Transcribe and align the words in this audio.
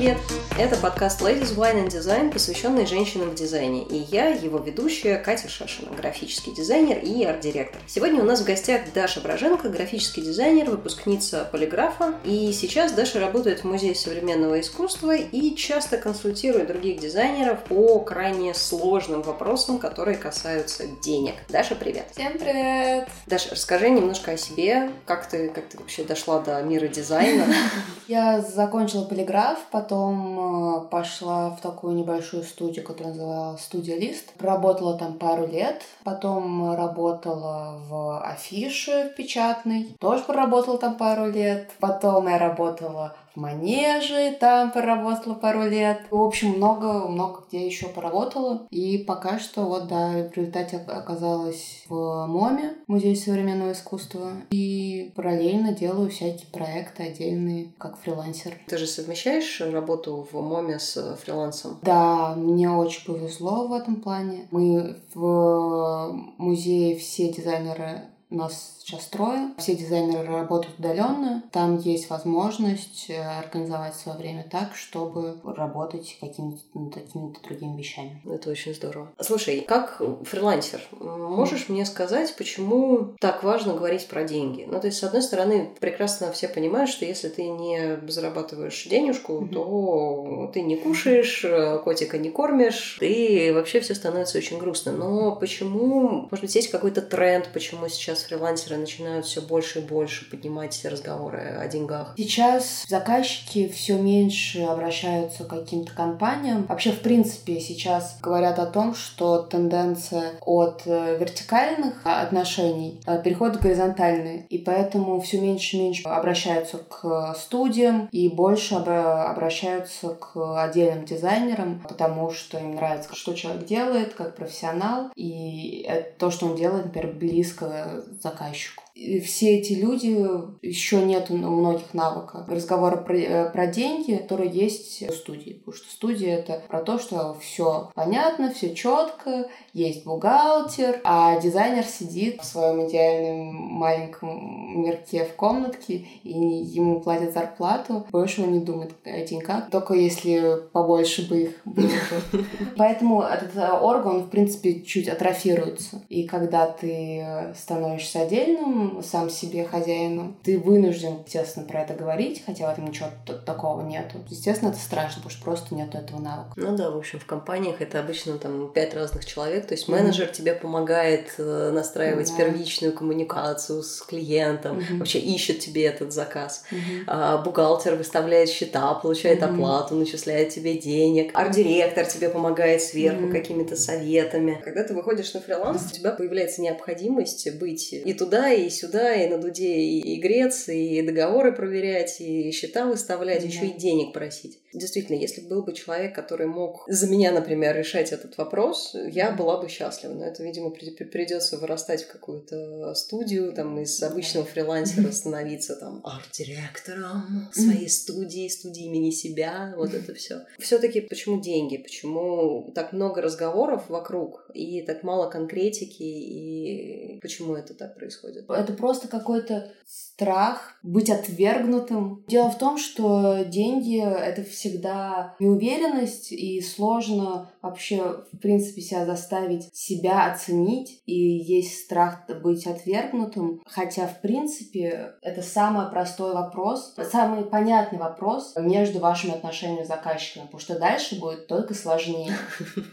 Привет! 0.00 0.39
Это 0.58 0.76
подкаст 0.76 1.22
Ladies 1.22 1.54
Wine 1.56 1.86
and 1.86 1.88
Design, 1.88 2.30
посвященный 2.30 2.84
женщинам 2.84 3.30
в 3.30 3.34
дизайне. 3.34 3.82
И 3.84 3.96
я, 4.10 4.28
его 4.28 4.58
ведущая, 4.58 5.16
Катя 5.16 5.48
Шашина, 5.48 5.90
графический 5.96 6.52
дизайнер 6.52 6.98
и 6.98 7.24
арт-директор. 7.24 7.80
Сегодня 7.86 8.20
у 8.20 8.24
нас 8.24 8.40
в 8.40 8.44
гостях 8.44 8.82
Даша 8.94 9.20
Броженко, 9.20 9.70
графический 9.70 10.22
дизайнер, 10.22 10.68
выпускница 10.68 11.48
полиграфа. 11.50 12.14
И 12.24 12.52
сейчас 12.52 12.92
Даша 12.92 13.20
работает 13.20 13.60
в 13.60 13.64
Музее 13.64 13.94
современного 13.94 14.60
искусства 14.60 15.16
и 15.16 15.54
часто 15.54 15.96
консультирует 15.96 16.66
других 16.66 17.00
дизайнеров 17.00 17.64
по 17.64 18.00
крайне 18.00 18.52
сложным 18.52 19.22
вопросам, 19.22 19.78
которые 19.78 20.18
касаются 20.18 20.86
денег. 20.86 21.34
Даша, 21.48 21.74
привет! 21.74 22.06
Всем 22.12 22.32
привет! 22.38 23.08
Даша, 23.26 23.52
расскажи 23.52 23.88
немножко 23.88 24.32
о 24.32 24.36
себе, 24.36 24.90
как 25.06 25.26
ты, 25.26 25.48
как 25.48 25.68
ты 25.68 25.78
вообще 25.78 26.04
дошла 26.04 26.40
до 26.40 26.60
мира 26.62 26.86
дизайна? 26.88 27.46
Я 28.08 28.42
закончила 28.42 29.04
полиграф, 29.04 29.58
потом 29.70 30.39
Э, 30.40 30.80
пошла 30.90 31.50
в 31.50 31.60
такую 31.60 31.94
небольшую 31.94 32.42
студию, 32.44 32.84
которая 32.84 33.14
называлась 33.14 33.62
«Студия 33.62 33.96
Лист». 33.96 34.32
Проработала 34.34 34.96
там 34.96 35.14
пару 35.14 35.46
лет. 35.46 35.82
Потом 36.04 36.74
работала 36.74 37.78
в 37.88 38.20
афише 38.22 39.10
в 39.12 39.16
печатной. 39.16 39.96
Тоже 39.98 40.22
проработала 40.24 40.78
там 40.78 40.96
пару 40.96 41.30
лет. 41.30 41.70
Потом 41.80 42.28
я 42.28 42.38
работала 42.38 43.14
в 43.34 43.40
манеже, 43.40 44.36
там 44.38 44.70
поработала 44.70 45.34
пару 45.34 45.68
лет. 45.68 46.02
В 46.10 46.22
общем, 46.22 46.50
много-много 46.50 47.44
где 47.48 47.66
еще 47.66 47.88
поработала. 47.88 48.66
И 48.70 48.98
пока 48.98 49.38
что 49.38 49.64
вот, 49.64 49.88
да, 49.88 50.28
в 50.28 50.36
результате 50.36 50.76
оказалась 50.78 51.84
в 51.88 52.26
МОМе, 52.26 52.74
Музее 52.86 53.16
современного 53.16 53.72
искусства. 53.72 54.32
И 54.50 55.12
параллельно 55.14 55.72
делаю 55.72 56.10
всякие 56.10 56.46
проекты 56.52 57.04
отдельные, 57.04 57.72
как 57.78 57.98
фрилансер. 57.98 58.52
Ты 58.66 58.78
же 58.78 58.86
совмещаешь 58.86 59.60
работу 59.60 60.26
в 60.30 60.40
МОМе 60.40 60.78
с 60.78 61.16
фрилансом? 61.22 61.78
Да, 61.82 62.34
мне 62.36 62.70
очень 62.70 63.04
повезло 63.04 63.66
в 63.66 63.72
этом 63.72 63.96
плане. 63.96 64.48
Мы 64.50 64.96
в 65.14 66.12
музее 66.38 66.96
все 66.96 67.32
дизайнеры 67.32 68.02
нас 68.30 68.79
сейчас 68.90 69.06
трое. 69.06 69.50
Все 69.58 69.74
дизайнеры 69.76 70.26
работают 70.26 70.78
удаленно. 70.78 71.42
Там 71.52 71.78
есть 71.78 72.10
возможность 72.10 73.06
э, 73.08 73.20
организовать 73.20 73.94
свое 73.94 74.18
время 74.18 74.46
так, 74.50 74.74
чтобы 74.74 75.36
работать 75.44 76.16
какими-то 76.20 76.60
ну, 76.74 76.90
какими-то 76.90 77.40
другими 77.42 77.78
вещами. 77.78 78.20
Это 78.26 78.50
очень 78.50 78.74
здорово. 78.74 79.08
Слушай, 79.20 79.60
как 79.60 80.00
фрилансер, 80.24 80.80
можешь 80.98 81.68
мне 81.68 81.84
сказать, 81.86 82.34
почему 82.36 83.14
так 83.20 83.42
важно 83.42 83.74
говорить 83.74 84.08
про 84.08 84.24
деньги? 84.24 84.66
Ну, 84.68 84.80
то 84.80 84.86
есть, 84.86 84.98
с 84.98 85.04
одной 85.04 85.22
стороны, 85.22 85.70
прекрасно 85.78 86.32
все 86.32 86.48
понимают, 86.48 86.90
что 86.90 87.04
если 87.04 87.28
ты 87.28 87.44
не 87.44 87.98
зарабатываешь 88.08 88.86
денежку, 88.86 89.34
mm-hmm. 89.34 89.48
то 89.52 90.50
ты 90.52 90.62
не 90.62 90.76
кушаешь, 90.76 91.44
э, 91.44 91.78
котика 91.78 92.18
не 92.18 92.30
кормишь, 92.30 92.98
и 93.00 93.52
вообще 93.52 93.80
все 93.80 93.94
становится 93.94 94.38
очень 94.38 94.58
грустно. 94.58 94.92
Но 94.92 95.36
почему, 95.36 96.28
может 96.30 96.40
быть, 96.40 96.54
есть 96.54 96.70
какой-то 96.70 97.02
тренд, 97.02 97.48
почему 97.52 97.88
сейчас 97.88 98.22
фрилансеры 98.22 98.79
начинают 98.80 99.26
все 99.26 99.40
больше 99.40 99.80
и 99.80 99.82
больше 99.82 100.28
поднимать 100.30 100.84
разговоры 100.84 101.56
о 101.60 101.66
деньгах? 101.68 102.14
Сейчас 102.16 102.84
заказчики 102.88 103.68
все 103.68 103.96
меньше 103.96 104.62
обращаются 104.62 105.44
к 105.44 105.48
каким-то 105.48 105.92
компаниям. 105.92 106.66
Вообще, 106.66 106.92
в 106.92 107.00
принципе, 107.00 107.60
сейчас 107.60 108.18
говорят 108.20 108.58
о 108.58 108.66
том, 108.66 108.94
что 108.94 109.42
тенденция 109.42 110.32
от 110.40 110.82
э, 110.86 111.16
вертикальных 111.18 112.00
отношений 112.04 113.00
э, 113.06 113.22
переходит 113.22 113.56
в 113.56 113.62
горизонтальные. 113.62 114.46
И 114.48 114.58
поэтому 114.58 115.20
все 115.20 115.40
меньше 115.40 115.76
и 115.76 115.80
меньше 115.80 116.08
обращаются 116.08 116.78
к 116.78 117.34
студиям 117.38 118.08
и 118.12 118.28
больше 118.28 118.74
обращаются 118.74 120.10
к 120.10 120.62
отдельным 120.62 121.04
дизайнерам, 121.04 121.80
потому 121.88 122.30
что 122.30 122.58
им 122.58 122.76
нравится, 122.76 123.14
что 123.14 123.34
человек 123.34 123.66
делает, 123.66 124.14
как 124.14 124.36
профессионал, 124.36 125.10
и 125.14 125.88
то, 126.18 126.30
что 126.30 126.46
он 126.46 126.56
делает, 126.56 126.86
например, 126.86 127.12
близко 127.14 128.02
заказчику. 128.20 128.69
Thank 128.76 128.88
you. 128.88 128.89
И 129.00 129.18
все 129.20 129.56
эти 129.56 129.72
люди, 129.72 130.14
еще 130.60 131.02
нет 131.02 131.30
у 131.30 131.34
многих 131.34 131.94
навыков 131.94 132.46
разговора 132.48 132.98
про, 132.98 133.16
э, 133.16 133.50
про 133.50 133.66
деньги, 133.66 134.16
которые 134.16 134.50
есть 134.50 135.08
в 135.08 135.14
студии. 135.14 135.54
Потому 135.54 135.74
что 135.74 135.90
студия 135.90 136.36
это 136.36 136.62
про 136.68 136.82
то, 136.82 136.98
что 136.98 137.34
все 137.40 137.90
понятно, 137.94 138.52
все 138.52 138.74
четко, 138.74 139.48
есть 139.72 140.04
бухгалтер, 140.04 141.00
а 141.02 141.40
дизайнер 141.40 141.84
сидит 141.84 142.42
в 142.42 142.44
своем 142.44 142.86
идеальном 142.86 143.54
маленьком 143.54 144.82
мирке 144.82 145.24
в 145.24 145.34
комнатке, 145.34 146.04
и 146.22 146.32
ему 146.32 147.00
платят 147.00 147.32
зарплату, 147.32 148.06
больше 148.10 148.42
он 148.42 148.52
не 148.52 148.60
думает 148.60 148.92
о 149.04 149.24
деньгах, 149.24 149.70
только 149.70 149.94
если 149.94 150.60
побольше 150.72 151.26
бы 151.26 151.42
их 151.44 151.60
было. 151.64 151.88
Поэтому 152.76 153.22
этот 153.22 153.56
э, 153.56 153.66
орган, 153.66 154.24
в 154.24 154.28
принципе, 154.28 154.82
чуть 154.82 155.08
атрофируется. 155.08 156.02
И 156.10 156.24
когда 156.24 156.66
ты 156.66 157.54
становишься 157.56 158.20
отдельным, 158.20 158.89
сам 159.02 159.30
себе 159.30 159.64
хозяином. 159.64 160.36
Ты 160.42 160.58
вынужден, 160.58 161.18
естественно, 161.24 161.66
про 161.66 161.82
это 161.82 161.94
говорить, 161.94 162.42
хотя 162.44 162.68
в 162.68 162.72
этом 162.72 162.86
ничего 162.86 163.08
такого 163.46 163.82
нету. 163.82 164.18
Естественно, 164.28 164.70
это 164.70 164.78
страшно, 164.78 165.16
потому 165.16 165.30
что 165.30 165.44
просто 165.44 165.74
нет 165.74 165.94
этого 165.94 166.20
навыка. 166.20 166.52
Ну 166.56 166.76
да, 166.76 166.90
в 166.90 166.96
общем, 166.96 167.18
в 167.18 167.26
компаниях 167.26 167.80
это 167.80 168.00
обычно 168.00 168.38
там 168.38 168.72
пять 168.72 168.94
разных 168.94 169.24
человек, 169.24 169.66
то 169.66 169.74
есть 169.74 169.88
менеджер 169.88 170.28
mm-hmm. 170.28 170.32
тебе 170.32 170.54
помогает 170.54 171.34
э, 171.38 171.70
настраивать 171.72 172.30
mm-hmm. 172.30 172.36
первичную 172.36 172.92
коммуникацию 172.92 173.82
с 173.82 174.00
клиентом, 174.02 174.78
mm-hmm. 174.78 174.98
вообще 174.98 175.18
ищет 175.18 175.60
тебе 175.60 175.84
этот 175.86 176.12
заказ. 176.12 176.64
Mm-hmm. 176.70 177.04
А, 177.06 177.38
бухгалтер 177.38 177.96
выставляет 177.96 178.48
счета, 178.48 178.94
получает 178.94 179.42
mm-hmm. 179.42 179.54
оплату, 179.54 179.94
начисляет 179.94 180.50
тебе 180.50 180.78
денег. 180.78 181.30
Арт-директор 181.34 182.06
тебе 182.06 182.28
помогает 182.28 182.82
сверху 182.82 183.26
mm-hmm. 183.26 183.32
какими-то 183.32 183.76
советами. 183.76 184.60
Когда 184.64 184.84
ты 184.84 184.94
выходишь 184.94 185.32
на 185.34 185.40
фриланс, 185.40 185.86
у 185.90 185.94
тебя 185.94 186.12
появляется 186.12 186.62
необходимость 186.62 187.50
быть 187.58 187.92
и 187.92 188.14
туда, 188.14 188.50
и 188.50 188.69
сюда, 188.70 189.14
и 189.14 189.28
на 189.28 189.38
дуде 189.38 189.76
и, 189.76 190.14
и 190.14 190.20
греться, 190.20 190.72
и 190.72 191.02
договоры 191.02 191.52
проверять, 191.52 192.20
и 192.20 192.50
счета 192.52 192.86
выставлять, 192.86 193.42
да. 193.42 193.46
еще 193.46 193.66
и 193.66 193.78
денег 193.78 194.12
просить. 194.12 194.58
Действительно, 194.72 195.16
если 195.16 195.40
был 195.40 195.62
бы 195.62 195.72
человек, 195.72 196.14
который 196.14 196.46
мог 196.46 196.84
за 196.86 197.08
меня, 197.08 197.32
например, 197.32 197.76
решать 197.76 198.12
этот 198.12 198.38
вопрос, 198.38 198.94
я 198.94 199.32
была 199.32 199.60
бы 199.60 199.68
счастлива. 199.68 200.12
Но 200.14 200.24
это, 200.24 200.42
видимо, 200.42 200.70
придется 200.70 201.58
вырастать 201.58 202.04
в 202.04 202.12
какую-то 202.12 202.94
студию, 202.94 203.52
там, 203.52 203.80
из 203.80 204.02
обычного 204.02 204.46
фрилансера 204.46 205.10
становиться 205.12 205.76
там 205.76 206.00
арт-директором 206.04 207.48
своей 207.52 207.88
студии, 207.88 208.48
студии 208.48 208.84
имени 208.84 209.10
себя, 209.10 209.74
вот 209.76 209.94
это 209.94 210.14
все. 210.14 210.42
Все-таки 210.58 211.00
почему 211.00 211.40
деньги? 211.40 211.76
Почему 211.76 212.72
так 212.74 212.92
много 212.92 213.22
разговоров 213.22 213.88
вокруг 213.88 214.50
и 214.54 214.82
так 214.82 215.02
мало 215.02 215.30
конкретики, 215.30 216.02
и 216.02 217.18
почему 217.20 217.54
это 217.54 217.74
так 217.74 217.96
происходит? 217.96 218.48
Это 218.48 218.72
просто 218.72 219.08
какой-то 219.08 219.72
страх 219.86 220.74
быть 220.82 221.10
отвергнутым. 221.10 222.24
Дело 222.28 222.50
в 222.50 222.58
том, 222.58 222.78
что 222.78 223.44
деньги— 223.44 224.00
это 224.00 224.42
всегда 224.60 225.34
неуверенность, 225.38 226.32
и 226.32 226.60
сложно 226.60 227.50
вообще, 227.62 228.24
в 228.32 228.38
принципе, 228.38 228.82
себя 228.82 229.06
заставить 229.06 229.74
себя 229.74 230.30
оценить, 230.30 231.02
и 231.06 231.14
есть 231.14 231.84
страх 231.84 232.26
быть 232.42 232.66
отвергнутым. 232.66 233.62
Хотя, 233.66 234.06
в 234.06 234.20
принципе, 234.20 235.14
это 235.22 235.42
самый 235.42 235.90
простой 235.90 236.34
вопрос, 236.34 236.94
самый 237.10 237.44
понятный 237.44 237.98
вопрос 237.98 238.54
между 238.56 238.98
вашими 238.98 239.34
отношениями 239.34 239.84
с 239.84 239.88
заказчиком, 239.88 240.44
потому 240.44 240.60
что 240.60 240.78
дальше 240.78 241.18
будет 241.18 241.46
только 241.46 241.74
сложнее. 241.74 242.32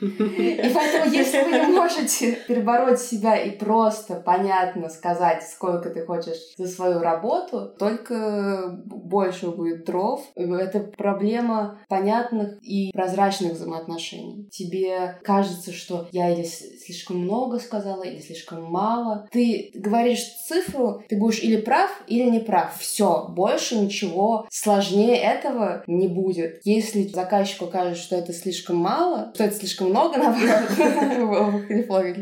И 0.02 0.72
поэтому, 0.74 1.12
если 1.12 1.44
вы 1.44 1.52
не 1.52 1.68
можете 1.68 2.38
перебороть 2.48 3.00
себя 3.00 3.36
и 3.36 3.52
просто 3.52 4.16
понятно 4.16 4.90
сказать, 4.90 5.44
сколько 5.44 5.90
ты 5.90 6.06
хочешь 6.06 6.54
за 6.58 6.68
свою 6.68 7.00
работу, 7.00 7.74
только 7.78 8.80
больше 8.86 9.50
будет 9.50 9.86
дров. 9.86 10.22
Это 10.36 10.80
проблема 10.80 11.57
понятных 11.88 12.58
и 12.62 12.92
прозрачных 12.92 13.54
взаимоотношений. 13.54 14.48
Тебе 14.52 15.18
кажется, 15.24 15.72
что 15.72 16.08
я 16.12 16.30
или 16.30 16.44
слишком 16.44 17.20
много 17.20 17.60
сказала, 17.60 18.04
или 18.04 18.20
слишком 18.20 18.64
мало. 18.64 19.28
Ты 19.32 19.72
говоришь 19.74 20.24
цифру, 20.48 21.04
ты 21.10 21.18
будешь 21.18 21.42
или 21.42 21.58
прав, 21.58 21.90
или 22.08 22.30
не 22.30 22.40
прав. 22.40 22.78
Все, 22.80 23.28
больше 23.30 23.78
ничего 23.78 24.48
сложнее 24.52 25.18
этого 25.18 25.84
не 25.88 26.08
будет. 26.08 26.62
Если 26.64 27.04
заказчику 27.08 27.68
кажется, 27.68 28.04
что 28.04 28.16
это 28.16 28.34
слишком 28.34 28.78
мало, 28.78 29.32
что 29.34 29.44
это 29.46 29.56
слишком 29.56 29.90
много, 29.90 30.18
наоборот, 30.18 31.64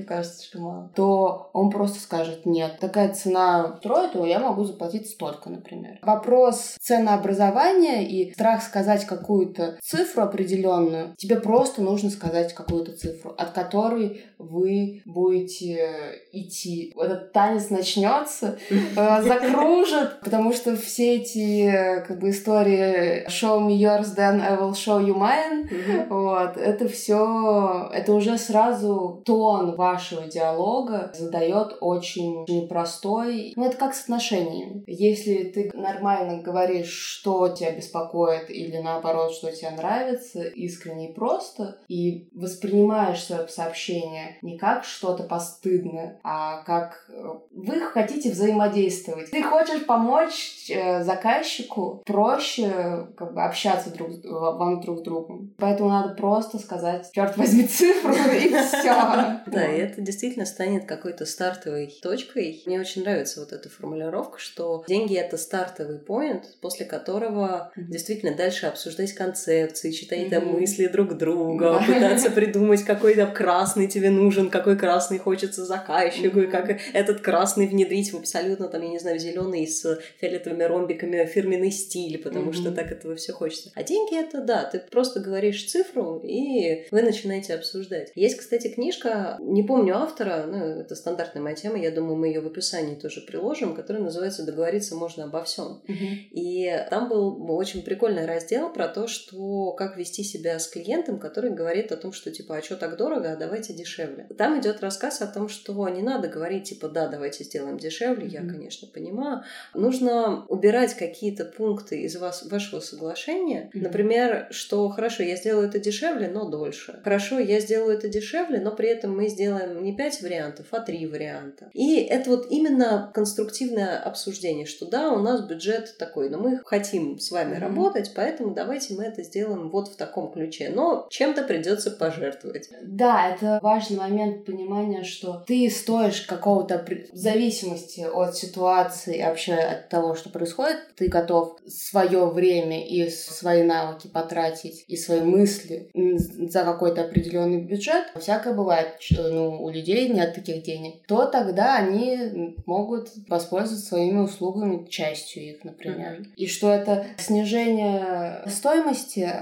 кажется 0.07 0.39
слишком 0.39 0.61
мало, 0.61 0.91
то 0.95 1.49
он 1.53 1.69
просто 1.69 1.99
скажет, 1.99 2.45
нет, 2.45 2.77
такая 2.79 3.13
цена 3.13 3.77
строит, 3.79 4.13
то 4.13 4.25
я 4.25 4.39
могу 4.39 4.63
заплатить 4.63 5.09
столько, 5.09 5.49
например. 5.49 5.99
Вопрос 6.01 6.75
ценообразования 6.79 8.07
и 8.07 8.33
страх 8.33 8.63
сказать, 8.63 9.05
как 9.05 9.24
какую-то 9.25 9.79
цифру 9.81 10.21
определенную, 10.21 11.15
тебе 11.17 11.37
просто 11.37 11.81
нужно 11.81 12.11
сказать 12.11 12.53
какую-то 12.53 12.91
цифру, 12.95 13.33
от 13.35 13.51
которой 13.51 14.23
вы 14.37 15.01
будете 15.05 16.21
идти. 16.31 16.93
Этот 16.95 17.33
танец 17.33 17.71
начнется, 17.71 18.59
э, 18.69 19.21
закружит, 19.23 20.19
потому 20.21 20.53
что 20.53 20.75
все 20.75 21.15
эти 21.15 22.03
как 22.07 22.19
бы 22.19 22.29
истории 22.29 23.27
show 23.27 23.59
me 23.59 23.75
yours, 23.77 24.15
then 24.15 24.41
I 24.41 24.57
will 24.57 24.73
show 24.73 25.03
you 25.03 25.15
mine, 25.15 26.07
вот, 26.09 26.57
это 26.57 26.87
все, 26.87 27.89
это 27.91 28.13
уже 28.13 28.37
сразу 28.37 29.23
тон 29.25 29.75
вашего 29.75 30.27
диалога 30.27 31.11
задает 31.15 31.77
очень 31.81 32.45
непростой, 32.47 33.53
ну 33.55 33.65
это 33.65 33.77
как 33.77 33.95
с 33.95 34.03
отношениями. 34.03 34.83
Если 34.85 35.45
ты 35.45 35.71
нормально 35.73 36.43
говоришь, 36.43 36.91
что 36.91 37.49
тебя 37.49 37.71
беспокоит 37.71 38.51
или 38.51 38.77
наоборот, 38.77 39.14
что 39.31 39.51
тебе 39.51 39.71
нравится, 39.71 40.43
искренне 40.43 41.09
и 41.09 41.13
просто, 41.13 41.79
и 41.87 42.29
воспринимаешь 42.33 43.23
свое 43.23 43.47
сообщение 43.47 44.37
не 44.41 44.57
как 44.57 44.83
что-то 44.83 45.23
постыдное, 45.23 46.19
а 46.23 46.63
как 46.63 47.05
э, 47.09 47.23
вы 47.51 47.79
хотите 47.81 48.31
взаимодействовать. 48.31 49.31
Ты 49.31 49.43
хочешь 49.43 49.85
помочь 49.85 50.69
э, 50.69 51.03
заказчику 51.03 52.03
проще 52.05 53.07
как 53.15 53.33
бы 53.33 53.43
общаться 53.43 53.91
друг 53.91 54.09
вам 54.23 54.81
друг 54.81 54.99
с 54.99 55.01
другом. 55.01 55.53
Поэтому 55.57 55.89
надо 55.89 56.15
просто 56.15 56.59
сказать, 56.59 57.09
черт 57.13 57.37
возьми, 57.37 57.65
цифру 57.67 58.13
и 58.33 58.49
все. 58.49 59.41
Да, 59.47 59.65
и 59.65 59.79
это 59.79 60.01
действительно 60.01 60.45
станет 60.45 60.85
какой-то 60.85 61.25
стартовой 61.25 61.93
точкой. 62.01 62.63
Мне 62.65 62.79
очень 62.79 63.03
нравится 63.03 63.39
вот 63.39 63.51
эта 63.51 63.69
формулировка, 63.69 64.39
что 64.39 64.83
деньги 64.87 65.15
это 65.15 65.37
стартовый 65.37 65.99
поинт, 65.99 66.57
после 66.61 66.85
которого 66.85 67.71
действительно 67.75 68.35
дальше 68.35 68.67
обсуждать 68.67 69.04
концепции, 69.13 69.91
читать 69.91 70.29
там 70.29 70.47
мысли 70.47 70.87
друг 70.87 71.17
друга, 71.17 71.81
пытаться 71.85 72.29
придумать, 72.35 72.83
какой 72.83 73.15
там 73.15 73.33
красный 73.33 73.87
тебе 73.87 74.09
нужен, 74.09 74.49
какой 74.49 74.77
красный 74.77 75.19
хочется 75.19 75.65
заказчику, 75.65 76.39
и 76.39 76.47
как 76.47 76.77
этот 76.93 77.21
красный 77.21 77.67
внедрить 77.67 78.13
в 78.13 78.17
абсолютно 78.17 78.67
там, 78.67 78.81
я 78.81 78.89
не 78.89 78.99
знаю, 78.99 79.19
зеленый 79.19 79.67
с 79.67 79.99
фиолетовыми 80.19 80.63
ромбиками 80.63 81.25
фирменный 81.25 81.71
стиль, 81.71 82.17
потому 82.21 82.53
что 82.53 82.71
так 82.71 82.91
этого 82.91 83.15
все 83.15 83.33
хочется. 83.33 83.71
А 83.75 83.83
деньги 83.83 84.17
это 84.17 84.41
да, 84.41 84.63
ты 84.63 84.79
просто 84.79 85.19
говоришь 85.19 85.65
цифру, 85.65 86.21
и 86.23 86.87
вы 86.91 87.01
начинаете 87.01 87.53
обсуждать. 87.53 88.11
Есть, 88.15 88.37
кстати, 88.37 88.67
книжка, 88.67 89.37
не 89.41 89.63
помню 89.63 89.97
автора, 89.97 90.45
ну, 90.47 90.57
это 90.57 90.95
стандартная 90.95 91.41
моя 91.41 91.55
тема, 91.55 91.77
я 91.77 91.91
думаю, 91.91 92.15
мы 92.15 92.27
ее 92.27 92.41
в 92.41 92.47
описании 92.47 92.95
тоже 92.95 93.21
приложим, 93.21 93.75
которая 93.75 94.03
называется 94.03 94.45
«Договориться 94.45 94.95
можно 94.95 95.25
обо 95.25 95.43
всем». 95.43 95.81
И 95.87 96.71
там 96.89 97.09
был 97.09 97.51
очень 97.51 97.81
прикольный 97.83 98.25
раздел 98.25 98.71
про 98.71 98.87
то, 98.95 99.07
что 99.07 99.73
как 99.73 99.97
вести 99.97 100.23
себя 100.23 100.57
с 100.57 100.69
клиентом, 100.69 101.19
который 101.19 101.51
говорит 101.51 101.91
о 101.91 101.97
том, 101.97 102.13
что 102.13 102.31
типа, 102.31 102.55
а 102.55 102.61
что 102.63 102.77
так 102.77 102.95
дорого, 102.95 103.33
а 103.33 103.35
давайте 103.35 103.73
дешевле. 103.73 104.25
Там 104.37 104.57
идет 104.61 104.79
рассказ 104.79 105.21
о 105.21 105.27
том, 105.27 105.49
что 105.49 105.87
не 105.89 106.01
надо 106.01 106.29
говорить 106.29 106.69
типа, 106.69 106.87
да, 106.87 107.09
давайте 107.09 107.43
сделаем 107.43 107.77
дешевле, 107.77 108.25
я, 108.25 108.39
конечно, 108.39 108.87
понимаю. 108.87 109.43
Нужно 109.73 110.45
убирать 110.47 110.93
какие-то 110.93 111.43
пункты 111.43 112.03
из 112.03 112.15
вас, 112.15 112.45
вашего 112.45 112.79
соглашения. 112.79 113.69
Например, 113.73 114.47
что 114.51 114.87
хорошо, 114.87 115.23
я 115.23 115.35
сделаю 115.35 115.67
это 115.67 115.77
дешевле, 115.77 116.29
но 116.29 116.49
дольше. 116.49 117.01
Хорошо, 117.03 117.37
я 117.39 117.59
сделаю 117.59 117.97
это 117.97 118.07
дешевле, 118.07 118.61
но 118.61 118.71
при 118.71 118.87
этом 118.87 119.13
мы 119.13 119.27
сделаем 119.27 119.83
не 119.83 119.93
пять 119.93 120.21
вариантов, 120.21 120.67
а 120.71 120.79
три 120.79 121.05
варианта. 121.05 121.69
И 121.73 121.97
это 121.97 122.29
вот 122.29 122.47
именно 122.49 123.11
конструктивное 123.13 123.99
обсуждение, 123.99 124.65
что 124.65 124.85
да, 124.85 125.11
у 125.11 125.19
нас 125.19 125.45
бюджет 125.45 125.97
такой, 125.97 126.29
но 126.29 126.37
мы 126.37 126.61
хотим 126.63 127.19
с 127.19 127.29
вами 127.29 127.57
mm-hmm. 127.57 127.59
работать, 127.59 128.13
поэтому 128.15 128.53
давайте 128.53 128.74
мы 128.95 129.03
это 129.05 129.23
сделаем 129.23 129.69
вот 129.69 129.89
в 129.89 129.95
таком 129.95 130.31
ключе. 130.31 130.71
Но 130.73 131.07
чем-то 131.09 131.43
придется 131.43 131.91
пожертвовать. 131.91 132.69
Да, 132.81 133.29
это 133.29 133.59
важный 133.61 133.97
момент 133.97 134.45
понимания, 134.45 135.03
что 135.03 135.43
ты 135.47 135.69
стоишь 135.69 136.21
какого-то 136.21 136.85
в 137.11 137.17
зависимости 137.17 138.01
от 138.01 138.35
ситуации, 138.35 139.23
вообще 139.23 139.53
от 139.53 139.89
того, 139.89 140.15
что 140.15 140.29
происходит, 140.29 140.77
ты 140.95 141.07
готов 141.07 141.57
свое 141.67 142.25
время 142.27 142.85
и 142.85 143.09
свои 143.09 143.63
навыки 143.63 144.07
потратить 144.07 144.85
и 144.87 144.97
свои 144.97 145.21
мысли 145.21 145.89
за 145.93 146.63
какой-то 146.63 147.03
определенный 147.03 147.61
бюджет. 147.61 148.05
Всякое 148.19 148.53
бывает, 148.53 148.95
что 148.99 149.29
ну, 149.29 149.63
у 149.63 149.69
людей 149.69 150.09
нет 150.09 150.33
таких 150.35 150.63
денег. 150.63 151.05
То 151.07 151.25
тогда 151.25 151.75
они 151.75 152.55
могут 152.65 153.11
воспользоваться 153.27 153.85
своими 153.85 154.19
услугами, 154.19 154.85
частью 154.87 155.43
их, 155.43 155.63
например. 155.63 156.19
Mm-hmm. 156.19 156.33
И 156.35 156.47
что 156.47 156.71
это 156.71 157.05
снижение 157.17 158.43
стоимости, 158.47 158.64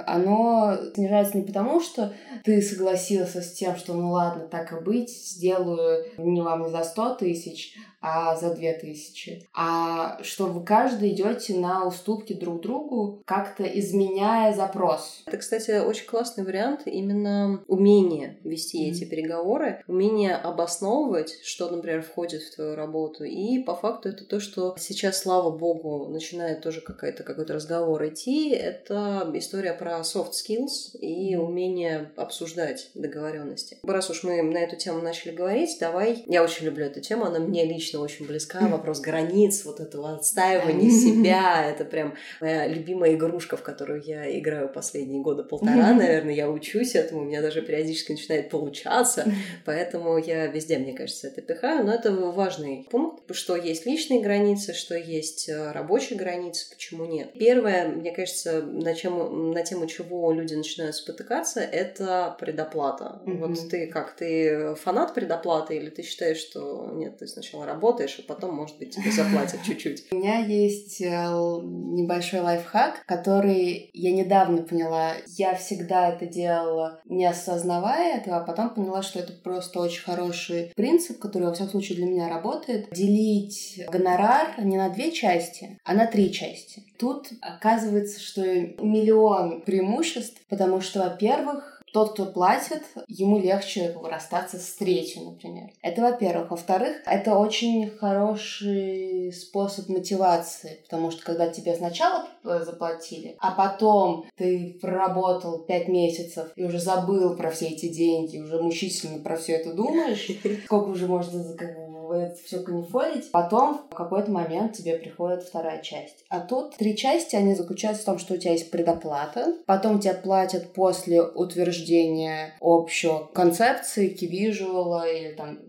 оно 0.06 0.78
снижается 0.94 1.38
не 1.38 1.44
потому, 1.44 1.82
что 1.82 2.14
ты 2.44 2.62
согласился 2.62 3.42
с 3.42 3.54
тем, 3.54 3.76
что 3.76 3.94
ну 3.94 4.12
ладно, 4.12 4.48
так 4.48 4.74
и 4.74 4.84
быть, 4.84 5.10
сделаю 5.10 6.06
не 6.18 6.42
вам 6.42 6.64
не 6.64 6.70
за 6.70 6.84
100 6.84 7.16
тысяч, 7.16 7.76
а 8.04 8.36
за 8.36 8.54
две 8.54 8.74
тысячи. 8.74 9.48
А 9.54 10.22
что 10.22 10.48
вы 10.48 10.64
каждый 10.64 11.14
идете 11.14 11.56
на 11.56 11.88
уступки 11.88 12.34
друг 12.34 12.62
другу, 12.62 13.24
как-то 13.26 13.64
изменяя 13.64 14.54
запрос. 14.54 15.24
Это, 15.26 15.38
кстати, 15.38 15.80
очень 15.80 16.06
классный 16.06 16.44
вариант 16.44 16.82
именно 16.86 17.64
умение 17.68 18.40
вести 18.44 18.86
mm-hmm. 18.86 18.92
эти 18.92 19.06
переговоры, 19.06 19.84
умение 19.88 20.36
обосновывать, 20.36 21.40
что, 21.44 21.70
например, 21.70 22.02
входит 22.02 22.44
в 22.44 22.56
твою 22.56 22.76
работу. 22.76 23.24
И 23.24 23.60
по 23.60 23.74
факту 23.74 24.10
это 24.10 24.26
то, 24.26 24.42
что 24.42 24.76
сейчас, 24.78 25.22
слава 25.22 25.50
богу, 25.50 26.10
начинает 26.10 26.62
тоже 26.62 26.82
какая-то 26.82 27.24
какой-то 27.24 27.54
разговор 27.54 28.06
идти. 28.06 28.50
Это 28.50 29.32
история 29.34 29.74
про 29.74 30.02
soft 30.02 30.32
skills 30.32 30.98
и 31.00 31.38
умение 31.38 32.12
обсуждать 32.18 32.92
договоренности. 32.96 33.78
Раз 33.84 34.10
уж 34.10 34.24
мы 34.24 34.42
на 34.42 34.58
эту 34.58 34.76
тему 34.76 35.02
начали 35.02 35.34
говорить, 35.34 35.78
давай. 35.80 36.26
Я 36.28 36.44
очень 36.44 36.66
люблю 36.66 36.86
эту 36.86 37.00
тему, 37.00 37.26
она 37.26 37.40
мне 37.40 37.64
лично 37.64 37.93
лично 37.94 38.02
очень 38.02 38.28
близка. 38.28 38.68
Вопрос 38.68 39.00
границ, 39.00 39.64
вот 39.66 39.80
этого 39.80 40.16
отстаивания 40.16 40.90
себя. 40.90 41.66
Это 41.70 41.86
прям 41.86 42.16
моя 42.42 42.68
любимая 42.68 43.14
игрушка, 43.14 43.58
в 43.58 43.64
которую 43.64 44.02
я 44.04 44.40
играю 44.40 44.70
последние 44.70 45.22
года 45.22 45.44
полтора, 45.44 45.94
наверное. 45.94 46.34
Я 46.34 46.50
учусь 46.50 46.96
этому, 46.96 47.22
у 47.22 47.26
меня 47.26 47.42
даже 47.42 47.62
периодически 47.62 48.14
начинает 48.14 48.50
получаться. 48.50 49.26
Поэтому 49.66 50.18
я 50.18 50.48
везде, 50.48 50.78
мне 50.78 50.94
кажется, 50.94 51.28
это 51.28 51.42
пихаю. 51.42 51.86
Но 51.86 51.94
это 51.94 52.12
важный 52.12 52.88
пункт, 52.90 53.24
что 53.36 53.56
есть 53.56 53.86
личные 53.86 54.22
границы, 54.22 54.74
что 54.74 54.96
есть 54.96 55.50
э, 55.50 55.72
рабочие 55.72 56.18
границы, 56.18 56.70
почему 56.70 57.06
нет. 57.06 57.34
Первое, 57.34 57.88
мне 57.88 58.12
кажется, 58.12 58.62
на, 58.62 58.94
чем, 58.94 59.52
на 59.52 59.64
тему 59.64 59.88
чего 59.88 60.32
люди 60.32 60.56
начинают 60.56 60.96
спотыкаться, 60.96 61.60
это 61.60 62.36
предоплата. 62.40 63.22
Вот 63.26 63.70
ты 63.70 63.88
как, 63.88 64.16
ты 64.16 64.76
фанат 64.76 65.14
предоплаты 65.14 65.76
или 65.76 65.90
ты 65.90 66.04
считаешь, 66.04 66.38
что 66.38 66.92
нет, 66.94 67.18
ты 67.18 67.28
сначала 67.28 67.66
работаешь, 67.66 67.83
работаешь, 67.84 68.20
а 68.20 68.34
потом, 68.34 68.56
может 68.56 68.78
быть, 68.78 68.96
тебе 68.96 69.12
заплатят 69.12 69.62
чуть-чуть. 69.64 70.06
У 70.12 70.16
меня 70.16 70.40
есть 70.40 71.02
э, 71.02 71.08
небольшой 71.08 72.40
лайфхак, 72.40 73.06
который 73.06 73.90
я 73.94 74.14
недавно 74.14 74.64
поняла. 74.64 75.12
Я 75.38 75.56
всегда 75.56 76.10
это 76.10 76.26
делала, 76.26 77.02
не 77.06 77.26
осознавая 77.26 78.18
этого, 78.18 78.38
а 78.38 78.46
потом 78.46 78.74
поняла, 78.74 79.02
что 79.02 79.20
это 79.20 79.34
просто 79.34 79.82
очень 79.82 80.02
хороший 80.02 80.72
принцип, 80.76 81.20
который, 81.20 81.44
во 81.44 81.54
всяком 81.54 81.72
случае, 81.72 81.98
для 81.98 82.08
меня 82.08 82.30
работает. 82.30 82.90
Делить 82.92 83.84
гонорар 83.92 84.54
не 84.60 84.78
на 84.78 84.90
две 84.90 85.12
части, 85.12 85.78
а 85.84 85.94
на 85.94 86.08
три 86.08 86.32
части. 86.32 86.84
Тут 86.98 87.32
оказывается, 87.42 88.20
что 88.20 88.42
миллион 88.42 89.62
преимуществ, 89.62 90.42
потому 90.48 90.80
что, 90.80 91.00
во-первых, 91.00 91.73
тот, 91.94 92.14
кто 92.14 92.26
платит, 92.26 92.82
ему 93.08 93.40
легче 93.40 93.96
расстаться 94.04 94.58
с 94.58 94.74
третью, 94.74 95.26
например. 95.26 95.70
Это 95.82 96.02
во-первых. 96.02 96.50
Во-вторых, 96.52 96.98
это 97.06 97.38
очень 97.38 97.92
хороший 97.92 99.32
способ 99.32 99.90
мотивации, 99.90 100.82
потому 100.84 101.12
что 101.12 101.24
когда 101.24 101.48
тебе 101.50 101.76
сначала 101.76 102.28
заплатили, 102.44 103.38
а 103.40 103.52
потом 103.52 104.26
ты 104.36 104.78
проработал 104.82 105.60
пять 105.60 105.88
месяцев 105.88 106.52
и 106.56 106.64
уже 106.64 106.80
забыл 106.80 107.36
про 107.36 107.52
все 107.52 107.68
эти 107.68 107.88
деньги, 107.88 108.40
уже 108.40 108.62
мучительно 108.62 109.20
про 109.20 109.38
все 109.38 109.54
это 109.54 109.74
думаешь, 109.74 110.30
сколько 110.66 110.90
уже 110.90 111.08
можно 111.08 111.44
как 111.56 111.76
бы, 111.76 111.83
это 112.16 112.36
все 112.44 112.60
канифолить. 112.60 113.32
Потом 113.32 113.82
в 113.90 113.96
какой-то 113.96 114.32
момент 114.32 114.74
тебе 114.74 114.98
приходит 114.98 115.44
вторая 115.44 115.82
часть. 115.82 116.26
А 116.30 116.40
тут 116.40 116.76
три 116.78 116.96
части, 116.96 117.36
они 117.36 117.56
заключаются 117.56 118.04
в 118.04 118.06
том, 118.06 118.20
что 118.20 118.34
у 118.34 118.38
тебя 118.38 118.52
есть 118.52 118.70
предоплата, 118.72 119.56
потом 119.66 120.00
тебе 120.00 120.14
платят 120.14 120.74
после 120.74 121.22
утверждения 121.22 122.56
общего 122.62 123.30
концепции, 123.34 124.10
кивижуала 124.10 125.10
или 125.10 125.34
там 125.34 125.60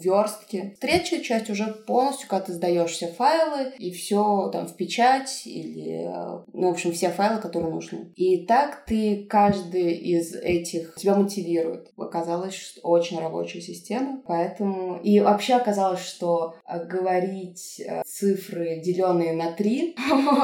верстки. 0.00 0.76
Третья 0.80 1.20
часть 1.20 1.50
уже 1.50 1.66
полностью, 1.66 2.28
когда 2.28 2.46
ты 2.46 2.52
сдаешь 2.52 2.92
все 2.92 3.08
файлы 3.08 3.72
и 3.78 3.90
все 3.90 4.48
там 4.52 4.68
в 4.68 4.76
печать 4.76 5.42
или, 5.46 6.08
ну, 6.52 6.68
в 6.68 6.72
общем, 6.72 6.92
все 6.92 7.10
файлы, 7.10 7.40
которые 7.40 7.72
нужны. 7.72 8.12
И 8.14 8.46
так 8.46 8.84
ты 8.86 9.26
каждый 9.28 9.94
из 9.94 10.34
этих 10.34 10.94
тебя 10.96 11.16
мотивирует. 11.16 11.90
Оказалось, 11.96 12.54
что 12.54 12.80
очень 12.82 13.18
рабочая 13.18 13.60
система, 13.60 14.22
поэтому... 14.26 15.00
И 15.02 15.20
Вообще 15.20 15.39
оказалось, 15.48 16.00
что 16.00 16.54
э, 16.66 16.84
говорить 16.84 17.80
э, 17.80 18.02
цифры, 18.04 18.80
деленные 18.84 19.32
на 19.32 19.52
три, 19.52 19.96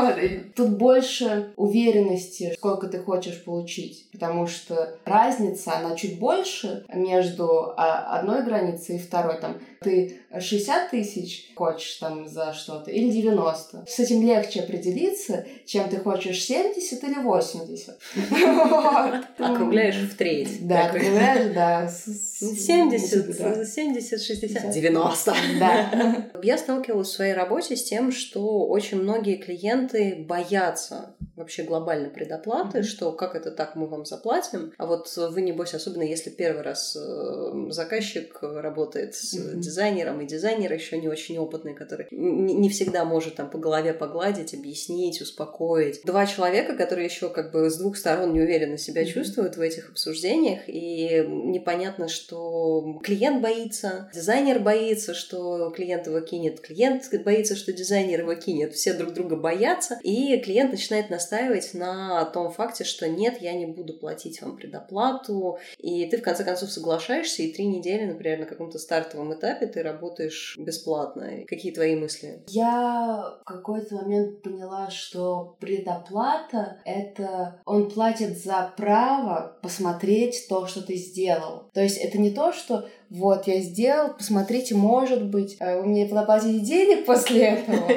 тут 0.56 0.78
больше 0.78 1.52
уверенности, 1.56 2.54
сколько 2.56 2.88
ты 2.88 2.98
хочешь 2.98 3.44
получить. 3.44 4.10
Потому 4.12 4.46
что 4.46 4.98
разница, 5.04 5.76
она 5.76 5.94
чуть 5.96 6.18
больше 6.18 6.84
между 6.92 7.74
а, 7.76 8.18
одной 8.18 8.44
границей 8.44 8.96
и 8.96 9.00
второй. 9.00 9.40
Там 9.40 9.56
ты 9.86 10.18
60 10.36 10.90
тысяч 10.90 11.52
хочешь 11.54 11.94
там 11.94 12.28
за 12.28 12.52
что-то 12.52 12.90
или 12.90 13.08
90. 13.10 13.84
С 13.86 13.98
этим 14.00 14.26
легче 14.26 14.60
определиться, 14.60 15.46
чем 15.64 15.88
ты 15.88 15.98
хочешь 15.98 16.42
70 16.42 17.04
или 17.04 17.14
80. 17.14 17.96
Округляешь 19.38 19.96
в 19.96 20.16
треть. 20.16 20.66
Да, 20.66 20.86
округляешь, 20.86 21.54
да. 21.54 21.88
70, 21.88 23.36
70, 23.68 24.22
60, 24.22 24.70
90. 24.70 25.34
Да. 25.60 26.30
Я 26.42 26.58
сталкивалась 26.58 27.08
в 27.08 27.12
своей 27.12 27.34
работе 27.34 27.76
с 27.76 27.84
тем, 27.84 28.10
что 28.10 28.66
очень 28.66 29.00
многие 29.00 29.36
клиенты 29.36 30.16
боятся 30.28 31.14
вообще 31.36 31.62
глобально 31.62 32.08
предоплаты, 32.08 32.82
что 32.82 33.12
как 33.12 33.34
это 33.34 33.50
так 33.50 33.76
мы 33.76 33.86
вам 33.86 34.06
заплатим, 34.06 34.72
а 34.78 34.86
вот 34.86 35.14
вы, 35.16 35.42
небось, 35.42 35.74
особенно 35.74 36.02
если 36.02 36.30
первый 36.30 36.62
раз 36.62 36.96
э, 36.96 37.66
заказчик 37.70 38.38
работает 38.40 39.14
с 39.14 39.34
дизайнером, 39.76 40.22
и 40.22 40.26
дизайнер 40.26 40.72
еще 40.72 40.96
не 40.96 41.08
очень 41.08 41.36
опытный, 41.38 41.74
который 41.74 42.06
не 42.10 42.68
всегда 42.70 43.04
может 43.04 43.34
там 43.34 43.50
по 43.50 43.58
голове 43.58 43.92
погладить, 43.92 44.54
объяснить, 44.54 45.20
успокоить. 45.20 46.00
Два 46.04 46.24
человека, 46.24 46.74
которые 46.76 47.06
еще 47.06 47.28
как 47.28 47.52
бы 47.52 47.68
с 47.68 47.76
двух 47.76 47.98
сторон 47.98 48.32
неуверенно 48.32 48.78
себя 48.78 49.04
чувствуют 49.04 49.56
в 49.56 49.60
этих 49.60 49.90
обсуждениях, 49.90 50.60
и 50.66 51.26
непонятно, 51.28 52.08
что 52.08 52.98
клиент 53.02 53.42
боится, 53.42 54.10
дизайнер 54.14 54.60
боится, 54.60 55.12
что 55.12 55.70
клиент 55.70 56.06
его 56.06 56.20
кинет, 56.20 56.60
клиент 56.60 57.04
боится, 57.22 57.54
что 57.54 57.72
дизайнер 57.72 58.20
его 58.20 58.34
кинет, 58.34 58.72
все 58.72 58.94
друг 58.94 59.12
друга 59.12 59.36
боятся, 59.36 59.98
и 60.02 60.38
клиент 60.38 60.70
начинает 60.70 61.10
настаивать 61.10 61.74
на 61.74 62.24
том 62.24 62.50
факте, 62.50 62.84
что 62.84 63.08
нет, 63.08 63.42
я 63.42 63.52
не 63.52 63.66
буду 63.66 63.92
платить 63.92 64.40
вам 64.40 64.56
предоплату, 64.56 65.58
и 65.78 66.06
ты 66.06 66.16
в 66.16 66.22
конце 66.22 66.44
концов 66.44 66.70
соглашаешься, 66.70 67.42
и 67.42 67.52
три 67.52 67.66
недели, 67.66 68.06
например, 68.06 68.38
на 68.38 68.46
каком-то 68.46 68.78
стартовом 68.78 69.34
этапе 69.34 69.55
ты 69.64 69.82
работаешь 69.82 70.56
бесплатно. 70.58 71.44
Какие 71.46 71.72
твои 71.72 71.94
мысли? 71.94 72.42
Я 72.48 73.38
в 73.40 73.44
какой-то 73.44 73.96
момент 73.96 74.42
поняла, 74.42 74.90
что 74.90 75.56
предоплата— 75.60 76.80
это 76.84 77.60
он 77.64 77.90
платит 77.90 78.36
за 78.36 78.72
право 78.76 79.56
посмотреть 79.62 80.46
то, 80.48 80.66
что 80.66 80.82
ты 80.82 80.96
сделал. 80.96 81.70
То 81.72 81.80
есть 81.80 81.96
это 81.98 82.18
не 82.18 82.30
то, 82.30 82.52
что 82.52 82.88
вот, 83.10 83.46
я 83.46 83.60
сделал, 83.60 84.14
посмотрите, 84.14 84.74
может 84.74 85.24
быть, 85.26 85.56
э, 85.60 85.80
вы 85.80 85.86
мне 85.86 86.08
заплатите 86.08 86.60
денег 86.60 87.06
после 87.06 87.42
этого, 87.42 87.88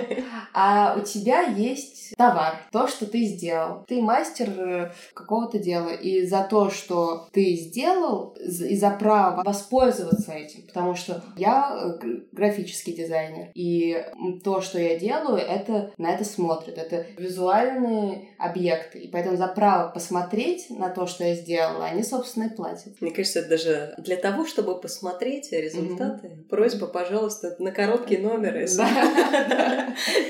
а 0.53 0.95
у 0.97 1.01
тебя 1.01 1.41
есть 1.41 2.15
товар, 2.15 2.55
то, 2.71 2.87
что 2.87 3.05
ты 3.05 3.23
сделал. 3.25 3.85
Ты 3.87 4.01
мастер 4.01 4.49
э, 4.49 4.91
какого-то 5.13 5.59
дела, 5.59 5.89
и 5.89 6.25
за 6.25 6.47
то, 6.49 6.69
что 6.69 7.27
ты 7.31 7.55
сделал, 7.55 8.35
и 8.39 8.75
за 8.75 8.91
право 8.91 9.43
воспользоваться 9.43 10.31
этим, 10.31 10.67
потому 10.67 10.95
что 10.95 11.23
я 11.37 11.97
э, 12.01 12.07
графический 12.31 12.93
дизайнер, 12.93 13.49
и 13.55 14.05
то, 14.43 14.61
что 14.61 14.79
я 14.79 14.99
делаю, 14.99 15.37
это 15.37 15.91
на 15.97 16.11
это 16.11 16.23
смотрят, 16.23 16.77
это 16.77 17.05
визуальные 17.17 18.29
объекты, 18.37 18.99
и 18.99 19.07
поэтому 19.07 19.37
за 19.37 19.47
право 19.47 19.89
посмотреть 19.89 20.69
на 20.69 20.89
то, 20.89 21.07
что 21.07 21.23
я 21.23 21.35
сделала, 21.35 21.85
они, 21.85 22.03
собственно, 22.03 22.45
и 22.45 22.55
платят. 22.55 22.99
Мне 23.01 23.11
кажется, 23.11 23.39
это 23.39 23.49
даже 23.49 23.93
для 23.97 24.17
того, 24.17 24.45
чтобы 24.45 24.79
посмотреть 24.79 24.98
посмотреть 24.99 25.51
результаты. 25.51 26.27
Mm-hmm. 26.27 26.49
Просьба, 26.49 26.87
пожалуйста, 26.87 27.55
на 27.59 27.71
короткий 27.71 28.17
номер. 28.17 28.53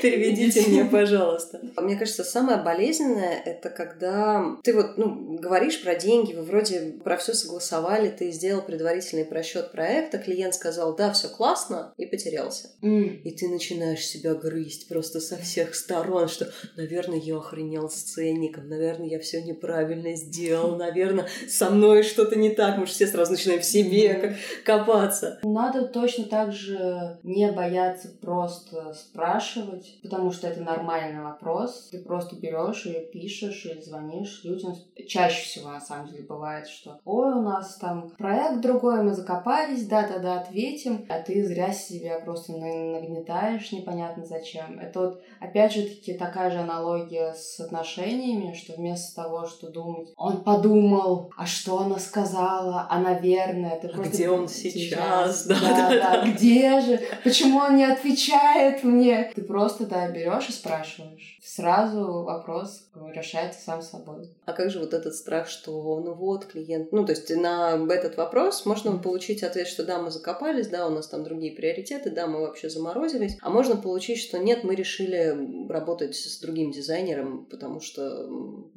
Переведите 0.02 0.62
мне, 0.68 0.86
пожалуйста. 0.86 1.60
Мне 1.78 1.96
кажется, 1.96 2.24
самое 2.24 2.62
болезненное 2.62 3.42
это 3.44 3.70
когда 3.70 4.58
ты 4.64 4.74
вот 4.74 4.98
ну, 4.98 5.38
говоришь 5.40 5.82
про 5.82 5.96
деньги, 5.96 6.34
вы 6.34 6.44
вроде 6.44 6.94
про 7.04 7.18
все 7.18 7.34
согласовали, 7.34 8.10
ты 8.10 8.32
сделал 8.32 8.62
предварительный 8.62 9.26
просчет 9.26 9.72
проекта, 9.72 10.20
клиент 10.20 10.54
сказал, 10.54 10.96
да, 10.96 11.12
все 11.14 11.30
классно, 11.30 11.94
и 11.98 12.06
потерялся. 12.06 12.70
Mm. 12.84 13.22
И 13.24 13.32
ты 13.32 13.48
начинаешь 13.48 14.06
себя 14.06 14.36
грызть 14.36 14.88
просто 14.88 15.20
со 15.20 15.38
всех 15.38 15.74
сторон, 15.74 16.28
что, 16.28 16.52
наверное, 16.76 17.18
я 17.18 17.38
охренел 17.38 17.90
с 17.90 17.96
ценником, 17.96 18.70
наверное, 18.70 19.08
я 19.08 19.20
все 19.20 19.42
неправильно 19.42 20.16
сделал, 20.16 20.76
наверное, 20.78 21.28
со 21.48 21.72
мной 21.72 22.04
что-то 22.04 22.36
не 22.36 22.52
так. 22.52 22.78
Мы 22.78 22.86
же 22.86 22.94
все 22.94 23.08
сразу 23.08 23.32
начинаем 23.32 23.62
в 23.62 23.66
себе 23.66 24.38
копаться. 24.63 25.39
Надо 25.44 25.88
точно 25.88 26.25
так 26.25 26.51
же 26.51 27.20
не 27.24 27.51
бояться 27.51 28.10
просто 28.22 28.94
спрашивать, 28.94 30.00
потому 30.01 30.32
что 30.32 30.48
это 30.48 30.62
нормальный 30.62 31.24
вопрос. 31.24 31.89
Ты 31.92 32.00
просто 32.00 32.36
берешь 32.36 32.86
и 32.86 33.00
пишешь, 33.12 33.66
или 33.66 33.82
звонишь 33.82 34.42
людям. 34.44 34.75
Чаще 35.08 35.44
всего, 35.44 35.70
на 35.70 35.82
самом 35.82 36.08
деле, 36.08 36.24
бывает, 36.24 36.68
что 36.68 37.00
«Ой, 37.06 37.34
у 37.34 37.42
нас 37.42 37.78
там 37.78 38.12
проект 38.18 38.62
другой, 38.62 39.04
мы 39.04 39.13
закопались, 39.13 39.88
да-да-да, 39.88 40.42
ответим», 40.42 41.06
а 41.10 41.20
ты 41.20 41.46
зря 41.46 41.72
себя 41.72 42.20
просто 42.20 42.54
нагнетаешь 42.54 43.72
непонятно 43.72 44.25
зачем. 44.25 44.80
Это 44.80 45.00
вот, 45.00 45.22
опять 45.39 45.74
же 45.74 45.84
таки, 45.84 46.13
такая 46.13 46.51
же 46.51 46.60
аналогия 46.60 47.34
с 47.34 47.60
отношениями, 47.60 48.54
что 48.54 48.74
вместо 48.74 49.24
того, 49.24 49.46
что 49.46 49.70
думать, 49.70 50.10
он 50.16 50.44
подумал, 50.44 51.32
а 51.38 51.46
что 51.46 51.80
она 51.80 52.00
сказала, 52.00 52.88
а 52.89 53.00
наверное, 53.00 53.80
ты 53.80 53.88
а 53.88 53.92
просто... 53.92 54.12
где 54.12 54.30
он 54.30 54.48
сейчас, 54.50 55.46
да, 55.46 55.60
да, 55.60 55.89
да, 55.89 56.27
где 56.27 56.82
же, 56.82 57.00
почему 57.24 57.60
он 57.60 57.77
не 57.77 57.86
отвечает 57.86 58.84
мне? 58.84 59.32
Ты 59.36 59.41
просто, 59.41 59.86
да, 59.86 60.08
берешь 60.10 60.50
и 60.50 60.51
спрашиваешь. 60.51 61.38
Сразу 61.44 62.24
вопрос 62.24 62.89
решается 63.13 63.62
сам 63.62 63.82
собой. 63.82 64.29
А 64.46 64.53
как 64.53 64.70
же 64.70 64.79
вот 64.79 64.94
этот 64.94 65.15
страх, 65.15 65.48
что, 65.48 66.00
ну 66.00 66.13
вот, 66.13 66.46
клиент, 66.46 66.91
ну, 66.91 67.06
то 67.06 67.12
есть 67.12 67.29
на 67.36 67.77
этот 67.89 68.18
вопрос 68.18 68.65
можно 68.65 68.98
получить 68.98 69.44
ответ, 69.44 69.68
что 69.68 69.84
да, 69.84 70.00
мы 70.00 70.12
закопались, 70.12 70.68
да, 70.68 70.88
у 70.88 70.89
нас 70.89 71.08
там 71.08 71.24
другие 71.24 71.53
приоритеты, 71.53 72.10
да, 72.10 72.27
мы 72.27 72.41
вообще 72.41 72.70
заморозились, 72.70 73.38
а 73.41 73.50
можно 73.50 73.75
получить, 73.75 74.20
что 74.20 74.39
нет, 74.39 74.63
мы 74.63 74.75
решили 74.75 75.68
работать 75.70 76.15
с 76.15 76.39
другим 76.39 76.72
дизайнером, 76.72 77.46
потому 77.46 77.79
что, 77.79 78.27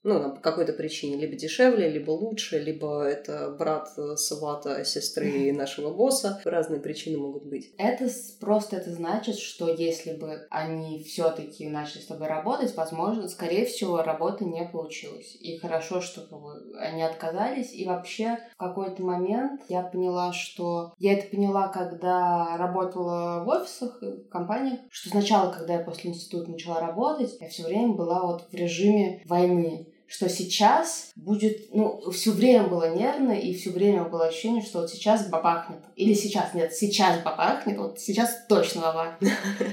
ну, 0.02 0.35
по 0.35 0.41
какой-то 0.41 0.73
причине, 0.73 1.17
либо 1.17 1.37
дешевле, 1.37 1.88
либо 1.88 2.11
лучше, 2.11 2.59
либо 2.59 3.02
это 3.02 3.55
брат 3.59 3.91
свата 4.17 4.85
сестры 4.85 5.52
нашего 5.62 5.92
босса. 5.92 6.40
Разные 6.45 6.81
причины 6.81 7.19
могут 7.19 7.47
быть. 7.47 7.73
Это 7.78 8.09
просто 8.40 8.76
это 8.76 8.90
значит, 8.90 9.37
что 9.37 9.73
если 9.73 10.12
бы 10.12 10.47
они 10.50 11.02
все-таки 11.02 11.69
начали 11.69 12.02
с 12.02 12.07
тобой 12.07 12.28
работать, 12.28 12.76
возможно, 12.76 13.28
скорее 13.28 13.64
всего, 13.64 14.02
работа 14.02 14.45
не 14.45 14.64
получилась. 14.64 15.37
И 15.40 15.59
хорошо, 15.59 16.00
что 16.00 16.23
они 16.78 17.02
отказались. 17.02 17.73
И 17.73 17.87
вообще 17.87 18.38
в 18.54 18.57
какой-то 18.59 19.02
момент 19.02 19.62
я 19.69 19.83
поняла, 19.83 20.33
что 20.33 20.92
я 20.99 21.14
это 21.14 21.28
поняла, 21.28 21.69
когда 21.69 22.57
работала 22.57 23.45
в 23.45 23.49
офисах, 23.49 24.02
в 24.02 24.28
компаниях, 24.28 24.81
что 24.90 25.11
сначала, 25.11 25.52
когда 25.52 25.75
я 25.75 25.85
после 25.85 26.11
института 26.11 26.50
начала 26.50 26.81
работать, 26.81 27.37
я 27.40 27.49
все 27.49 27.64
время 27.64 27.95
была 27.95 28.26
вот 28.26 28.49
в 28.50 28.54
режиме 28.54 29.23
войны 29.26 29.92
что 30.12 30.28
сейчас 30.28 31.11
будет, 31.16 31.75
ну, 31.75 32.11
все 32.11 32.33
время 32.33 32.64
было 32.64 32.95
нервно, 32.95 33.33
и 33.33 33.54
все 33.54 33.71
время 33.71 34.04
было 34.04 34.26
ощущение, 34.26 34.62
что 34.62 34.83
вот 34.83 34.90
сейчас 34.90 35.26
бабахнет. 35.28 35.78
Или 35.97 36.12
сейчас, 36.12 36.52
нет, 36.52 36.75
сейчас 36.75 37.23
бабахнет, 37.23 37.78
вот 37.78 37.99
сейчас 37.99 38.45
точно 38.47 38.83
бабахнет. 38.83 39.33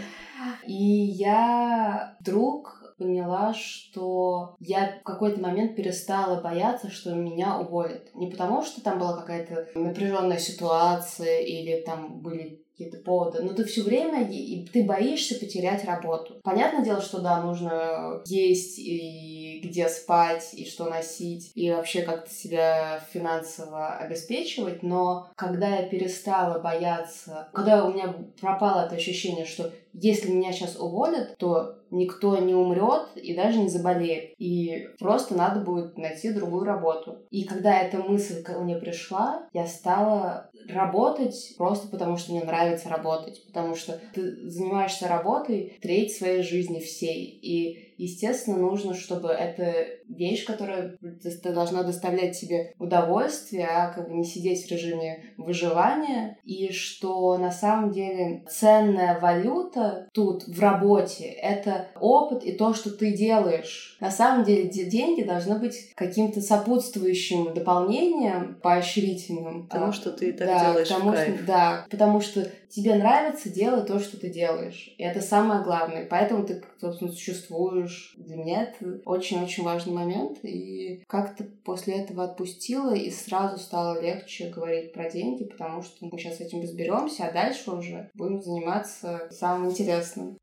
И 0.65 0.73
я 0.73 2.15
вдруг 2.21 2.95
поняла, 2.97 3.53
что 3.53 4.55
я 4.61 4.99
в 5.01 5.03
какой-то 5.03 5.41
момент 5.41 5.75
перестала 5.75 6.39
бояться, 6.39 6.89
что 6.89 7.13
меня 7.13 7.59
уволят. 7.59 8.15
Не 8.15 8.27
потому, 8.27 8.61
что 8.63 8.81
там 8.81 8.97
была 8.97 9.17
какая-то 9.17 9.67
напряженная 9.77 10.37
ситуация 10.37 11.41
или 11.41 11.81
там 11.81 12.21
были 12.21 12.63
какие-то 12.79 13.03
поводы, 13.03 13.43
но 13.43 13.53
ты 13.53 13.65
все 13.65 13.83
время 13.83 14.25
и 14.29 14.65
ты 14.65 14.85
боишься 14.85 15.35
потерять 15.35 15.83
работу. 15.83 16.35
Понятное 16.43 16.83
дело, 16.83 17.01
что 17.01 17.19
да, 17.19 17.41
нужно 17.41 18.21
есть 18.25 18.79
и 18.79 19.38
где 19.61 19.87
спать, 19.89 20.53
и 20.53 20.65
что 20.65 20.85
носить, 20.85 21.51
и 21.55 21.71
вообще 21.71 22.01
как-то 22.01 22.29
себя 22.29 23.01
финансово 23.11 23.95
обеспечивать, 23.97 24.83
но 24.83 25.29
когда 25.35 25.77
я 25.77 25.87
перестала 25.87 26.59
бояться, 26.59 27.49
когда 27.53 27.85
у 27.85 27.93
меня 27.93 28.15
пропало 28.39 28.85
это 28.85 28.95
ощущение, 28.95 29.45
что 29.45 29.71
если 29.93 30.31
меня 30.31 30.51
сейчас 30.51 30.75
уволят, 30.75 31.37
то 31.37 31.75
никто 31.91 32.37
не 32.37 32.53
умрет 32.53 33.07
и 33.15 33.35
даже 33.35 33.59
не 33.59 33.69
заболеет. 33.69 34.33
И 34.37 34.87
просто 34.99 35.35
надо 35.35 35.61
будет 35.61 35.97
найти 35.97 36.31
другую 36.31 36.65
работу. 36.65 37.17
И 37.31 37.43
когда 37.43 37.81
эта 37.81 37.97
мысль 37.97 38.43
ко 38.43 38.59
мне 38.59 38.77
пришла, 38.77 39.47
я 39.53 39.65
стала 39.65 40.49
работать 40.67 41.55
просто 41.57 41.87
потому, 41.87 42.17
что 42.17 42.31
мне 42.31 42.43
нравится 42.43 42.89
работать. 42.89 43.43
Потому 43.47 43.75
что 43.75 43.99
ты 44.13 44.49
занимаешься 44.49 45.07
работой 45.07 45.77
треть 45.81 46.15
своей 46.15 46.43
жизни 46.43 46.79
всей. 46.79 47.39
И 47.41 47.88
естественно, 47.99 48.57
нужно, 48.57 48.93
чтобы 48.93 49.29
эта 49.29 49.98
вещь, 50.09 50.45
которая 50.45 50.97
ты 50.99 51.53
должна 51.53 51.83
доставлять 51.83 52.39
тебе 52.39 52.73
удовольствие, 52.79 53.67
а 53.67 53.91
как 53.93 54.09
бы 54.09 54.15
не 54.15 54.25
сидеть 54.25 54.65
в 54.65 54.71
режиме 54.71 55.33
выживания, 55.37 56.37
и 56.43 56.71
что 56.71 57.37
на 57.37 57.51
самом 57.51 57.91
деле 57.91 58.43
ценная 58.49 59.19
валюта 59.19 60.09
тут 60.13 60.47
в 60.47 60.59
работе— 60.59 61.25
это 61.41 61.87
опыт 61.99 62.43
и 62.43 62.53
то, 62.53 62.73
что 62.73 62.91
ты 62.91 63.13
делаешь. 63.13 63.97
На 63.99 64.11
самом 64.11 64.43
деле 64.43 64.67
деньги 64.69 65.23
должны 65.23 65.59
быть 65.59 65.93
каким-то 65.95 66.41
сопутствующим 66.41 67.53
дополнением, 67.53 68.59
поощрительным. 68.61 69.67
Потому 69.67 69.91
что 69.91 70.11
ты 70.11 70.33
так 70.33 70.47
да, 70.47 70.59
делаешь 70.65 70.89
потому 70.89 71.11
кайф. 71.11 71.35
Что, 71.35 71.45
да, 71.45 71.85
потому 71.89 72.21
что 72.21 72.51
тебе 72.69 72.95
нравится 72.95 73.49
делать 73.49 73.87
то, 73.87 73.99
что 73.99 74.19
ты 74.19 74.29
делаешь. 74.29 74.93
И 74.97 75.03
это 75.03 75.21
самое 75.21 75.63
главное. 75.63 76.07
Поэтому 76.09 76.45
ты, 76.45 76.63
собственно, 76.79 77.11
существуешь. 77.11 78.15
Для 78.17 78.35
меня 78.35 78.63
это 78.63 78.99
очень-очень 79.05 79.63
важный 79.63 79.93
момент. 79.99 80.39
И 80.43 81.03
как-то 81.07 81.45
после 81.63 81.95
этого 82.01 82.25
отпустила, 82.25 82.93
и 82.95 83.09
сразу 83.09 83.57
стало 83.57 84.01
легче 84.01 84.49
говорить 84.49 84.93
про 84.93 85.09
деньги, 85.09 85.43
потому 85.43 85.81
что 85.81 86.05
мы 86.05 86.17
сейчас 86.17 86.39
этим 86.39 86.61
разберемся, 86.61 87.25
а 87.25 87.31
дальше 87.31 87.71
уже 87.71 88.09
будем 88.13 88.41
заниматься 88.41 89.27
самым 89.31 89.69
интересным. 89.69 90.37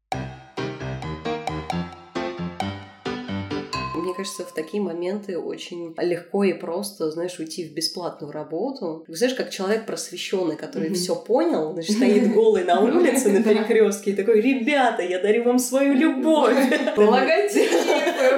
кажется, 4.17 4.45
в 4.45 4.53
такие 4.53 4.83
моменты 4.83 5.39
очень 5.39 5.95
легко 5.99 6.45
и 6.45 6.53
просто, 6.53 7.11
знаешь, 7.11 7.39
уйти 7.39 7.69
в 7.69 7.75
бесплатную 7.75 8.33
работу. 8.33 9.05
Знаешь, 9.09 9.35
как 9.35 9.51
человек 9.51 9.87
просвещенный, 9.87 10.57
который 10.57 10.91
mm-hmm. 10.91 10.95
все 10.95 11.15
понял, 11.15 11.73
значит, 11.73 11.97
стоит 11.97 12.33
голый 12.33 12.65
на 12.65 12.81
улице 12.85 13.31
на 13.31 13.43
перекрестке 13.43 14.13
и 14.13 14.15
такой, 14.15 14.41
ребята, 14.41 15.03
я 15.03 15.21
дарю 15.21 15.45
вам 15.45 15.59
свою 15.59 15.95
любовь. 15.95 16.57
Логотипы 16.97 17.86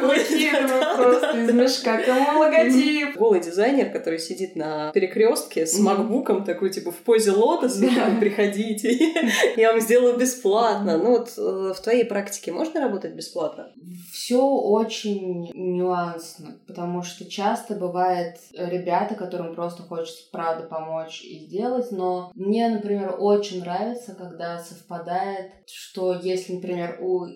выкидываю 0.00 0.97
просто 0.97 1.38
из 1.38 1.52
мешка. 1.52 1.99
Кому 2.02 2.40
логотип? 2.40 3.17
Голый 3.17 3.40
дизайнер, 3.40 3.90
который 3.90 4.19
сидит 4.19 4.57
на 4.57 4.90
перекрестке 4.93 5.67
с 5.67 5.78
макбуком, 5.78 6.45
такой, 6.45 6.71
типа, 6.71 6.90
в 6.90 6.97
позе 6.97 7.33
лотоса, 7.33 7.87
приходите, 8.21 9.12
я 9.57 9.73
вам 9.73 9.81
сделаю 9.81 10.17
бесплатно. 10.17 10.99
Ну 10.99 11.11
вот 11.11 11.33
э, 11.37 11.73
в 11.75 11.81
твоей 11.81 12.05
практике 12.05 12.52
можно 12.52 12.81
работать 12.81 13.14
бесплатно? 13.14 13.73
Все 14.12 14.40
очень 14.40 15.50
нюансно, 15.55 16.59
потому 16.67 17.02
что 17.02 17.25
часто 17.25 17.75
бывает 17.75 18.37
ребята, 18.52 19.14
которым 19.14 19.55
просто 19.55 19.83
хочется 19.83 20.25
правда 20.33 20.67
помочь 20.67 21.23
и 21.23 21.38
сделать, 21.38 21.90
но 21.93 22.31
мне, 22.35 22.69
например, 22.69 23.17
очень 23.19 23.61
нравится, 23.61 24.14
когда 24.14 24.59
совпадает, 24.59 25.52
что 25.67 26.14
если, 26.14 26.55
например, 26.55 26.99
у 27.00 27.26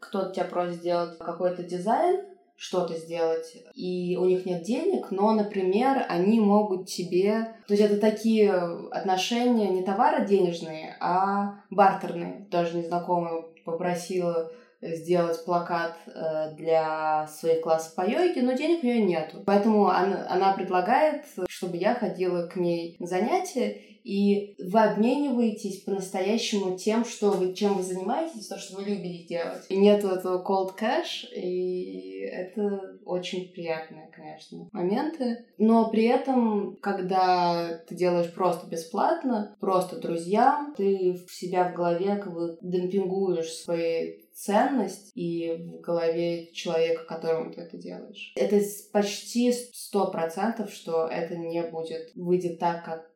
кто-то 0.00 0.32
тебя 0.32 0.44
просит 0.44 0.76
сделать 0.76 1.18
какой-то 1.18 1.62
дизайн, 1.62 2.05
что-то 2.56 2.94
сделать, 2.94 3.56
и 3.74 4.16
у 4.18 4.24
них 4.24 4.46
нет 4.46 4.62
денег, 4.62 5.10
но, 5.10 5.32
например, 5.32 6.06
они 6.08 6.40
могут 6.40 6.86
тебе... 6.88 7.54
То 7.68 7.74
есть 7.74 7.82
это 7.82 7.98
такие 7.98 8.52
отношения 8.52 9.68
не 9.68 9.82
товары 9.82 10.26
денежные, 10.26 10.96
а 11.00 11.60
бартерные. 11.70 12.46
Даже 12.50 12.76
незнакомая 12.76 13.42
попросила 13.64 14.50
сделать 14.94 15.44
плакат 15.44 15.96
э, 16.06 16.54
для 16.56 17.26
своих 17.26 17.62
классов 17.62 17.94
по 17.94 18.02
йоге, 18.08 18.42
но 18.42 18.52
денег 18.52 18.82
у 18.82 18.86
нее 18.86 19.02
нету. 19.02 19.42
Поэтому 19.46 19.88
она, 19.88 20.26
она 20.28 20.52
предлагает, 20.52 21.24
чтобы 21.48 21.76
я 21.76 21.94
ходила 21.94 22.46
к 22.46 22.56
ней 22.56 22.96
на 22.98 23.06
занятия, 23.06 23.80
и 24.06 24.54
вы 24.60 24.80
обмениваетесь 24.84 25.80
по-настоящему 25.80 26.78
тем, 26.78 27.04
что 27.04 27.32
вы, 27.32 27.54
чем 27.54 27.74
вы 27.74 27.82
занимаетесь, 27.82 28.46
то, 28.46 28.56
что 28.56 28.76
вы 28.76 28.84
любите 28.84 29.26
делать. 29.26 29.66
И 29.68 29.76
нет 29.76 30.04
этого 30.04 30.44
cold 30.44 30.78
cash, 30.78 31.28
и 31.34 32.20
это 32.20 33.00
очень 33.04 33.52
приятные, 33.52 34.08
конечно, 34.14 34.68
моменты. 34.70 35.44
Но 35.58 35.90
при 35.90 36.04
этом, 36.04 36.76
когда 36.80 37.80
ты 37.88 37.96
делаешь 37.96 38.32
просто 38.32 38.68
бесплатно, 38.68 39.56
просто 39.58 39.98
друзьям, 39.98 40.74
ты 40.76 41.14
в 41.26 41.34
себя 41.34 41.68
в 41.68 41.74
голове 41.74 42.14
как 42.14 42.32
бы 42.32 42.58
демпингуешь 42.62 43.50
свои 43.50 44.18
ценность 44.36 45.12
и 45.14 45.54
в 45.54 45.80
голове 45.80 46.52
человека, 46.52 47.04
которому 47.04 47.52
ты 47.52 47.62
это 47.62 47.78
делаешь. 47.78 48.34
Это 48.36 48.60
почти 48.92 49.50
сто 49.52 50.10
процентов, 50.10 50.70
что 50.70 51.06
это 51.06 51.36
не 51.36 51.62
будет, 51.62 52.14
выйдет 52.14 52.58
так, 52.58 52.84
как 52.84 53.10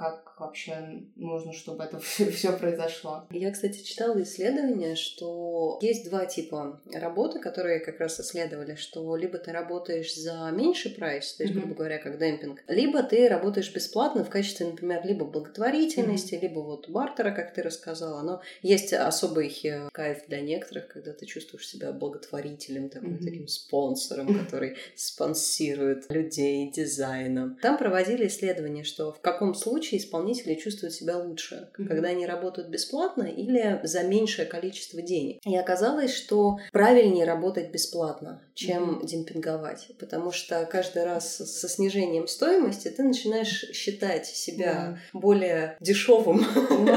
как 0.00 0.40
вообще 0.40 1.02
нужно, 1.16 1.52
чтобы 1.52 1.84
это 1.84 1.98
все 2.00 2.52
произошло. 2.52 3.26
Я, 3.30 3.50
кстати, 3.50 3.82
читала 3.82 4.22
исследование, 4.22 4.96
что 4.96 5.78
есть 5.82 6.08
два 6.08 6.24
типа 6.24 6.80
работы, 6.92 7.38
которые 7.38 7.80
как 7.80 8.00
раз 8.00 8.18
исследовали, 8.18 8.76
что 8.76 9.14
либо 9.16 9.36
ты 9.36 9.52
работаешь 9.52 10.14
за 10.14 10.50
меньший 10.52 10.92
прайс, 10.92 11.34
то 11.34 11.42
есть, 11.42 11.54
грубо 11.54 11.74
говоря, 11.74 11.98
как 11.98 12.18
демпинг, 12.18 12.62
либо 12.66 13.02
ты 13.02 13.28
работаешь 13.28 13.74
бесплатно 13.74 14.24
в 14.24 14.30
качестве, 14.30 14.66
например, 14.66 15.04
либо 15.04 15.26
благотворительности, 15.26 16.34
mm-hmm. 16.34 16.40
либо 16.40 16.60
вот 16.60 16.88
бартера, 16.88 17.30
как 17.32 17.52
ты 17.52 17.62
рассказала. 17.62 18.22
Но 18.22 18.40
есть 18.62 18.94
особый 18.94 19.48
э, 19.64 19.90
кайф 19.92 20.26
для 20.28 20.40
некоторых, 20.40 20.88
когда 20.88 21.12
ты 21.12 21.26
чувствуешь 21.26 21.68
себя 21.68 21.92
благотворителем, 21.92 22.88
таким, 22.88 23.16
mm-hmm. 23.16 23.24
таким 23.24 23.48
спонсором, 23.48 24.38
который 24.44 24.78
спонсирует 24.96 26.10
людей 26.10 26.70
дизайном. 26.70 27.58
Там 27.60 27.76
проводили 27.76 28.26
исследование, 28.26 28.84
что 28.84 29.12
в 29.12 29.20
каком 29.20 29.39
случае 29.54 30.00
исполнители 30.00 30.54
чувствуют 30.54 30.94
себя 30.94 31.16
лучше, 31.18 31.70
mm-hmm. 31.78 31.86
когда 31.86 32.08
они 32.08 32.26
работают 32.26 32.68
бесплатно 32.68 33.22
или 33.22 33.80
за 33.82 34.02
меньшее 34.02 34.46
количество 34.46 35.02
денег. 35.02 35.40
И 35.44 35.56
оказалось, 35.56 36.14
что 36.14 36.58
правильнее 36.72 37.24
работать 37.24 37.70
бесплатно, 37.70 38.42
чем 38.54 39.00
mm-hmm. 39.00 39.06
демпинговать, 39.06 39.88
потому 39.98 40.30
что 40.30 40.64
каждый 40.66 41.04
раз 41.04 41.36
со 41.36 41.68
снижением 41.68 42.28
стоимости 42.28 42.88
ты 42.88 43.02
начинаешь 43.02 43.64
считать 43.72 44.26
себя 44.26 44.98
mm-hmm. 45.14 45.20
более 45.20 45.76
дешевым 45.80 46.44
ну, 46.70 46.96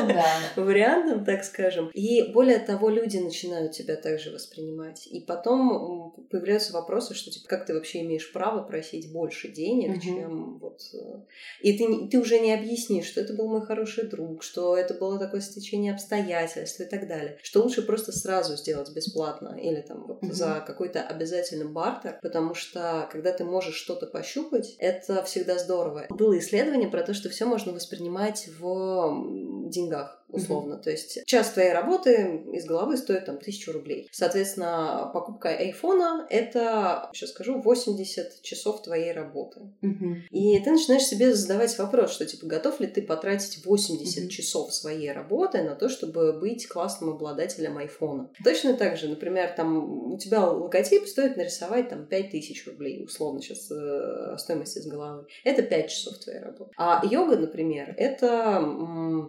вариантом, 0.63 1.25
так 1.25 1.43
скажем. 1.43 1.89
И 1.93 2.31
более 2.33 2.59
того, 2.59 2.89
люди 2.89 3.17
начинают 3.17 3.71
тебя 3.71 3.95
также 3.95 4.31
воспринимать. 4.31 5.07
И 5.07 5.21
потом 5.21 6.13
появляются 6.29 6.73
вопросы, 6.73 7.13
что 7.13 7.31
типа, 7.31 7.47
как 7.47 7.65
ты 7.65 7.73
вообще 7.73 8.01
имеешь 8.01 8.31
право 8.31 8.63
просить 8.63 9.11
больше 9.11 9.49
денег, 9.49 10.01
чем 10.01 10.57
вот... 10.59 10.81
Э, 10.93 11.21
и 11.61 11.77
ты, 11.77 12.07
ты 12.09 12.19
уже 12.19 12.32
не 12.39 12.53
объяснишь, 12.53 13.07
что 13.07 13.21
это 13.21 13.33
был 13.33 13.47
мой 13.47 13.65
хороший 13.65 14.07
друг, 14.07 14.43
что 14.43 14.77
это 14.77 14.93
было 14.93 15.19
такое 15.19 15.41
стечение 15.41 15.93
обстоятельств 15.93 16.79
и 16.79 16.85
так 16.85 17.07
далее. 17.07 17.37
Что 17.41 17.61
лучше 17.61 17.81
просто 17.81 18.11
сразу 18.11 18.55
сделать 18.55 18.93
бесплатно 18.93 19.57
или 19.59 19.81
там 19.81 20.05
вот 20.07 20.23
mm-hmm. 20.23 20.33
за 20.33 20.63
какой-то 20.65 21.01
обязательный 21.01 21.67
бартер, 21.67 22.19
потому 22.21 22.53
что 22.53 23.07
когда 23.11 23.31
ты 23.31 23.43
можешь 23.43 23.75
что-то 23.75 24.07
пощупать, 24.07 24.75
это 24.79 25.23
всегда 25.23 25.57
здорово. 25.57 26.05
Было 26.09 26.37
исследование 26.39 26.89
про 26.89 27.03
то, 27.03 27.13
что 27.13 27.29
все 27.29 27.45
можно 27.45 27.71
воспринимать 27.71 28.49
в 28.59 29.69
деньгах 29.69 30.22
условно. 30.33 30.75
Mm-hmm. 30.75 30.83
То 30.83 30.91
есть 30.91 31.25
час 31.25 31.51
твоей 31.51 31.71
работы 31.71 32.43
из 32.53 32.65
головы 32.65 32.97
стоит 32.97 33.25
там 33.25 33.37
тысячу 33.37 33.71
рублей. 33.71 34.09
Соответственно, 34.11 35.09
покупка 35.13 35.49
айфона— 35.49 36.27
это, 36.29 37.09
сейчас 37.13 37.29
скажу, 37.29 37.61
80 37.61 38.41
часов 38.41 38.81
твоей 38.81 39.11
работы. 39.13 39.61
Mm-hmm. 39.81 40.15
И 40.31 40.59
ты 40.59 40.71
начинаешь 40.71 41.03
себе 41.03 41.33
задавать 41.33 41.77
вопрос, 41.77 42.11
что 42.11 42.25
типа 42.25 42.47
готов 42.47 42.79
ли 42.79 42.87
ты 42.87 43.01
потратить 43.01 43.63
80 43.63 44.23
mm-hmm. 44.23 44.27
часов 44.29 44.73
своей 44.73 45.11
работы 45.11 45.61
на 45.61 45.75
то, 45.75 45.89
чтобы 45.89 46.33
быть 46.33 46.67
классным 46.67 47.11
обладателем 47.11 47.77
айфона. 47.77 48.29
Точно 48.43 48.73
так 48.73 48.97
же, 48.97 49.07
например, 49.07 49.53
там 49.55 50.11
у 50.13 50.17
тебя 50.17 50.45
логотип 50.47 51.07
стоит 51.07 51.37
нарисовать 51.37 51.89
там 51.89 52.05
5000 52.07 52.67
рублей, 52.67 53.03
условно 53.03 53.41
сейчас 53.41 53.69
э, 53.71 54.35
стоимость 54.37 54.77
из 54.77 54.87
головы. 54.87 55.25
Это 55.43 55.61
5 55.61 55.89
часов 55.89 56.17
твоей 56.17 56.39
работы. 56.39 56.71
А 56.77 57.03
йога, 57.05 57.37
например, 57.37 57.93
это, 57.97 58.59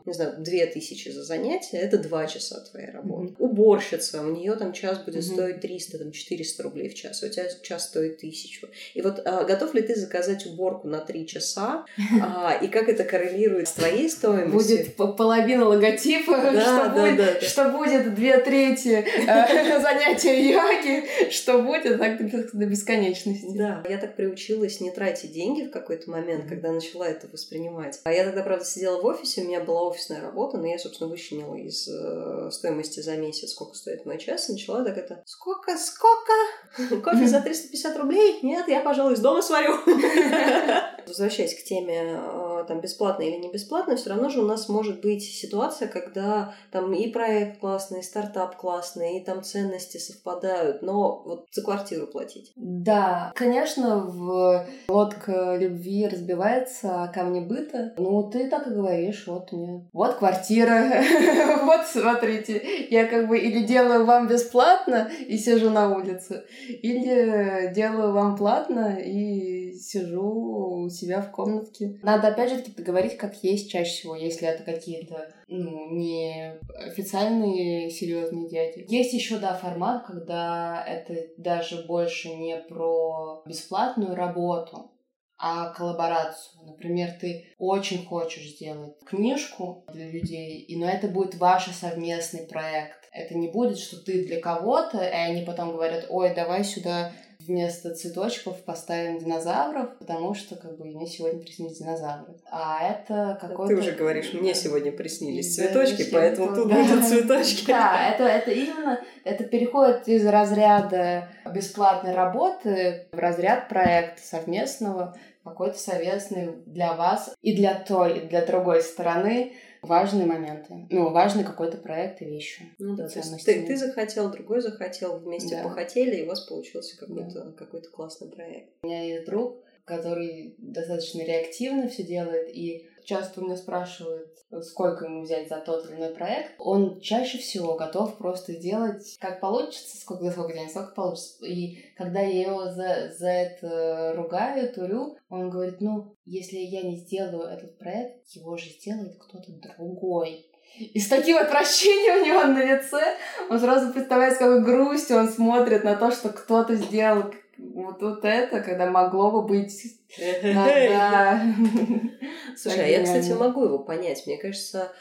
не 0.05 0.13
знаю, 0.13 0.43
2000 0.43 0.94
тысячи 0.95 1.09
за 1.09 1.25
занятие, 1.25 1.79
это 1.79 1.99
два 1.99 2.27
часа 2.27 2.61
твоей 2.61 2.91
работы. 2.91 3.33
Mm-hmm. 3.33 3.37
Уборщица, 3.39 4.23
у 4.23 4.31
нее 4.31 4.55
там 4.55 4.73
час 4.73 4.99
будет 4.99 5.17
mm-hmm. 5.17 5.33
стоить 5.33 5.61
300, 5.61 5.99
там 5.99 6.13
400 6.13 6.63
рублей 6.63 6.89
в 6.89 6.95
час, 6.95 7.23
а 7.23 7.27
у 7.27 7.29
тебя 7.29 7.47
час 7.63 7.85
стоит 7.85 8.19
тысячу. 8.19 8.69
И 8.95 9.03
вот 9.03 9.21
а, 9.25 9.45
готов 9.45 9.75
ли 9.75 9.83
ты 9.83 9.95
заказать 9.97 10.47
уборку 10.47 10.89
на 10.89 11.01
три 11.01 11.27
часа, 11.27 11.85
а, 12.23 12.59
и 12.61 12.69
как 12.69 12.89
это 12.89 13.05
коррелирует 13.05 13.69
с 13.69 13.73
твоей 13.73 14.09
стоимостью? 14.09 14.79
Будет 14.79 15.17
половина 15.17 15.67
логотипа, 15.67 16.53
что, 16.61 16.93
будет, 16.95 17.43
что 17.43 17.69
будет 17.71 18.15
две 18.15 18.39
трети 18.39 19.05
э, 19.05 19.81
занятия 19.81 20.51
йоги, 20.51 21.31
что 21.31 21.63
будет 21.63 21.99
так 21.99 22.19
до 22.53 22.67
бесконечности. 22.67 23.57
Да, 23.57 23.83
я 23.89 23.99
так 23.99 24.17
приучилась 24.17 24.81
не 24.81 24.91
тратить 24.91 25.33
деньги 25.33 25.67
в 25.67 25.71
какой-то 25.71 26.11
момент, 26.11 26.45
когда 26.49 26.71
начала 26.73 27.09
это 27.09 27.27
воспринимать. 27.33 28.01
А 28.05 28.13
я 28.13 28.25
тогда, 28.25 28.43
правда, 28.43 28.65
сидела 28.65 29.01
в 29.01 29.05
офисе, 29.05 29.43
у 29.43 29.45
меня 29.45 29.61
была 29.61 29.83
офисная 29.83 30.21
работа, 30.21 30.59
но 30.59 30.67
я 30.67 30.79
собственно, 30.85 31.11
вычленила 31.11 31.55
из 31.55 31.89
э, 31.89 32.51
стоимости 32.51 33.01
за 33.01 33.17
месяц, 33.17 33.51
сколько 33.51 33.75
стоит 33.75 34.05
мой 34.07 34.19
час, 34.19 34.49
и 34.49 34.53
начала 34.53 34.85
так 34.85 34.97
это 34.97 35.23
«Сколько, 35.27 35.77
сколько? 35.79 36.33
Кофе 37.03 37.27
за 37.27 37.41
350 37.41 37.97
рублей? 37.99 38.39
Нет, 38.43 38.69
я, 38.69 38.81
пожалуй, 38.81 39.15
из 39.15 39.21
дома 39.21 39.43
сварю». 39.43 39.79
Возвращаясь 41.07 41.55
к 41.55 41.65
теме 41.65 42.17
э, 42.17 42.54
там 42.65 42.81
бесплатно 42.81 43.23
или 43.23 43.37
не 43.37 43.53
бесплатно, 43.53 43.97
все 43.97 44.11
равно 44.11 44.29
же 44.29 44.43
у 44.43 44.47
нас 44.47 44.69
может 44.69 45.01
быть 45.01 45.23
ситуация, 45.23 45.89
когда 45.89 46.55
там 46.71 46.93
и 46.93 47.09
проект 47.09 47.61
классный, 47.61 48.01
и 48.01 48.03
стартап 48.03 48.57
классный, 48.57 49.19
и 49.19 49.25
там 49.25 49.43
ценности 49.43 49.99
совпадают, 49.99 50.83
но 50.83 51.23
вот 51.25 51.47
за 51.53 51.63
квартиру 51.63 52.07
платить. 52.07 52.53
Да, 52.57 53.33
конечно, 53.35 53.99
в 53.99 54.67
лодка 54.89 55.57
любви 55.57 56.09
разбивается 56.09 57.05
о 57.05 57.09
камне 57.09 57.41
быта. 57.41 57.95
Ну, 57.97 58.31
ты 58.31 58.49
так 58.49 58.67
и 58.67 58.71
говоришь, 58.71 59.25
вот 59.27 59.53
мне. 59.53 59.89
Вот 59.93 60.15
квартира, 60.17 61.03
вот 61.65 61.87
смотрите, 61.87 62.63
я 62.91 63.07
как 63.07 63.29
бы 63.29 63.39
или 63.39 63.65
делаю 63.65 64.05
вам 64.05 64.29
бесплатно 64.29 65.11
и 65.27 65.37
сижу 65.39 65.71
на 65.71 65.95
улице, 65.97 66.45
или 66.69 67.73
делаю 67.75 68.13
вам 68.13 68.37
платно 68.37 68.99
и 68.99 69.73
сижу 69.73 70.85
у 70.85 70.89
себя 70.89 71.21
в 71.21 71.31
комнатке. 71.31 71.99
Надо 72.03 72.29
опять 72.29 72.51
же 72.51 72.54
таки 72.57 72.73
договорить, 72.73 73.17
как 73.17 73.43
есть 73.43 73.71
чаще 73.71 73.91
всего, 73.91 74.17
если 74.17 74.49
это 74.49 74.63
какие-то 74.63 75.33
ну, 75.49 75.91
не 75.95 76.59
официальные 76.75 77.91
серьезные 77.91 78.49
дяди. 78.49 78.85
Есть 78.89 79.13
еще, 79.13 79.39
да, 79.39 79.55
формат, 79.55 80.07
когда 80.07 80.85
это 80.87 81.15
даже 81.37 81.85
больше 81.87 82.29
не 82.31 82.57
про 82.57 83.43
бесплатную 83.47 84.15
работу, 84.15 84.91
а 85.37 85.71
коллаборацию. 85.71 86.65
Например, 86.65 87.11
ты 87.21 87.47
очень 87.59 88.07
хочешь 88.07 88.55
сделать 88.55 88.99
книжку 89.05 89.85
для 89.93 90.11
людей, 90.11 90.61
и 90.61 90.77
но 90.77 90.89
это 90.89 91.09
будет 91.09 91.35
ваш 91.35 91.67
совместный 91.67 92.47
проект. 92.47 92.99
Это 93.13 93.37
не 93.37 93.49
будет, 93.49 93.79
что 93.79 94.03
ты 94.03 94.25
для 94.25 94.41
кого-то, 94.41 94.99
и 94.99 95.13
они 95.13 95.43
потом 95.43 95.73
говорят, 95.73 96.07
ой, 96.09 96.35
давай 96.35 96.65
сюда 96.65 97.13
вместо 97.47 97.95
цветочков 97.95 98.63
поставим 98.65 99.19
динозавров, 99.19 99.97
потому 99.99 100.35
что 100.35 100.57
как 100.57 100.77
бы 100.79 100.85
мне 100.85 101.07
сегодня 101.07 101.41
приснились 101.41 101.79
динозавры. 101.79 102.35
А 102.51 102.87
это 102.87 103.39
какой-то... 103.41 103.75
Ты 103.75 103.81
уже 103.81 103.93
говоришь, 103.93 104.33
мне 104.33 104.55
сегодня 104.55 104.93
приснились 104.93 105.55
цветочки, 105.55 106.07
поэтому 106.11 106.55
тут 106.55 106.73
будут 106.73 107.05
цветочки. 107.05 107.67
Да, 107.67 108.09
это, 108.11 108.25
это 108.25 108.51
именно, 108.51 109.01
это 109.25 109.45
переходит 109.45 110.09
из 110.09 110.27
разряда 110.27 111.29
бесплатной 111.53 112.15
работы 112.15 113.07
в 113.13 113.19
разряд 113.19 113.69
проекта 113.69 114.23
совместного, 114.23 115.17
какой-то 115.45 115.79
совместный 115.79 116.53
для 116.67 116.95
вас 116.95 117.35
и 117.43 117.55
для 117.55 117.75
той, 117.75 118.19
и 118.19 118.27
для 118.29 118.45
другой 118.45 118.83
стороны 118.83 119.53
важные 119.85 120.27
моменты. 120.27 120.87
Ну, 120.91 121.11
важный 121.11 121.45
какой-то 121.45 121.79
проект 121.79 122.23
и 122.23 122.25
вещи. 122.25 122.75
Ну 122.79 122.97
да, 122.97 123.09
то 123.09 123.19
есть 123.19 123.45
ты, 123.45 123.67
ты 123.67 123.77
захотел, 123.77 124.31
другой 124.31 124.61
захотел, 124.61 125.19
вместе 125.19 125.57
да. 125.57 125.63
похотели, 125.63 126.17
и 126.17 126.25
у 126.25 126.29
вас 126.29 126.41
получился 126.41 126.99
какой-то 126.99 127.45
да. 127.45 127.53
какой 127.53 127.83
классный 127.83 128.29
проект. 128.31 128.71
У 128.83 128.87
меня 128.87 129.03
есть 129.03 129.27
друг, 129.27 129.63
который 129.85 130.55
достаточно 130.59 131.23
реактивно 131.23 131.89
все 131.89 132.03
делает, 132.03 132.49
и 132.55 132.89
часто 133.05 133.41
у 133.41 133.45
меня 133.45 133.57
спрашивают, 133.57 134.31
сколько 134.63 135.05
ему 135.07 135.23
взять 135.23 135.49
за 135.49 135.59
тот 135.59 135.87
или 135.87 135.97
иной 135.97 136.15
проект, 136.15 136.55
он 136.59 137.01
чаще 137.01 137.39
всего 137.39 137.75
готов 137.75 138.17
просто 138.19 138.53
сделать, 138.53 139.17
как 139.21 139.41
получится, 139.41 139.97
сколько 139.97 140.25
за 140.25 140.31
сколько 140.33 140.55
денег, 140.55 140.71
сколько 140.71 140.95
получится. 140.95 141.45
И 141.47 141.79
когда 141.97 142.21
я 142.21 142.43
его 142.43 142.71
за, 142.71 143.13
за 143.17 143.29
это 143.29 144.15
ругаю, 144.17 144.73
турю, 144.73 145.17
он 145.29 145.51
говорит, 145.51 145.81
ну, 145.81 146.17
если 146.25 146.57
я 146.57 146.83
не 146.83 146.97
сделаю 146.97 147.49
этот 147.49 147.79
проект, 147.79 148.27
его 148.29 148.57
же 148.57 148.71
сделает 148.71 149.19
кто-то 149.19 149.53
другой. 149.53 150.47
И 150.79 150.99
с 150.99 151.09
таким 151.09 151.37
отвращением 151.37 152.23
у 152.23 152.27
него 152.27 152.45
на 152.45 152.65
лице, 152.65 153.01
он 153.49 153.61
сразу 153.61 153.93
представляет, 153.93 154.35
с 154.35 154.39
какой 154.39 154.65
грустью 154.65 155.19
он 155.19 155.29
смотрит 155.29 155.85
на 155.85 155.95
то, 155.95 156.11
что 156.11 156.31
кто-то 156.31 156.75
сделал 156.75 157.33
вот, 157.59 158.03
вот 158.03 158.25
это, 158.25 158.61
когда 158.61 158.91
могло 158.91 159.31
бы 159.31 159.43
быть... 159.43 160.01
Слушай, 162.57 162.85
а 162.85 162.87
я, 162.87 163.03
кстати, 163.03 163.33
могу 163.33 163.65
его 163.65 163.79
понять. 163.79 164.25
Мне 164.27 164.39
кажется, 164.39 164.93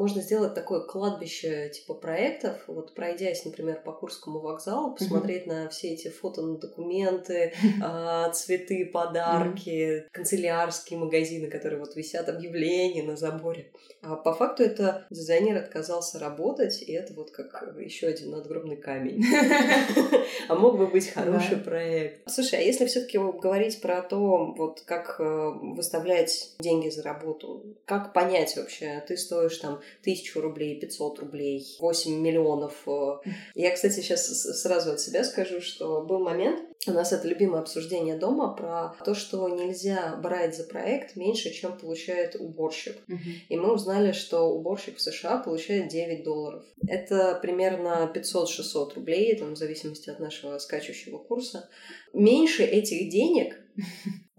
можно 0.00 0.22
сделать 0.22 0.54
такое 0.54 0.80
кладбище 0.80 1.68
типа 1.68 1.92
проектов, 1.92 2.56
вот 2.66 2.94
пройдясь, 2.94 3.44
например, 3.44 3.82
по 3.84 3.92
Курскому 3.92 4.40
вокзалу, 4.40 4.94
посмотреть 4.94 5.44
mm-hmm. 5.44 5.64
на 5.64 5.68
все 5.68 5.88
эти 5.88 6.08
фото 6.08 6.40
на 6.40 6.56
документы, 6.56 7.52
э, 7.62 8.30
цветы, 8.32 8.86
подарки, 8.86 9.68
mm-hmm. 9.68 10.06
канцелярские 10.10 10.98
магазины, 10.98 11.50
которые 11.50 11.80
вот 11.80 11.96
висят 11.96 12.30
объявления 12.30 13.02
на 13.02 13.14
заборе. 13.14 13.72
А 14.00 14.16
по 14.16 14.32
факту 14.32 14.62
это 14.62 15.06
дизайнер 15.10 15.58
отказался 15.58 16.18
работать, 16.18 16.80
и 16.80 16.92
это 16.92 17.12
вот 17.12 17.30
как 17.30 17.76
еще 17.78 18.06
один 18.06 18.30
надгробный 18.30 18.76
камень. 18.76 19.22
А 20.48 20.54
мог 20.54 20.78
бы 20.78 20.86
быть 20.86 21.08
хороший 21.10 21.56
проект. 21.56 22.28
Слушай, 22.30 22.60
а 22.60 22.62
если 22.62 22.86
все-таки 22.86 23.18
говорить 23.18 23.80
про 23.80 24.00
то, 24.00 24.52
вот 24.56 24.80
как 24.82 25.16
э, 25.18 25.24
выставлять 25.24 26.54
деньги 26.60 26.88
за 26.88 27.02
работу, 27.02 27.76
как 27.84 28.12
понять 28.12 28.56
вообще, 28.56 29.02
ты 29.06 29.16
стоишь 29.16 29.58
там 29.58 29.80
тысячу 30.02 30.40
рублей, 30.40 30.78
500 30.80 31.18
рублей, 31.20 31.66
8 31.80 32.12
миллионов. 32.20 32.82
Э. 32.86 33.18
Я, 33.54 33.72
кстати, 33.72 33.94
сейчас 33.94 34.26
сразу 34.60 34.92
от 34.92 35.00
себя 35.00 35.24
скажу, 35.24 35.60
что 35.60 36.02
был 36.02 36.20
момент, 36.20 36.60
у 36.86 36.92
нас 36.92 37.12
это 37.12 37.28
любимое 37.28 37.60
обсуждение 37.60 38.16
дома 38.16 38.54
про 38.54 38.94
то, 39.04 39.14
что 39.14 39.46
нельзя 39.50 40.16
брать 40.16 40.56
за 40.56 40.64
проект 40.64 41.14
меньше, 41.14 41.52
чем 41.52 41.76
получает 41.76 42.36
уборщик. 42.36 42.96
Uh-huh. 43.06 43.18
И 43.50 43.56
мы 43.58 43.74
узнали, 43.74 44.12
что 44.12 44.44
уборщик 44.44 44.96
в 44.96 45.00
США 45.02 45.38
получает 45.38 45.88
9 45.88 46.24
долларов. 46.24 46.64
Это 46.88 47.38
примерно 47.42 48.10
500-600 48.14 48.94
рублей, 48.94 49.36
там, 49.36 49.54
в 49.54 49.58
зависимости 49.58 50.08
от 50.08 50.20
нашего 50.20 50.56
скачущего 50.58 51.18
курса. 51.18 51.68
Меньше 52.14 52.62
этих 52.62 53.10
денег 53.10 53.56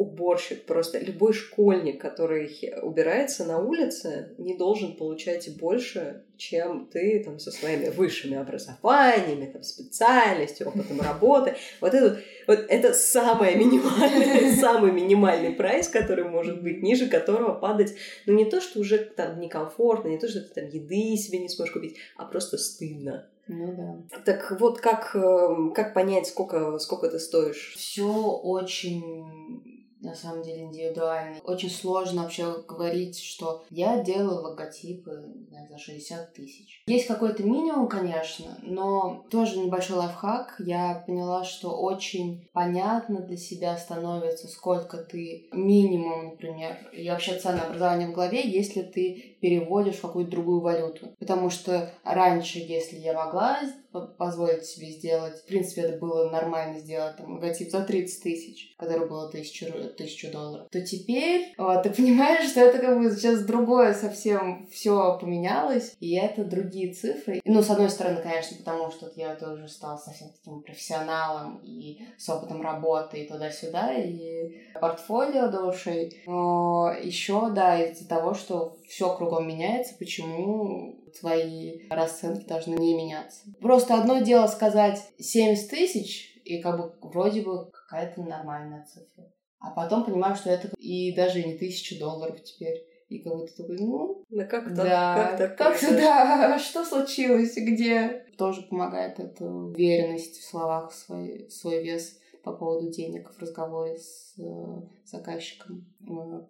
уборщик, 0.01 0.65
просто 0.65 0.99
любой 0.99 1.33
школьник, 1.33 2.01
который 2.01 2.49
убирается 2.81 3.45
на 3.45 3.59
улице, 3.59 4.33
не 4.39 4.57
должен 4.57 4.95
получать 4.95 5.47
больше, 5.57 6.23
чем 6.37 6.87
ты 6.91 7.23
там 7.23 7.37
со 7.37 7.51
своими 7.51 7.89
высшими 7.89 8.35
образованиями, 8.35 9.51
там, 9.51 9.61
специальностью, 9.61 10.67
опытом 10.67 11.01
работы. 11.07 11.55
Вот 11.81 11.93
это, 11.93 12.19
вот 12.47 12.65
это 12.67 12.93
самое 12.93 13.55
минимальное, 13.55 14.55
самый 14.59 14.91
минимальный 14.91 15.51
прайс, 15.51 15.87
который 15.87 16.23
может 16.23 16.63
быть, 16.63 16.81
ниже 16.81 17.07
которого 17.07 17.53
падать, 17.53 17.93
ну 18.25 18.33
не 18.33 18.45
то, 18.45 18.59
что 18.59 18.79
уже 18.79 18.97
там 18.97 19.39
некомфортно, 19.39 20.09
не 20.09 20.17
то, 20.17 20.27
что 20.27 20.41
ты 20.41 20.61
там 20.61 20.69
еды 20.69 21.15
себе 21.15 21.37
не 21.37 21.49
сможешь 21.49 21.73
купить, 21.73 21.97
а 22.17 22.25
просто 22.25 22.57
стыдно. 22.57 23.27
Ну 23.47 23.73
да. 24.09 24.21
Так 24.23 24.59
вот, 24.59 24.79
как, 24.79 25.15
эм, 25.15 25.73
как 25.73 25.93
понять, 25.93 26.27
сколько, 26.27 26.79
сколько 26.79 27.09
ты 27.09 27.19
стоишь? 27.19 27.73
Все 27.75 28.07
очень 28.07 29.70
на 30.01 30.15
самом 30.15 30.43
деле 30.43 30.63
индивидуальный. 30.63 31.39
Очень 31.43 31.69
сложно 31.69 32.23
вообще 32.23 32.61
говорить, 32.67 33.19
что 33.19 33.63
я 33.69 34.03
делаю 34.03 34.41
логотипы 34.41 35.31
знаю, 35.49 35.67
за 35.69 35.77
60 35.77 36.33
тысяч. 36.33 36.83
Есть 36.87 37.07
какой-то 37.07 37.43
минимум, 37.43 37.87
конечно, 37.87 38.57
но 38.61 39.25
тоже 39.29 39.59
небольшой 39.59 39.97
лайфхак. 39.97 40.55
Я 40.59 41.03
поняла, 41.05 41.43
что 41.43 41.69
очень 41.69 42.47
понятно 42.53 43.21
для 43.21 43.37
себя 43.37 43.77
становится, 43.77 44.47
сколько 44.47 44.97
ты 44.97 45.49
минимум, 45.51 46.29
например, 46.31 46.77
и 46.93 47.09
вообще 47.09 47.37
ценное 47.37 47.63
образование 47.63 48.09
в 48.09 48.13
голове, 48.13 48.41
если 48.43 48.81
ты 48.81 49.37
переводишь 49.41 49.95
в 49.95 50.01
какую-то 50.01 50.31
другую 50.31 50.61
валюту. 50.61 51.15
Потому 51.19 51.49
что 51.49 51.91
раньше, 52.03 52.59
если 52.59 52.97
я 52.97 53.13
могла 53.13 53.59
позволить 53.91 54.65
себе 54.65 54.91
сделать, 54.91 55.39
в 55.39 55.45
принципе, 55.45 55.81
это 55.81 55.97
было 55.97 56.29
нормально 56.29 56.79
сделать 56.79 57.17
там 57.17 57.33
логотип 57.33 57.69
за 57.69 57.81
30 57.81 58.23
тысяч, 58.23 58.73
который 58.77 59.07
было 59.07 59.27
1000, 59.27 59.93
1000 59.95 60.31
долларов, 60.31 60.67
то 60.71 60.81
теперь 60.81 61.53
вот, 61.57 61.83
ты 61.83 61.89
понимаешь, 61.89 62.49
что 62.49 62.61
это 62.61 62.79
как 62.79 62.99
бы 62.99 63.11
сейчас 63.11 63.43
другое 63.43 63.93
совсем 63.93 64.67
все 64.71 65.17
поменялось, 65.19 65.95
и 65.99 66.15
это 66.15 66.43
другие 66.43 66.93
цифры. 66.93 67.41
Ну, 67.45 67.61
с 67.61 67.69
одной 67.69 67.89
стороны, 67.89 68.21
конечно, 68.21 68.57
потому 68.57 68.91
что 68.91 69.11
я 69.15 69.35
тоже 69.35 69.67
стала 69.67 69.97
совсем 69.97 70.29
таким 70.29 70.61
профессионалом 70.61 71.59
и 71.63 72.01
с 72.17 72.29
опытом 72.29 72.61
работы 72.61 73.21
и 73.21 73.27
туда-сюда, 73.27 73.93
и 73.95 74.61
портфолио 74.79 75.49
душей. 75.49 76.21
Но 76.25 76.93
еще, 77.01 77.49
да, 77.49 77.83
из-за 77.83 78.07
того, 78.07 78.33
что 78.33 78.77
все 78.87 79.15
кругом 79.15 79.47
меняется, 79.47 79.95
почему 79.97 81.00
твои 81.19 81.87
расценки 81.89 82.47
должны 82.47 82.75
не 82.75 82.95
меняться. 82.95 83.41
Просто 83.59 83.95
одно 83.95 84.19
дело 84.19 84.47
сказать 84.47 85.01
70 85.19 85.69
тысяч, 85.69 86.41
и 86.43 86.61
как 86.61 86.77
бы 86.77 87.09
вроде 87.09 87.41
бы 87.41 87.69
какая-то 87.71 88.21
нормальная 88.21 88.85
цифра. 88.85 89.31
А 89.59 89.71
потом 89.71 90.03
понимаю, 90.03 90.35
что 90.35 90.49
это 90.49 90.69
и 90.77 91.13
даже 91.13 91.43
не 91.43 91.57
тысяча 91.57 91.99
долларов 91.99 92.43
теперь. 92.43 92.87
И 93.09 93.19
как 93.19 93.35
будто 93.35 93.57
такой, 93.57 93.77
ну... 93.77 94.23
Да 94.29 94.45
как 94.45 94.63
так? 94.63 94.73
Да, 94.73 95.35
как 95.37 95.57
так? 95.57 95.79
Как 95.79 95.91
да, 95.91 96.59
что 96.63 96.85
случилось, 96.85 97.55
где? 97.57 98.25
Тоже 98.37 98.61
помогает 98.63 99.19
эта 99.19 99.45
уверенность 99.45 100.39
в 100.39 100.49
словах, 100.49 100.93
свой, 100.93 101.47
свой 101.49 101.83
вес 101.83 102.20
по 102.43 102.51
поводу 102.51 102.89
денег 102.89 103.31
в 103.31 103.39
разговоре 103.39 103.97
с 103.97 104.33
э, 104.39 104.81
заказчиком 105.05 105.85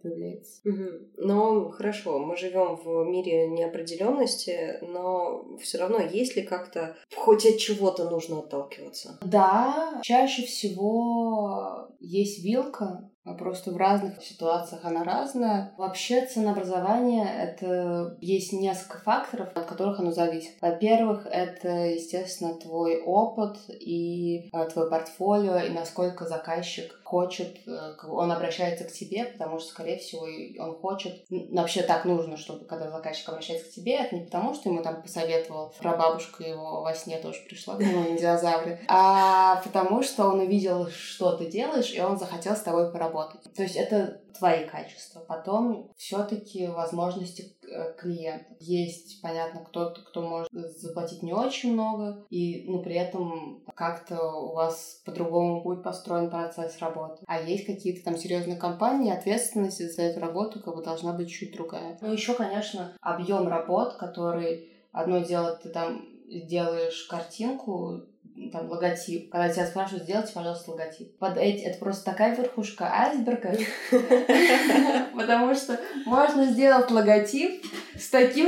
появляется. 0.02 0.62
Угу. 0.68 0.90
Но 1.18 1.70
хорошо, 1.70 2.20
мы 2.20 2.38
живем 2.38 2.76
в 2.76 3.06
мире 3.06 3.48
неопределенности, 3.50 4.80
но 4.82 5.58
все 5.60 5.78
равно 5.78 6.00
есть 6.00 6.36
ли 6.36 6.44
как-то 6.44 6.96
хоть 7.16 7.46
от 7.46 7.58
чего-то 7.58 8.10
нужно 8.10 8.40
отталкиваться? 8.40 9.20
Да, 9.26 10.00
чаще 10.04 10.44
всего 10.44 11.90
есть 12.00 12.44
вилка, 12.44 13.12
просто 13.38 13.72
в 13.72 13.78
разных 13.78 14.24
ситуациях 14.24 14.84
она 14.84 15.04
разная. 15.04 15.74
Вообще 15.78 16.26
ценообразование— 16.26 17.28
это 17.38 18.18
есть 18.22 18.54
несколько 18.54 19.00
факторов, 19.00 19.50
от 19.56 19.66
которых 19.66 20.00
оно 20.00 20.12
зависит. 20.12 20.54
Во-первых, 20.62 21.28
это, 21.30 21.70
естественно, 21.88 22.56
твой 22.56 23.02
опыт 23.02 23.58
и 23.70 24.50
э, 24.52 24.66
твое 24.70 24.90
портфолио, 24.90 25.60
и 25.60 25.70
насколько 25.70 26.26
заказчик 26.26 27.01
хочет, 27.12 27.58
э, 27.68 27.94
он 28.10 28.32
обращается 28.32 28.86
к 28.86 28.92
тебе, 28.92 29.26
потому 29.26 29.60
что, 29.60 29.70
скорее 29.70 30.00
всего, 30.00 30.26
он 30.60 30.76
хочет, 30.80 31.24
вообще 31.30 31.84
так 31.84 32.06
нужно, 32.06 32.38
чтобы 32.38 32.66
когда 32.66 32.90
заказчик 32.90 33.30
обращается 33.30 33.70
к 33.70 33.74
тебе, 33.74 33.98
это 33.98 34.16
не 34.16 34.26
потому, 34.26 34.56
что 34.56 34.70
ему 34.70 34.82
там 34.82 35.02
посоветовал, 35.02 35.74
про 35.80 35.96
бабушку 35.96 36.42
его 36.44 36.82
во 36.82 36.94
сне 36.96 37.20
тоже 37.20 37.40
пришла, 37.48 37.76
к 37.76 37.82
нему 37.82 38.18
динозавры, 38.18 38.80
а 38.88 39.62
потому 39.64 40.02
что 40.02 40.26
он 40.26 40.40
увидел, 40.40 40.90
что 40.90 41.38
ты 41.38 41.46
делаешь, 41.46 41.94
и 41.94 42.02
он 42.02 42.18
захотел 42.18 42.56
с 42.56 42.62
тобой 42.62 42.92
поработать 42.92 43.12
работать. 43.12 43.54
То 43.56 43.64
есть 43.64 43.76
это 43.76 44.22
твои 44.38 44.66
качества. 44.66 45.20
Потом 45.28 45.92
все-таки 45.98 46.68
возможности 46.68 47.56
э, 47.72 47.94
клиента. 47.98 48.46
Есть, 48.60 49.22
понятно, 49.22 49.62
кто-то, 49.62 50.02
кто 50.02 50.22
может 50.22 50.52
заплатить 50.52 51.24
не 51.24 51.34
очень 51.34 51.74
много, 51.74 52.26
и, 52.30 52.66
ну, 52.70 52.82
при 52.84 52.96
этом 52.96 53.64
как-то 53.76 54.22
у 54.22 54.54
вас 54.54 55.02
по-другому 55.06 55.64
будет 55.64 55.84
построен 55.84 56.30
процесс 56.30 56.80
работы. 56.80 57.24
А 57.28 57.42
есть 57.42 57.66
какие-то 57.66 58.04
там 58.04 58.18
серьезные 58.18 58.58
компании, 58.58 59.12
ответственность 59.12 59.96
за 59.96 60.02
эту 60.04 60.20
работу 60.20 60.60
как 60.60 60.76
бы 60.76 60.84
должна 60.84 61.14
быть 61.14 61.32
чуть 61.32 61.54
другая. 61.54 61.98
Ну, 62.02 62.12
еще, 62.12 62.34
конечно, 62.34 62.96
объем 63.02 63.48
работ, 63.48 63.96
который 63.96 64.72
одно 64.92 65.20
дело 65.20 65.56
ты 65.56 65.70
там 65.70 66.06
делаешь 66.28 67.08
картинку, 67.10 68.04
там 68.50 68.70
логотип. 68.70 69.32
Когда 69.32 69.50
тебя 69.50 69.66
спрашивают, 69.66 70.04
сделайте, 70.04 70.34
пожалуйста, 70.34 70.72
логотип. 70.72 71.18
Под 71.18 71.38
эти, 71.38 71.64
это 71.64 71.80
просто 71.80 72.06
такая 72.06 72.36
верхушка 72.36 72.90
айсберга, 72.92 73.56
потому 75.16 75.54
что 75.54 75.80
можно 76.06 76.46
сделать 76.46 76.90
логотип 76.90 77.64
с 77.96 78.10
таким, 78.10 78.48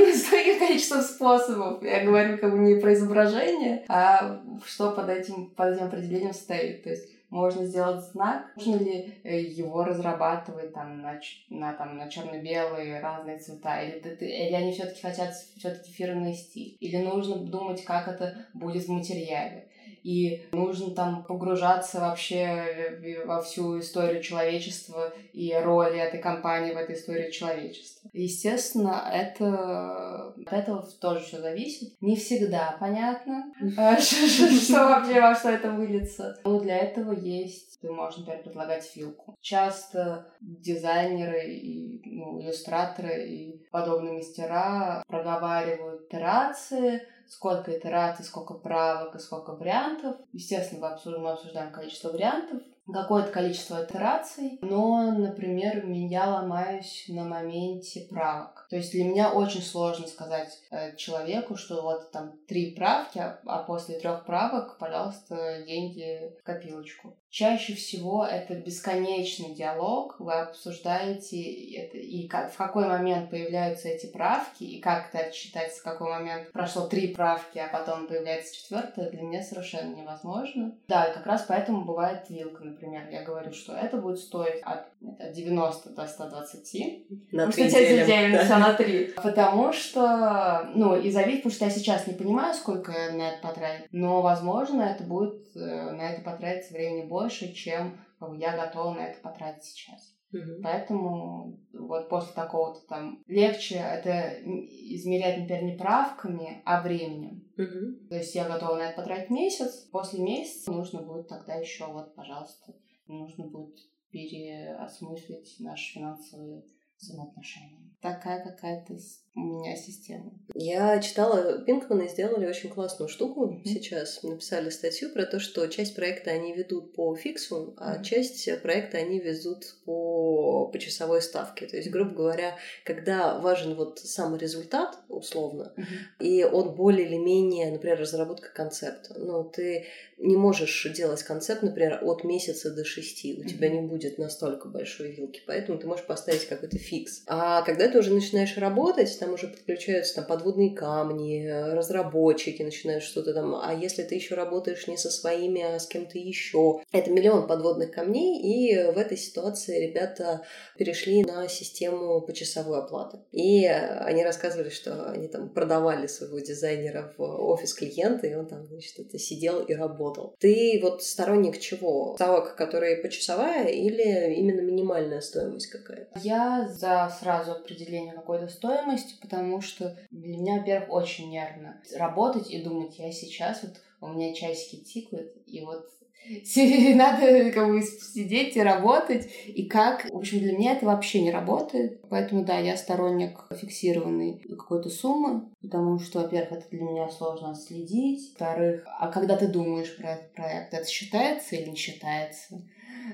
количеством 0.58 1.02
способов. 1.02 1.82
Я 1.82 2.04
говорю 2.04 2.38
как 2.38 2.52
бы 2.52 2.58
не 2.58 2.80
про 2.80 2.94
изображение, 2.94 3.84
а 3.88 4.42
что 4.64 4.90
под 4.92 5.08
этим, 5.08 5.50
под 5.50 5.74
этим 5.74 5.86
определением 5.86 6.34
стоит. 6.34 6.84
То 6.84 6.90
есть 6.90 7.14
можно 7.34 7.66
сделать 7.66 8.04
знак, 8.04 8.52
можно 8.54 8.76
ли 8.76 9.14
э, 9.24 9.40
его 9.40 9.82
разрабатывать 9.82 10.72
там 10.72 11.00
на, 11.02 11.20
на, 11.50 11.72
там, 11.72 11.98
на 11.98 12.08
черно-белые 12.08 13.00
разные 13.00 13.38
цвета, 13.38 13.82
или, 13.82 13.98
или 14.20 14.54
они 14.54 14.72
все-таки 14.72 15.02
хотят 15.02 15.34
все-таки 15.34 15.90
фирменный 15.90 16.34
стиль, 16.34 16.76
или 16.78 16.98
нужно 16.98 17.36
думать, 17.38 17.84
как 17.84 18.06
это 18.06 18.46
будет 18.54 18.84
в 18.84 18.92
материале 18.92 19.68
и 20.04 20.46
нужно 20.52 20.94
там 20.94 21.24
погружаться 21.24 21.98
вообще 21.98 23.22
во 23.24 23.40
всю 23.42 23.80
историю 23.80 24.22
человечества 24.22 25.12
и 25.32 25.52
роли 25.54 25.98
этой 25.98 26.20
компании 26.20 26.74
в 26.74 26.76
этой 26.76 26.94
истории 26.94 27.30
человечества. 27.30 28.10
Естественно, 28.12 29.10
это 29.12 30.34
от 30.46 30.52
этого 30.52 30.86
тоже 31.00 31.24
все 31.24 31.40
зависит. 31.40 31.94
Не 32.00 32.16
всегда 32.16 32.76
понятно, 32.78 33.52
а, 33.78 33.96
что 34.00 34.74
вообще 34.74 35.20
во 35.20 35.34
что 35.34 35.48
это 35.50 35.70
выльется. 35.70 36.38
Но 36.44 36.60
для 36.60 36.76
этого 36.76 37.12
есть 37.12 37.80
ты 37.80 37.90
можешь, 37.90 38.18
например, 38.18 38.42
предлагать 38.42 38.84
филку. 38.84 39.36
Часто 39.40 40.26
дизайнеры 40.40 41.44
и 41.50 42.00
ну, 42.06 42.40
иллюстраторы 42.40 43.26
и 43.26 43.66
подобные 43.70 44.14
мастера 44.14 45.02
проговаривают 45.06 46.06
итерации, 46.06 47.02
сколько 47.28 47.76
итераций, 47.76 48.24
сколько 48.24 48.54
правок 48.54 49.14
и 49.14 49.18
сколько 49.18 49.52
вариантов. 49.52 50.16
Естественно, 50.32 50.96
мы 51.18 51.30
обсуждаем, 51.30 51.72
количество 51.72 52.10
вариантов, 52.10 52.62
какое-то 52.92 53.30
количество 53.30 53.84
итераций, 53.84 54.58
но, 54.62 55.10
например, 55.12 55.86
я 55.86 56.28
ломаюсь 56.28 57.06
на 57.08 57.24
моменте 57.24 58.06
правок. 58.10 58.66
То 58.68 58.76
есть 58.76 58.92
для 58.92 59.04
меня 59.04 59.32
очень 59.32 59.62
сложно 59.62 60.06
сказать 60.06 60.50
э, 60.70 60.94
человеку, 60.96 61.56
что 61.56 61.82
вот 61.82 62.10
там 62.10 62.32
три 62.46 62.74
правки, 62.74 63.18
а, 63.18 63.40
а 63.46 63.62
после 63.62 63.98
трех 63.98 64.26
правок, 64.26 64.78
пожалуйста, 64.78 65.62
деньги 65.66 66.34
в 66.38 66.42
копилочку. 66.42 67.16
Чаще 67.34 67.74
всего 67.74 68.24
это 68.24 68.54
бесконечный 68.54 69.56
диалог, 69.56 70.14
вы 70.20 70.34
обсуждаете 70.34 71.42
это, 71.72 71.98
и 71.98 72.28
как, 72.28 72.52
в 72.52 72.56
какой 72.56 72.86
момент 72.86 73.28
появляются 73.28 73.88
эти 73.88 74.06
правки, 74.06 74.62
и 74.62 74.80
как 74.80 75.12
это 75.12 75.26
отсчитать, 75.26 75.74
с 75.74 75.82
какой 75.82 76.10
момент 76.10 76.52
прошло 76.52 76.86
три 76.86 77.08
правки, 77.08 77.58
а 77.58 77.66
потом 77.66 78.06
появляется 78.06 78.54
четвертая, 78.54 79.10
для 79.10 79.22
меня 79.22 79.42
совершенно 79.42 79.96
невозможно. 79.96 80.76
Да, 80.86 81.06
и 81.06 81.12
как 81.12 81.26
раз 81.26 81.44
поэтому 81.48 81.84
бывает 81.84 82.30
вилка, 82.30 82.62
например. 82.62 83.08
Я 83.10 83.24
говорю, 83.24 83.52
что 83.52 83.74
это 83.74 83.96
будет 83.96 84.20
стоить 84.20 84.62
от, 84.62 84.86
от 85.18 85.32
90 85.32 85.90
до 85.90 86.06
120. 86.06 87.32
На 87.32 87.50
три 87.50 87.68
делим. 87.68 88.48
Да. 88.48 88.58
на 88.60 88.74
3. 88.74 89.14
Потому 89.16 89.72
что, 89.72 90.70
ну, 90.76 90.94
и 90.94 91.10
зависит, 91.10 91.42
потому 91.42 91.54
что 91.56 91.64
я 91.64 91.70
сейчас 91.72 92.06
не 92.06 92.14
понимаю, 92.14 92.54
сколько 92.54 92.92
на 92.92 93.30
это 93.30 93.38
потратить, 93.42 93.88
но, 93.90 94.22
возможно, 94.22 94.82
это 94.82 95.02
будет, 95.02 95.48
э, 95.56 95.90
на 95.90 96.12
это 96.12 96.22
потратить 96.22 96.70
времени 96.70 97.02
больше, 97.02 97.23
больше, 97.24 97.52
чем 97.52 98.00
я 98.36 98.56
готова 98.56 98.94
на 98.94 99.06
это 99.08 99.20
потратить 99.20 99.64
сейчас. 99.64 100.14
Угу. 100.32 100.62
Поэтому 100.62 101.60
вот 101.72 102.08
после 102.08 102.34
такого-то 102.34 102.80
там 102.88 103.22
легче 103.26 103.76
это 103.76 104.40
измерять, 104.42 105.40
например, 105.40 105.64
не 105.64 105.76
правками, 105.76 106.62
а 106.64 106.82
временем. 106.82 107.48
Угу. 107.56 108.08
То 108.08 108.16
есть 108.16 108.34
я 108.34 108.48
готова 108.48 108.76
на 108.76 108.90
это 108.90 109.00
потратить 109.00 109.30
месяц, 109.30 109.88
после 109.92 110.20
месяца 110.20 110.70
нужно 110.72 111.02
будет 111.02 111.28
тогда 111.28 111.54
еще 111.54 111.86
вот, 111.86 112.14
пожалуйста, 112.14 112.74
нужно 113.06 113.46
будет 113.46 113.78
переосмыслить 114.10 115.56
наши 115.60 115.94
финансовые 115.94 116.64
взаимоотношения. 116.98 117.93
Такая 118.04 118.44
какая-то 118.44 118.98
у 119.36 119.40
меня 119.40 119.74
система. 119.76 120.32
Я 120.54 121.00
читала, 121.00 121.58
Пинкманы 121.64 122.06
сделали 122.08 122.46
очень 122.46 122.70
классную 122.70 123.08
штуку 123.08 123.48
mm-hmm. 123.48 123.64
сейчас. 123.64 124.22
Написали 124.22 124.70
статью 124.70 125.10
про 125.12 125.26
то, 125.26 125.40
что 125.40 125.66
часть 125.66 125.96
проекта 125.96 126.30
они 126.30 126.54
ведут 126.54 126.94
по 126.94 127.16
фиксу, 127.16 127.74
а 127.76 127.96
mm-hmm. 127.96 128.04
часть 128.04 128.62
проекта 128.62 128.98
они 128.98 129.18
везут 129.18 129.64
по, 129.84 130.68
по 130.68 130.78
часовой 130.78 131.20
ставке. 131.20 131.66
То 131.66 131.76
есть, 131.76 131.90
грубо 131.90 132.14
говоря, 132.14 132.56
когда 132.84 133.40
важен 133.40 133.74
вот 133.74 133.98
сам 133.98 134.36
результат, 134.36 134.98
условно, 135.08 135.74
mm-hmm. 135.76 136.24
и 136.24 136.44
он 136.44 136.76
более 136.76 137.06
или 137.08 137.16
менее, 137.16 137.72
например, 137.72 137.98
разработка 137.98 138.50
концепта. 138.54 139.18
Ну, 139.18 139.42
ты 139.42 139.86
не 140.16 140.36
можешь 140.36 140.86
делать 140.94 141.24
концепт, 141.24 141.62
например, 141.62 141.98
от 142.02 142.22
месяца 142.22 142.72
до 142.72 142.84
шести. 142.84 143.34
У 143.34 143.42
mm-hmm. 143.42 143.48
тебя 143.48 143.68
не 143.68 143.80
будет 143.80 144.18
настолько 144.18 144.68
большой 144.68 145.10
вилки, 145.10 145.42
поэтому 145.44 145.76
ты 145.76 145.88
можешь 145.88 146.06
поставить 146.06 146.46
какой-то 146.46 146.78
фикс. 146.78 147.24
А 147.26 147.62
когда 147.62 147.88
ты 147.94 148.00
уже 148.00 148.12
начинаешь 148.12 148.56
работать, 148.58 149.16
там 149.20 149.34
уже 149.34 149.46
подключаются 149.46 150.16
там 150.16 150.26
подводные 150.26 150.74
камни, 150.74 151.46
разработчики 151.46 152.60
начинают 152.60 153.04
что-то 153.04 153.32
там, 153.32 153.54
а 153.54 153.72
если 153.72 154.02
ты 154.02 154.16
еще 154.16 154.34
работаешь 154.34 154.88
не 154.88 154.96
со 154.96 155.10
своими, 155.10 155.62
а 155.62 155.78
с 155.78 155.86
кем-то 155.86 156.18
еще, 156.18 156.82
это 156.90 157.12
миллион 157.12 157.46
подводных 157.46 157.92
камней, 157.92 158.42
и 158.42 158.90
в 158.90 158.98
этой 158.98 159.16
ситуации 159.16 159.86
ребята 159.86 160.42
перешли 160.76 161.22
на 161.22 161.46
систему 161.46 162.20
почасовой 162.20 162.80
оплаты. 162.80 163.18
И 163.30 163.64
они 163.64 164.24
рассказывали, 164.24 164.70
что 164.70 165.10
они 165.10 165.28
там 165.28 165.48
продавали 165.48 166.08
своего 166.08 166.40
дизайнера 166.40 167.14
в 167.16 167.22
офис 167.22 167.74
клиента, 167.74 168.26
и 168.26 168.34
он 168.34 168.46
там, 168.46 168.66
значит, 168.66 168.98
это 168.98 169.20
сидел 169.20 169.62
и 169.62 169.72
работал. 169.72 170.34
Ты 170.40 170.80
вот 170.82 171.04
сторонник 171.04 171.60
чего? 171.60 172.14
Ставок, 172.16 172.56
которые 172.56 172.96
почасовая 172.96 173.68
или 173.68 174.34
именно 174.34 174.62
минимальная 174.62 175.20
стоимость 175.20 175.68
какая-то? 175.68 176.18
Я 176.24 176.68
за 176.68 177.16
сразу 177.20 177.52
определение 177.74 178.14
какой-то 178.14 178.48
стоимости, 178.48 179.16
потому 179.20 179.60
что 179.60 179.96
для 180.10 180.36
меня, 180.36 180.58
во-первых, 180.58 180.90
очень 180.90 181.30
нервно 181.30 181.82
работать 181.96 182.50
и 182.50 182.62
думать, 182.62 182.98
я 182.98 183.10
сейчас 183.12 183.62
вот 183.62 183.80
у 184.00 184.08
меня 184.08 184.34
часики 184.34 184.76
тикают, 184.76 185.32
и 185.46 185.60
вот 185.60 185.86
надо 186.94 187.52
как 187.52 187.68
бы 187.68 187.82
сидеть 187.82 188.56
и 188.56 188.62
работать. 188.62 189.28
И 189.46 189.64
как? 189.64 190.04
В 190.10 190.16
общем, 190.16 190.38
для 190.38 190.56
меня 190.56 190.72
это 190.72 190.86
вообще 190.86 191.20
не 191.20 191.30
работает. 191.30 192.00
Поэтому, 192.08 192.44
да, 192.44 192.58
я 192.58 192.76
сторонник 192.76 193.38
фиксированной 193.54 194.38
какой-то 194.38 194.88
суммы, 194.88 195.50
потому 195.60 195.98
что, 195.98 196.20
во-первых, 196.20 196.52
это 196.52 196.70
для 196.70 196.82
меня 196.82 197.10
сложно 197.10 197.54
следить. 197.54 198.30
Во-вторых, 198.30 198.84
а 198.86 199.08
когда 199.08 199.36
ты 199.36 199.48
думаешь 199.48 199.94
про 199.96 200.12
этот 200.12 200.32
проект, 200.32 200.72
это 200.72 200.88
считается 200.88 201.56
или 201.56 201.70
не 201.70 201.76
считается? 201.76 202.62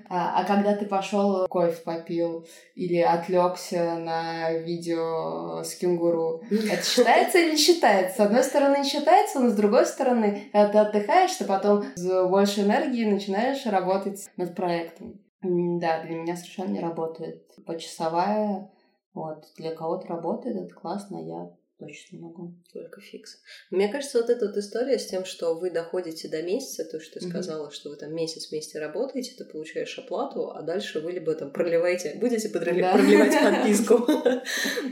А, 0.08 0.40
а 0.40 0.44
когда 0.44 0.74
ты 0.76 0.86
пошел 0.86 1.46
кофе 1.48 1.80
попил 1.84 2.46
или 2.74 2.98
отвлекся 2.98 3.96
на 3.96 4.52
видео 4.52 5.62
с 5.62 5.74
кенгуру, 5.74 6.42
это 6.50 6.84
считается 6.84 7.38
или 7.38 7.52
не 7.52 7.56
считается? 7.56 8.16
С 8.16 8.20
одной 8.20 8.44
стороны 8.44 8.84
считается, 8.84 9.40
но 9.40 9.50
с 9.50 9.54
другой 9.54 9.86
стороны, 9.86 10.50
когда 10.52 10.84
ты 10.84 10.98
отдыхаешь, 10.98 11.36
ты 11.36 11.44
потом 11.44 11.84
с 11.94 12.28
большей 12.28 12.64
энергией 12.64 13.10
начинаешь 13.10 13.64
работать 13.66 14.28
над 14.36 14.54
проектом. 14.54 15.20
Да, 15.42 16.02
для 16.02 16.16
меня 16.16 16.36
совершенно 16.36 16.70
не 16.70 16.80
работает. 16.80 17.46
Почасовая, 17.66 18.70
вот, 19.14 19.46
для 19.56 19.74
кого-то 19.74 20.08
работает, 20.08 20.56
это 20.56 20.74
классно, 20.74 21.18
а 21.18 21.22
я 21.22 21.50
точно 21.80 22.18
могу. 22.18 22.54
Только 22.72 23.00
фикс. 23.00 23.40
Мне 23.70 23.88
кажется, 23.88 24.20
вот 24.20 24.30
эта 24.30 24.46
вот 24.46 24.56
история 24.56 24.98
с 24.98 25.06
тем, 25.06 25.24
что 25.24 25.54
вы 25.58 25.70
доходите 25.70 26.28
до 26.28 26.42
месяца, 26.42 26.84
то, 26.84 27.00
что 27.00 27.18
ты 27.18 27.26
mm-hmm. 27.26 27.30
сказала, 27.30 27.70
что 27.70 27.90
вы 27.90 27.96
там 27.96 28.14
месяц 28.14 28.50
вместе 28.50 28.78
работаете, 28.78 29.34
ты 29.36 29.44
получаешь 29.44 29.98
оплату, 29.98 30.50
а 30.50 30.62
дальше 30.62 31.00
вы 31.00 31.12
либо 31.12 31.34
там 31.34 31.52
проливаете, 31.52 32.14
будете 32.20 32.48
проливать 32.50 33.32
подписку, 33.42 34.06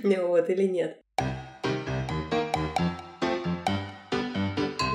вот, 0.26 0.50
или 0.50 0.64
нет. 0.64 0.98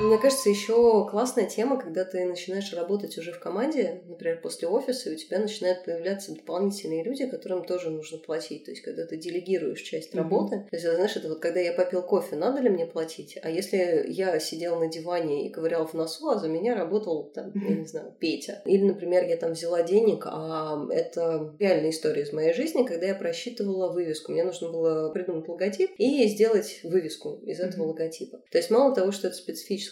Мне 0.04 0.18
кажется, 0.18 0.50
еще 0.50 1.08
классная 1.08 1.46
тема, 1.46 1.80
когда 1.80 2.04
ты 2.04 2.26
начинаешь 2.26 2.70
работать 2.74 3.16
уже 3.16 3.32
в 3.32 3.40
команде, 3.40 4.02
например, 4.06 4.38
после 4.42 4.68
офиса, 4.68 5.08
и 5.08 5.14
у 5.14 5.16
тебя 5.16 5.38
начинают 5.38 5.82
появляться 5.84 6.34
дополнительные 6.34 7.02
люди, 7.02 7.26
которым 7.26 7.64
тоже 7.64 7.88
нужно 7.88 8.18
платить. 8.18 8.64
То 8.64 8.70
есть, 8.70 8.82
когда 8.82 9.06
ты 9.06 9.16
делегируешь 9.16 9.80
часть 9.80 10.12
mm-hmm. 10.12 10.18
работы, 10.18 10.56
то 10.70 10.76
есть, 10.76 10.84
знаешь, 10.86 11.16
это 11.16 11.28
вот 11.28 11.40
когда 11.40 11.60
я 11.60 11.72
попил 11.72 12.02
кофе, 12.02 12.36
надо 12.36 12.60
ли 12.60 12.68
мне 12.68 12.84
платить? 12.84 13.38
А 13.42 13.48
если 13.48 14.04
я 14.08 14.38
сидел 14.40 14.78
на 14.78 14.88
диване 14.88 15.46
и 15.46 15.50
ковырял 15.50 15.86
в 15.86 15.94
носу, 15.94 16.28
а 16.28 16.38
за 16.38 16.48
меня 16.48 16.74
работал, 16.74 17.30
там, 17.34 17.52
я 17.54 17.74
не 17.74 17.86
знаю, 17.86 18.14
Петя. 18.18 18.60
Или, 18.66 18.84
например, 18.84 19.24
я 19.24 19.38
там 19.38 19.52
взяла 19.52 19.82
денег, 19.82 20.26
а 20.26 20.86
это 20.90 21.54
реальная 21.58 21.90
история 21.90 22.22
из 22.22 22.32
моей 22.32 22.52
жизни, 22.52 22.84
когда 22.84 23.06
я 23.06 23.14
просчитывала 23.14 23.90
вывеску. 23.90 24.32
Мне 24.32 24.44
нужно 24.44 24.70
было 24.70 25.10
придумать 25.12 25.48
логотип 25.48 25.92
и 25.96 26.26
сделать 26.28 26.80
вывеску 26.84 27.40
из 27.46 27.58
этого 27.58 27.84
mm-hmm. 27.84 27.88
логотипа. 27.88 28.42
То 28.50 28.58
есть, 28.58 28.70
мало 28.70 28.94
того, 28.94 29.10
что 29.10 29.28
это 29.28 29.36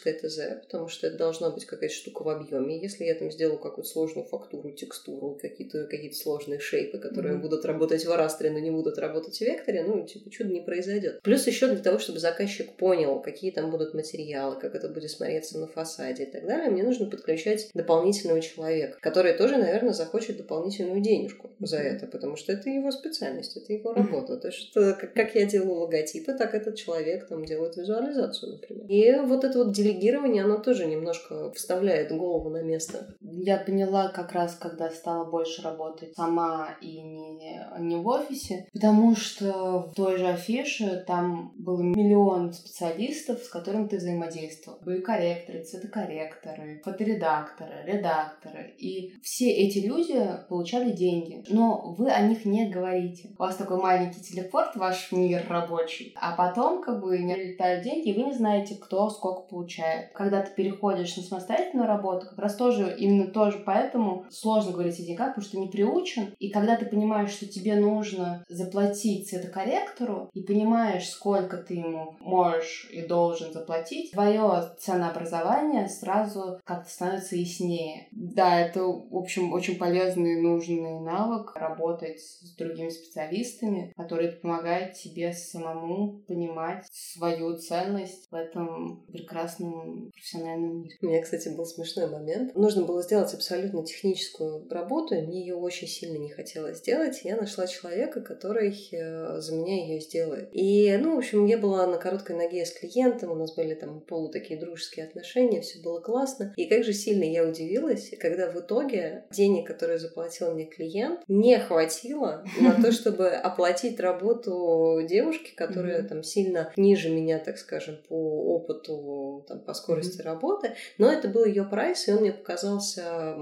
специфическое 0.03 0.13
классическое 0.13 0.15
ТЗ, 0.15 0.65
потому 0.65 0.89
что 0.89 1.07
это 1.07 1.17
должна 1.17 1.51
быть 1.51 1.65
какая-то 1.65 1.95
штука 1.95 2.23
в 2.23 2.29
объеме. 2.29 2.81
Если 2.81 3.05
я 3.05 3.15
там 3.15 3.31
сделаю 3.31 3.59
какую-то 3.59 3.89
сложную 3.89 4.27
фактуру, 4.27 4.71
текстуру, 4.71 5.39
какие-то 5.41 5.87
какие 5.87 6.11
сложные 6.11 6.61
шейпы, 6.61 6.99
которые 6.99 7.35
mm-hmm. 7.35 7.41
будут 7.41 7.65
работать 7.65 8.05
в 8.05 8.15
растре, 8.15 8.51
но 8.51 8.59
не 8.59 8.71
будут 8.71 8.99
работать 8.99 9.37
в 9.37 9.41
векторе, 9.41 9.85
ну, 9.85 10.07
типа, 10.07 10.31
чудо 10.31 10.53
не 10.53 10.61
произойдет. 10.61 11.21
Плюс 11.23 11.47
еще 11.47 11.69
для 11.69 11.83
того, 11.83 11.99
чтобы 11.99 12.19
заказчик 12.19 12.73
понял, 12.77 13.21
какие 13.21 13.51
там 13.51 13.71
будут 13.71 13.95
материалы, 13.95 14.59
как 14.61 14.75
это 14.75 14.89
будет 14.89 15.11
смотреться 15.11 15.59
на 15.59 15.67
фасаде 15.67 16.25
и 16.25 16.31
так 16.31 16.47
далее, 16.47 16.71
мне 16.71 16.83
нужно 16.83 17.07
подключать 17.07 17.71
дополнительного 17.75 18.41
человека, 18.41 18.99
который 19.01 19.35
тоже, 19.35 19.57
наверное, 19.57 19.93
захочет 19.93 20.37
дополнительную 20.37 21.01
денежку 21.01 21.51
за 21.61 21.79
это, 21.79 22.07
потому 22.07 22.37
что 22.37 22.53
это 22.53 22.71
его 22.71 22.91
специальность, 22.91 23.57
это 23.57 23.73
его 23.73 23.93
работа. 23.93 24.37
То 24.37 24.49
есть, 24.49 24.73
как 24.73 25.35
я 25.35 25.47
делаю 25.47 25.81
логотипы, 25.81 26.33
так 26.33 26.55
этот 26.55 26.77
человек 26.77 27.29
там 27.29 27.45
делает 27.45 27.77
визуализацию, 27.77 28.53
например. 28.53 28.87
И 28.89 29.27
вот 29.27 29.45
это 29.45 29.59
вот 29.59 29.73
делегирование, 29.93 30.45
оно 30.45 30.59
тоже 30.59 30.87
немножко 30.87 31.53
вставляет 31.53 32.17
голову 32.17 32.51
на 32.51 32.63
место. 32.63 33.15
Я 33.21 33.59
поняла 33.59 34.09
как 34.09 34.33
раз, 34.33 34.55
когда 34.55 34.91
стала 34.91 35.25
больше 35.25 35.63
работать 35.63 36.15
сама 36.15 36.77
и 36.81 37.01
не, 37.01 37.61
не 37.79 37.97
в 37.97 38.07
офисе, 38.07 38.67
потому 38.73 39.15
что 39.17 39.91
в 39.91 39.95
той 39.95 40.19
же 40.19 40.27
афише 40.27 41.05
там 41.07 41.53
был 41.57 41.83
миллион 41.83 42.53
специалистов, 42.53 43.43
с 43.43 43.49
которыми 43.49 43.89
ты 43.89 43.97
взаимодействовал. 43.97 44.79
Были 44.83 45.01
корректоры, 45.01 45.65
цветокорректоры, 45.65 46.81
фоторедакторы, 46.85 47.85
редакторы. 47.87 48.75
И 48.79 49.15
все 49.23 49.51
эти 49.51 49.79
люди 49.79 50.19
получали 50.49 50.93
деньги, 50.93 51.45
но 51.49 51.95
вы 51.99 52.11
о 52.11 52.27
них 52.27 52.45
не 52.45 52.69
говорите. 52.69 53.31
У 53.39 53.43
вас 53.43 53.57
такой 53.57 53.81
маленький 53.81 54.21
телепорт, 54.21 54.77
ваш 54.77 55.13
мир 55.13 55.45
рабочий, 55.49 56.15
а 56.21 56.37
потом 56.37 56.83
как 56.83 57.01
бы 57.01 57.19
не 57.19 57.35
летают 57.35 57.85
деньги, 57.85 58.11
и 58.11 58.19
вы 58.19 58.29
не 58.29 58.35
знаете, 58.35 58.77
кто 58.77 59.11
сколько 59.11 59.43
получает 59.43 59.82
получает. 59.83 60.13
Когда 60.13 60.43
ты 60.43 60.55
переходишь 60.55 61.17
на 61.17 61.23
самостоятельную 61.23 61.87
работу, 61.87 62.27
как 62.29 62.39
раз 62.39 62.57
тоже, 62.57 62.95
именно 62.99 63.29
тоже 63.29 63.63
поэтому 63.65 64.27
сложно 64.31 64.73
говорить 64.73 64.99
о 64.99 65.03
деньгах, 65.03 65.29
потому 65.29 65.45
что 65.45 65.59
не 65.59 65.69
приучен. 65.69 66.35
И 66.39 66.51
когда 66.51 66.77
ты 66.77 66.87
понимаешь, 66.87 67.31
что 67.31 67.47
тебе 67.47 67.77
нужно 67.77 68.45
заплатить 68.49 69.29
цветокорректору, 69.29 70.31
и 70.33 70.43
понимаешь, 70.43 71.09
сколько 71.09 71.57
ты 71.57 71.75
ему 71.75 72.17
можешь 72.21 72.89
и 72.93 73.03
должен 73.03 73.53
заплатить, 73.53 74.13
твое 74.13 74.75
ценообразование 74.79 75.89
сразу 75.89 76.61
как-то 76.65 76.91
становится 76.91 77.37
яснее. 77.37 78.09
Да, 78.13 78.61
это, 78.61 78.83
в 78.83 79.17
общем, 79.17 79.53
очень 79.53 79.77
полезный 79.77 80.39
и 80.39 80.43
нужный 80.43 81.01
навык 81.01 81.53
работать 81.57 82.21
с 82.21 82.55
другими 82.57 82.91
специалистами, 82.91 83.93
которые 83.97 84.33
помогают 84.33 84.95
тебе 84.95 85.33
самому 85.33 86.21
понимать 86.27 86.87
свою 86.91 87.57
ценность 87.57 88.31
в 88.31 88.35
этом 88.35 89.05
прекрасном 89.07 89.72
профессиональном 90.13 90.83
мире. 90.83 90.97
У 91.03 91.07
меня, 91.07 91.23
кстати, 91.23 91.49
был 91.49 91.65
смешной 91.65 92.09
момент. 92.09 92.55
Нужно 92.55 92.85
было 92.85 93.03
сделать 93.03 93.33
абсолютно 93.35 93.85
техническую 93.85 94.69
работу, 94.71 95.15
и 95.15 95.23
мне 95.23 95.41
ее 95.41 95.57
очень 95.57 95.89
сильно 95.89 96.17
не 96.19 96.31
хотелось 96.31 96.79
сделать. 96.79 97.21
Я 97.25 97.37
нашла 97.37 97.67
человека, 97.67 98.21
который 98.21 98.71
э, 98.93 99.41
за 99.41 99.55
меня 99.55 99.87
ее 99.87 100.01
сделает. 100.01 100.49
И, 100.53 100.97
ну, 100.97 101.15
в 101.15 101.19
общем, 101.19 101.47
я 101.47 101.59
была 101.59 101.87
на 101.87 101.99
короткой 101.99 102.37
ноге 102.37 102.65
с 102.65 102.73
клиентом, 102.73 103.33
у 103.33 103.35
нас 103.35 103.55
были 103.55 103.75
там 103.75 104.01
полу 104.01 104.29
такие 104.29 104.59
дружеские 104.59 105.07
отношения, 105.07 105.61
все 105.61 105.81
было 105.81 106.01
классно. 106.01 106.53
И 106.57 106.67
как 106.67 106.85
же 106.85 106.93
сильно 106.93 107.25
я 107.25 107.45
удивилась, 107.45 108.11
когда 108.19 108.51
в 108.51 108.59
итоге 108.59 109.25
денег, 109.31 109.67
которые 109.67 109.99
заплатил 109.99 110.53
мне 110.53 110.65
клиент, 110.65 111.21
не 111.29 111.59
хватило 111.59 112.45
на 112.61 112.81
то, 112.81 112.93
чтобы 113.03 113.29
оплатить 113.29 114.01
работу 114.01 115.01
девушки, 115.09 115.53
которая 115.55 116.03
там 116.03 116.23
сильно 116.23 116.73
ниже 116.77 117.11
меня, 117.11 117.39
так 117.39 117.59
скажем, 117.59 117.99
по 118.09 118.15
опыту 118.55 119.45
там, 119.49 119.62
по 119.65 119.75
скорости 119.75 120.21
mm-hmm. 120.21 120.25
работы, 120.25 120.73
но 120.99 121.11
это 121.11 121.29
был 121.29 121.45
ее 121.45 121.65
прайс, 121.65 122.09
и 122.09 122.13
он 122.13 122.21
мне 122.21 122.33
показался 122.33 123.37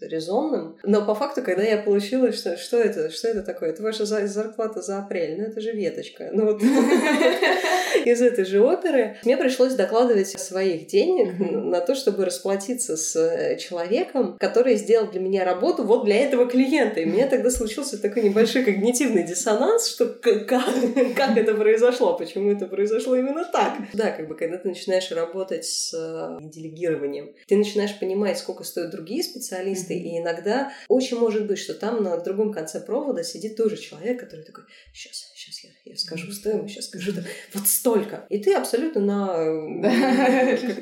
резонным. 0.00 0.76
Но 0.82 1.04
по 1.04 1.14
факту, 1.14 1.42
когда 1.42 1.62
я 1.62 1.78
получила, 1.78 2.32
что, 2.32 2.56
что 2.56 2.78
это, 2.78 3.10
что 3.10 3.28
это 3.28 3.42
такое? 3.42 3.70
Это 3.70 3.82
ваша 3.82 4.04
зарплата 4.04 4.82
за 4.82 4.98
апрель, 4.98 5.36
ну 5.38 5.44
это 5.44 5.60
же 5.60 5.72
веточка. 5.72 6.30
Ну 6.32 6.44
вот 6.46 6.62
из 8.04 8.22
этой 8.22 8.44
же 8.44 8.60
оперы 8.60 9.16
мне 9.24 9.36
пришлось 9.36 9.74
докладывать 9.74 10.28
своих 10.28 10.86
денег 10.86 11.38
на 11.38 11.80
то, 11.80 11.94
чтобы 11.94 12.24
расплатиться 12.24 12.96
с 12.96 13.16
э, 13.16 13.56
человеком, 13.58 14.36
который 14.38 14.76
сделал 14.76 15.06
для 15.10 15.20
меня 15.20 15.44
работу 15.44 15.84
вот 15.84 16.04
для 16.04 16.16
этого 16.16 16.46
клиента. 16.46 17.00
И 17.00 17.04
у 17.04 17.08
меня 17.08 17.28
тогда 17.28 17.50
случился 17.50 18.00
такой 18.00 18.22
небольшой 18.22 18.64
когнитивный 18.64 19.22
диссонанс, 19.22 19.88
что 19.88 20.06
как, 20.06 20.46
как 20.46 21.36
это 21.36 21.54
произошло, 21.54 22.16
почему 22.16 22.52
это 22.52 22.66
произошло 22.66 23.16
именно 23.16 23.44
так. 23.44 23.74
Да, 23.92 24.10
как 24.10 24.28
бы 24.28 24.34
когда 24.34 24.58
ты 24.58 24.68
начинаешь 24.68 25.10
работать 25.10 25.57
работать 25.58 25.64
с 25.64 25.92
э, 25.94 26.38
делегированием. 26.40 27.34
Ты 27.46 27.56
начинаешь 27.56 27.98
понимать, 27.98 28.38
сколько 28.38 28.64
стоят 28.64 28.90
другие 28.90 29.22
специалисты, 29.22 29.94
mm-hmm. 29.94 30.02
и 30.02 30.18
иногда 30.18 30.72
очень 30.88 31.18
может 31.18 31.46
быть, 31.46 31.58
что 31.58 31.74
там 31.74 32.02
на 32.02 32.16
другом 32.18 32.52
конце 32.52 32.80
провода 32.80 33.22
сидит 33.22 33.56
тоже 33.56 33.76
человек, 33.76 34.20
который 34.20 34.44
такой, 34.44 34.64
сейчас, 34.92 35.30
сейчас 35.34 35.64
я, 35.64 35.70
я 35.84 35.96
скажу 35.96 36.30
стоимость, 36.32 36.74
сейчас 36.74 36.86
скажу, 36.86 37.12
да, 37.12 37.22
вот 37.54 37.66
столько. 37.66 38.26
И 38.30 38.38
ты 38.38 38.54
абсолютно 38.54 39.00
на, 39.00 39.44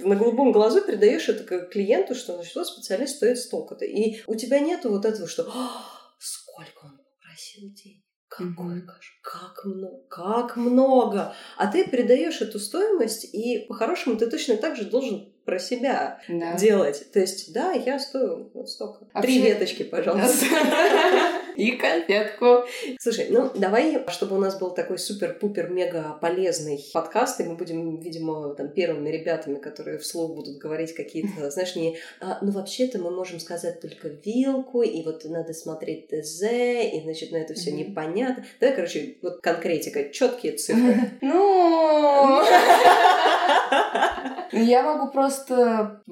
на 0.04 0.16
голубом 0.16 0.52
глазу 0.52 0.82
передаешь 0.82 1.28
это 1.28 1.66
клиенту, 1.66 2.14
что 2.14 2.34
значит, 2.34 2.54
вот 2.54 2.66
специалист 2.66 3.16
стоит 3.16 3.38
столько-то. 3.38 3.84
И 3.84 4.20
у 4.26 4.34
тебя 4.34 4.60
нету 4.60 4.90
вот 4.90 5.04
этого, 5.04 5.28
что 5.28 5.44
сколько 6.18 6.84
он 6.84 6.98
попросил 7.20 7.70
денег. 7.72 8.05
Какой 8.36 8.82
каш, 8.82 9.18
как 9.22 9.64
много, 9.64 10.02
как 10.08 10.56
много. 10.56 11.34
А 11.56 11.66
ты 11.68 11.88
передаешь 11.88 12.42
эту 12.42 12.58
стоимость, 12.58 13.24
и 13.32 13.64
по-хорошему 13.66 14.16
ты 14.16 14.30
точно 14.30 14.56
так 14.56 14.76
же 14.76 14.84
должен 14.84 15.32
про 15.46 15.58
себя 15.60 16.18
да. 16.28 16.54
делать. 16.56 17.10
То 17.12 17.20
есть, 17.20 17.52
да, 17.52 17.72
я 17.72 17.98
стою 17.98 18.50
вот 18.52 18.68
столько. 18.68 19.06
А 19.12 19.22
Три 19.22 19.40
веточки, 19.40 19.84
пожалуйста. 19.84 20.44
И 21.56 21.72
конфетку. 21.72 22.64
Слушай, 23.00 23.28
ну 23.30 23.50
давай, 23.54 24.04
чтобы 24.08 24.36
у 24.36 24.38
нас 24.38 24.58
был 24.58 24.72
такой 24.72 24.98
супер-пупер-мега 24.98 26.18
полезный 26.20 26.84
подкаст, 26.92 27.40
и 27.40 27.44
мы 27.44 27.56
будем, 27.56 27.98
видимо, 27.98 28.54
там 28.54 28.68
первыми 28.68 29.08
ребятами, 29.08 29.58
которые 29.58 29.98
вслух 29.98 30.34
будут 30.34 30.58
говорить 30.58 30.94
какие-то, 30.94 31.50
знаешь, 31.50 31.74
не... 31.74 31.96
А, 32.20 32.38
ну, 32.42 32.50
вообще-то 32.50 32.98
мы 32.98 33.10
можем 33.10 33.40
сказать 33.40 33.80
только 33.80 34.08
вилку, 34.08 34.82
и 34.82 35.02
вот 35.02 35.24
надо 35.24 35.54
смотреть 35.54 36.08
ТЗ, 36.08 36.42
и, 36.42 37.00
значит, 37.02 37.30
ну 37.32 37.38
это 37.38 37.54
все 37.54 37.70
непонятно. 37.70 38.44
Давай, 38.60 38.76
короче, 38.76 39.16
вот 39.22 39.40
конкретика, 39.40 40.10
четкие 40.10 40.52
цифры. 40.52 41.10
Ну... 41.22 42.42
Я 44.52 44.82
могу 44.82 45.10
просто 45.10 46.02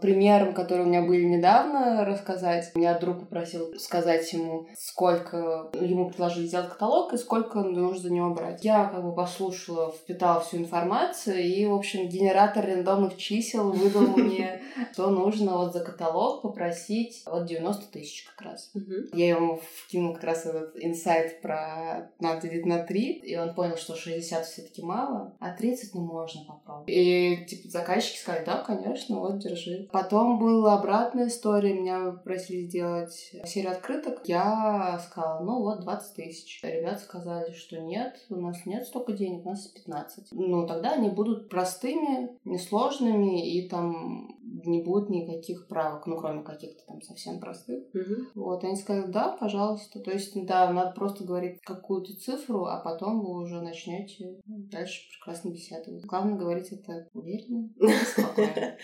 примером, 0.00 0.54
которые 0.54 0.86
у 0.86 0.88
меня 0.88 1.02
были 1.02 1.24
недавно, 1.24 2.04
рассказать. 2.04 2.74
Меня 2.74 2.98
друг 2.98 3.20
попросил 3.20 3.78
сказать 3.78 4.32
ему, 4.32 4.68
сколько 4.78 5.70
ему 5.74 6.08
предложили 6.08 6.46
сделать 6.46 6.70
каталог 6.70 7.12
и 7.12 7.18
сколько 7.18 7.60
нужно 7.60 8.00
за 8.00 8.12
него 8.12 8.30
брать. 8.30 8.64
Я 8.64 8.86
как 8.86 9.02
бы 9.02 9.14
послушала, 9.14 9.92
впитала 9.92 10.40
всю 10.40 10.58
информацию 10.58 11.42
и, 11.42 11.66
в 11.66 11.74
общем, 11.74 12.08
генератор 12.08 12.64
рандомных 12.66 13.16
чисел 13.16 13.70
выдал 13.72 14.06
мне, 14.16 14.62
что 14.92 15.10
нужно 15.10 15.56
вот 15.56 15.72
за 15.72 15.84
каталог 15.84 16.42
попросить 16.42 17.22
вот 17.26 17.46
90 17.46 17.92
тысяч 17.92 18.24
как 18.24 18.46
раз. 18.46 18.70
Я 19.12 19.30
ему 19.30 19.60
вкинул 19.84 20.14
как 20.14 20.24
раз 20.24 20.46
этот 20.46 20.76
инсайт 20.76 21.40
про 21.40 22.10
надо 22.20 22.48
делить 22.48 22.66
на 22.66 22.82
3, 22.82 23.12
и 23.20 23.36
он 23.36 23.54
понял, 23.54 23.76
что 23.76 23.94
60 23.94 24.44
все-таки 24.46 24.82
мало, 24.82 25.36
а 25.40 25.50
30 25.50 25.94
ну 25.94 26.02
можно 26.02 26.44
попробовать. 26.44 26.88
И 26.88 27.44
типа 27.48 27.69
заказчики 27.70 28.18
сказали, 28.18 28.44
да, 28.44 28.56
конечно, 28.58 29.20
вот 29.20 29.38
держи. 29.38 29.88
Потом 29.92 30.38
была 30.38 30.74
обратная 30.74 31.28
история, 31.28 31.74
меня 31.74 32.12
просили 32.24 32.66
сделать 32.66 33.32
серию 33.44 33.72
открыток. 33.72 34.20
Я 34.24 35.00
сказала, 35.06 35.42
ну 35.44 35.62
вот 35.62 35.80
20 35.80 36.14
тысяч. 36.16 36.60
Ребята 36.62 36.98
сказали, 36.98 37.52
что 37.52 37.78
нет, 37.80 38.16
у 38.28 38.36
нас 38.36 38.66
нет 38.66 38.86
столько 38.86 39.12
денег, 39.12 39.46
у 39.46 39.50
нас 39.50 39.66
15. 39.66 40.28
Ну 40.32 40.66
тогда 40.66 40.92
они 40.92 41.08
будут 41.08 41.48
простыми, 41.48 42.36
несложными 42.44 43.48
и 43.48 43.68
там 43.68 44.39
не 44.42 44.82
будет 44.82 45.10
никаких 45.10 45.66
правок, 45.68 46.06
ну, 46.06 46.16
кроме 46.16 46.42
каких-то 46.42 46.84
там 46.86 47.02
совсем 47.02 47.40
простых. 47.40 47.84
Угу. 47.94 48.42
Вот, 48.42 48.64
они 48.64 48.76
сказали, 48.76 49.10
да, 49.10 49.36
пожалуйста. 49.38 50.00
То 50.00 50.10
есть, 50.10 50.32
да, 50.46 50.72
надо 50.72 50.92
просто 50.92 51.24
говорить 51.24 51.60
какую-то 51.62 52.14
цифру, 52.18 52.64
а 52.64 52.78
потом 52.78 53.20
вы 53.20 53.42
уже 53.42 53.60
начнете 53.60 54.40
дальше 54.46 55.02
прекрасно 55.10 55.50
беседовать. 55.50 56.04
Главное 56.04 56.38
говорить 56.38 56.72
это 56.72 57.08
уверенно 57.14 57.70
спокойно. 58.06 58.76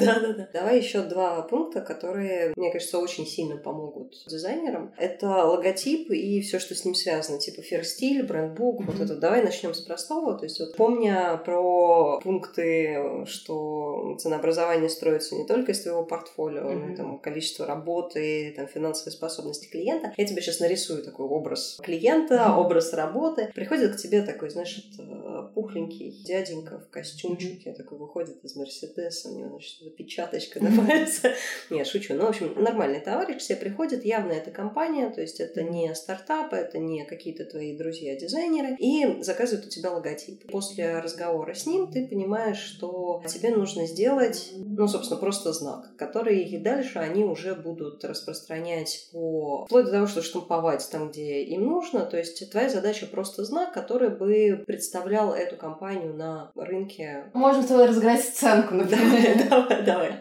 Да-да-да. 0.00 0.48
Давай 0.52 0.78
еще 0.78 1.02
два 1.02 1.42
пункта, 1.42 1.80
которые, 1.80 2.52
мне 2.56 2.72
кажется, 2.72 2.98
очень 2.98 3.26
сильно 3.26 3.56
помогут 3.56 4.14
дизайнерам. 4.28 4.92
Это 4.96 5.28
логотип 5.28 6.10
и 6.10 6.40
все, 6.40 6.58
что 6.58 6.74
с 6.74 6.84
ним 6.84 6.94
связано, 6.94 7.38
типа 7.38 7.62
ферстиль, 7.62 8.26
брендбук, 8.26 8.84
вот 8.84 9.00
это. 9.00 9.16
Давай 9.16 9.42
начнем 9.42 9.74
с 9.74 9.80
простого. 9.80 10.36
То 10.36 10.44
есть, 10.44 10.60
вот 10.60 10.76
помня 10.76 11.40
про 11.44 12.20
пункты, 12.20 13.24
что 13.26 14.16
ценообразование 14.18 14.63
компания 14.64 14.88
строится 14.88 15.34
не 15.34 15.46
только 15.46 15.72
из 15.72 15.80
твоего 15.82 16.04
портфолио, 16.04 16.62
mm-hmm. 16.62 16.86
но 16.86 16.92
и 16.92 16.96
там 16.96 17.18
количество 17.18 17.66
работы, 17.66 18.52
там 18.56 18.66
финансовой 18.66 19.12
способности 19.12 19.68
клиента. 19.68 20.12
Я 20.16 20.26
тебе 20.26 20.40
сейчас 20.40 20.60
нарисую 20.60 21.02
такой 21.02 21.26
образ 21.26 21.78
клиента, 21.82 22.34
mm-hmm. 22.34 22.56
образ 22.58 22.92
работы. 22.92 23.50
Приходит 23.54 23.94
к 23.94 23.98
тебе 23.98 24.22
такой, 24.22 24.50
знаешь, 24.50 24.90
это 24.92 25.50
пухленький 25.54 26.22
дяденька 26.24 26.78
в 26.78 26.90
костюмчике, 26.90 27.70
mm-hmm. 27.70 27.74
такой 27.74 27.98
выходит 27.98 28.42
из 28.44 28.56
Мерседеса, 28.56 29.28
у 29.28 29.38
него, 29.38 29.50
значит, 29.50 29.96
печаточка 29.96 30.62
на 30.62 30.70
пальце. 30.84 31.34
Нет, 31.70 31.86
шучу. 31.86 32.14
Ну, 32.14 32.24
в 32.24 32.28
общем, 32.30 32.54
нормальный 32.56 33.00
товарищ 33.00 33.42
тебе 33.42 33.56
приходит, 33.56 34.04
явно 34.04 34.32
это 34.32 34.50
компания, 34.50 35.10
то 35.10 35.20
есть 35.20 35.40
это 35.40 35.62
не 35.62 35.94
стартап, 35.94 36.52
это 36.52 36.78
не 36.78 37.04
какие-то 37.04 37.44
твои 37.44 37.76
друзья-дизайнеры, 37.76 38.76
и 38.78 39.22
заказывают 39.22 39.66
у 39.66 39.68
тебя 39.68 39.90
логотип. 39.90 40.50
После 40.50 41.00
разговора 41.00 41.54
с 41.54 41.66
ним 41.66 41.90
ты 41.90 42.06
понимаешь, 42.06 42.58
что 42.58 43.22
тебе 43.28 43.50
нужно 43.50 43.86
сделать 43.86 44.53
ну, 44.56 44.88
собственно, 44.88 45.20
просто 45.20 45.52
знак, 45.52 45.96
который 45.96 46.42
и 46.42 46.58
дальше 46.58 46.98
они 46.98 47.24
уже 47.24 47.54
будут 47.54 48.04
распространять 48.04 49.08
по... 49.12 49.64
вплоть 49.66 49.86
до 49.86 49.92
того, 49.92 50.06
что 50.06 50.22
штамповать 50.22 50.88
там, 50.90 51.10
где 51.10 51.42
им 51.42 51.64
нужно. 51.64 52.00
То 52.00 52.16
есть 52.16 52.50
твоя 52.50 52.68
задача 52.68 53.06
просто 53.06 53.44
знак, 53.44 53.72
который 53.72 54.10
бы 54.10 54.64
представлял 54.66 55.32
эту 55.32 55.56
компанию 55.56 56.14
на 56.14 56.50
рынке. 56.54 57.30
Можно 57.34 57.62
с 57.62 57.66
тобой 57.66 57.86
разыграть 57.86 58.22
сценку, 58.24 58.74
например. 58.74 59.48
Давай, 59.48 59.82
давай. 59.82 60.12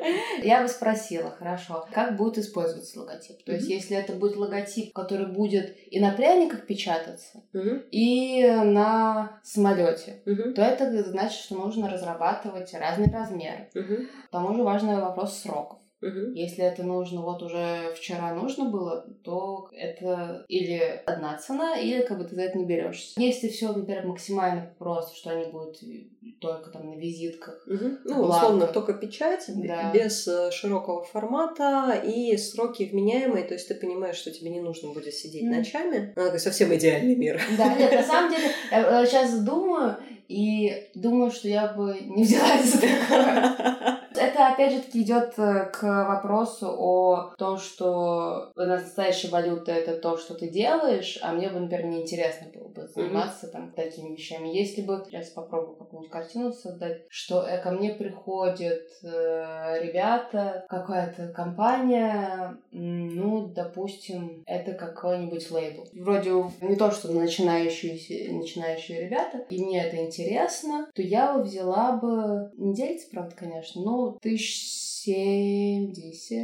Я 0.41 0.61
бы 0.61 0.67
спросила, 0.67 1.31
хорошо, 1.31 1.87
как 1.91 2.17
будет 2.17 2.37
использоваться 2.37 2.99
логотип? 2.99 3.43
То 3.43 3.53
есть, 3.53 3.67
если 3.67 3.97
это 3.97 4.13
будет 4.13 4.35
логотип, 4.35 4.93
который 4.93 5.27
будет 5.27 5.75
и 5.89 5.99
на 5.99 6.11
пряниках 6.11 6.65
печататься, 6.65 7.43
и 7.91 8.45
на 8.45 9.39
самолете, 9.43 10.21
то 10.25 10.61
это 10.61 11.03
значит, 11.03 11.39
что 11.39 11.55
нужно 11.55 11.89
разрабатывать 11.89 12.73
разные 12.73 13.11
размеры. 13.11 13.69
Тому 14.33 14.55
же 14.55 14.63
важный 14.63 14.99
вопрос 14.99 15.37
сроков. 15.37 15.77
Угу. 16.01 16.33
Если 16.33 16.63
это 16.63 16.81
нужно, 16.83 17.21
вот 17.21 17.43
уже 17.43 17.93
вчера 17.95 18.33
нужно 18.33 18.65
было, 18.65 19.05
то 19.23 19.69
это 19.71 20.43
или 20.47 21.01
одна 21.05 21.37
цена, 21.37 21.77
или 21.77 22.01
как 22.01 22.17
бы 22.17 22.23
ты 22.25 22.35
за 22.35 22.41
это 22.41 22.57
не 22.57 22.65
берешься. 22.65 23.13
Если 23.21 23.47
все, 23.47 23.71
например, 23.71 24.07
максимально 24.07 24.73
просто, 24.79 25.15
что 25.15 25.29
они 25.29 25.51
будут 25.51 25.77
только 26.41 26.71
там 26.71 26.89
на 26.89 26.95
визитках. 26.95 27.63
Угу. 27.67 27.85
Ну, 28.05 28.15
бланках. 28.15 28.43
условно, 28.43 28.67
только 28.67 28.93
печать, 28.93 29.45
да. 29.47 29.91
без 29.93 30.27
э, 30.27 30.49
широкого 30.51 31.03
формата 31.03 32.01
и 32.03 32.35
сроки 32.37 32.89
вменяемые, 32.91 33.45
то 33.45 33.53
есть 33.53 33.67
ты 33.67 33.75
понимаешь, 33.75 34.15
что 34.15 34.31
тебе 34.31 34.49
не 34.49 34.61
нужно 34.61 34.91
будет 34.91 35.13
сидеть 35.13 35.43
mm. 35.43 35.55
ночами. 35.57 36.13
Ну, 36.15 36.23
такой 36.23 36.39
совсем 36.39 36.73
идеальный 36.73 37.15
мир. 37.15 37.39
Да, 37.55 37.75
нет, 37.75 37.91
на 37.93 38.03
самом 38.03 38.31
деле, 38.31 38.51
я 38.71 39.05
сейчас 39.05 39.43
думаю, 39.43 39.97
и 40.27 40.89
думаю, 40.95 41.31
что 41.31 41.47
я 41.47 41.67
бы 41.73 41.97
не 42.01 42.23
взялась 42.23 42.65
за 42.65 42.81
такое. 42.81 43.99
Это, 44.33 44.47
опять 44.47 44.73
же, 44.73 44.81
таки 44.81 45.03
идет 45.03 45.37
э, 45.37 45.69
к 45.71 45.83
вопросу 45.83 46.67
о 46.67 47.35
том, 47.37 47.59
что 47.59 48.51
настоящая 48.55 49.27
валюта— 49.27 49.71
это 49.73 49.95
то, 49.95 50.17
что 50.17 50.33
ты 50.33 50.49
делаешь, 50.49 51.19
а 51.21 51.33
мне 51.33 51.49
бы, 51.49 51.59
например, 51.59 51.85
неинтересно 51.85 52.47
было 52.51 52.67
бы 52.69 52.87
заниматься 52.87 53.45
mm-hmm. 53.45 53.51
там 53.51 53.71
такими 53.73 54.15
вещами. 54.15 54.47
Если 54.47 54.81
бы, 54.81 55.03
сейчас 55.07 55.29
попробую 55.29 55.75
какую-нибудь 55.75 56.11
картину 56.11 56.51
создать, 56.51 57.03
что 57.09 57.43
э, 57.43 57.61
ко 57.61 57.69
мне 57.69 57.93
приходят 57.93 58.81
э, 59.03 59.83
ребята, 59.83 60.65
какая-то 60.67 61.27
компания, 61.27 62.57
ну, 62.71 63.45
допустим, 63.49 64.43
это 64.47 64.73
какой-нибудь 64.73 65.51
лейбл. 65.51 65.87
Вроде 65.93 66.31
не 66.61 66.75
то, 66.75 66.89
что 66.89 67.11
начинающие, 67.11 68.33
начинающие 68.33 69.05
ребята, 69.05 69.45
и 69.51 69.63
мне 69.63 69.83
это 69.83 69.97
интересно, 69.97 70.87
то 70.95 71.03
я 71.03 71.35
бы 71.35 71.43
взяла 71.43 71.97
бы, 71.97 72.51
не 72.57 72.73
делится, 72.73 73.07
правда, 73.11 73.35
конечно, 73.35 73.79
но 73.83 74.17
тысяч 74.23 74.83
семьдесят 75.03 76.43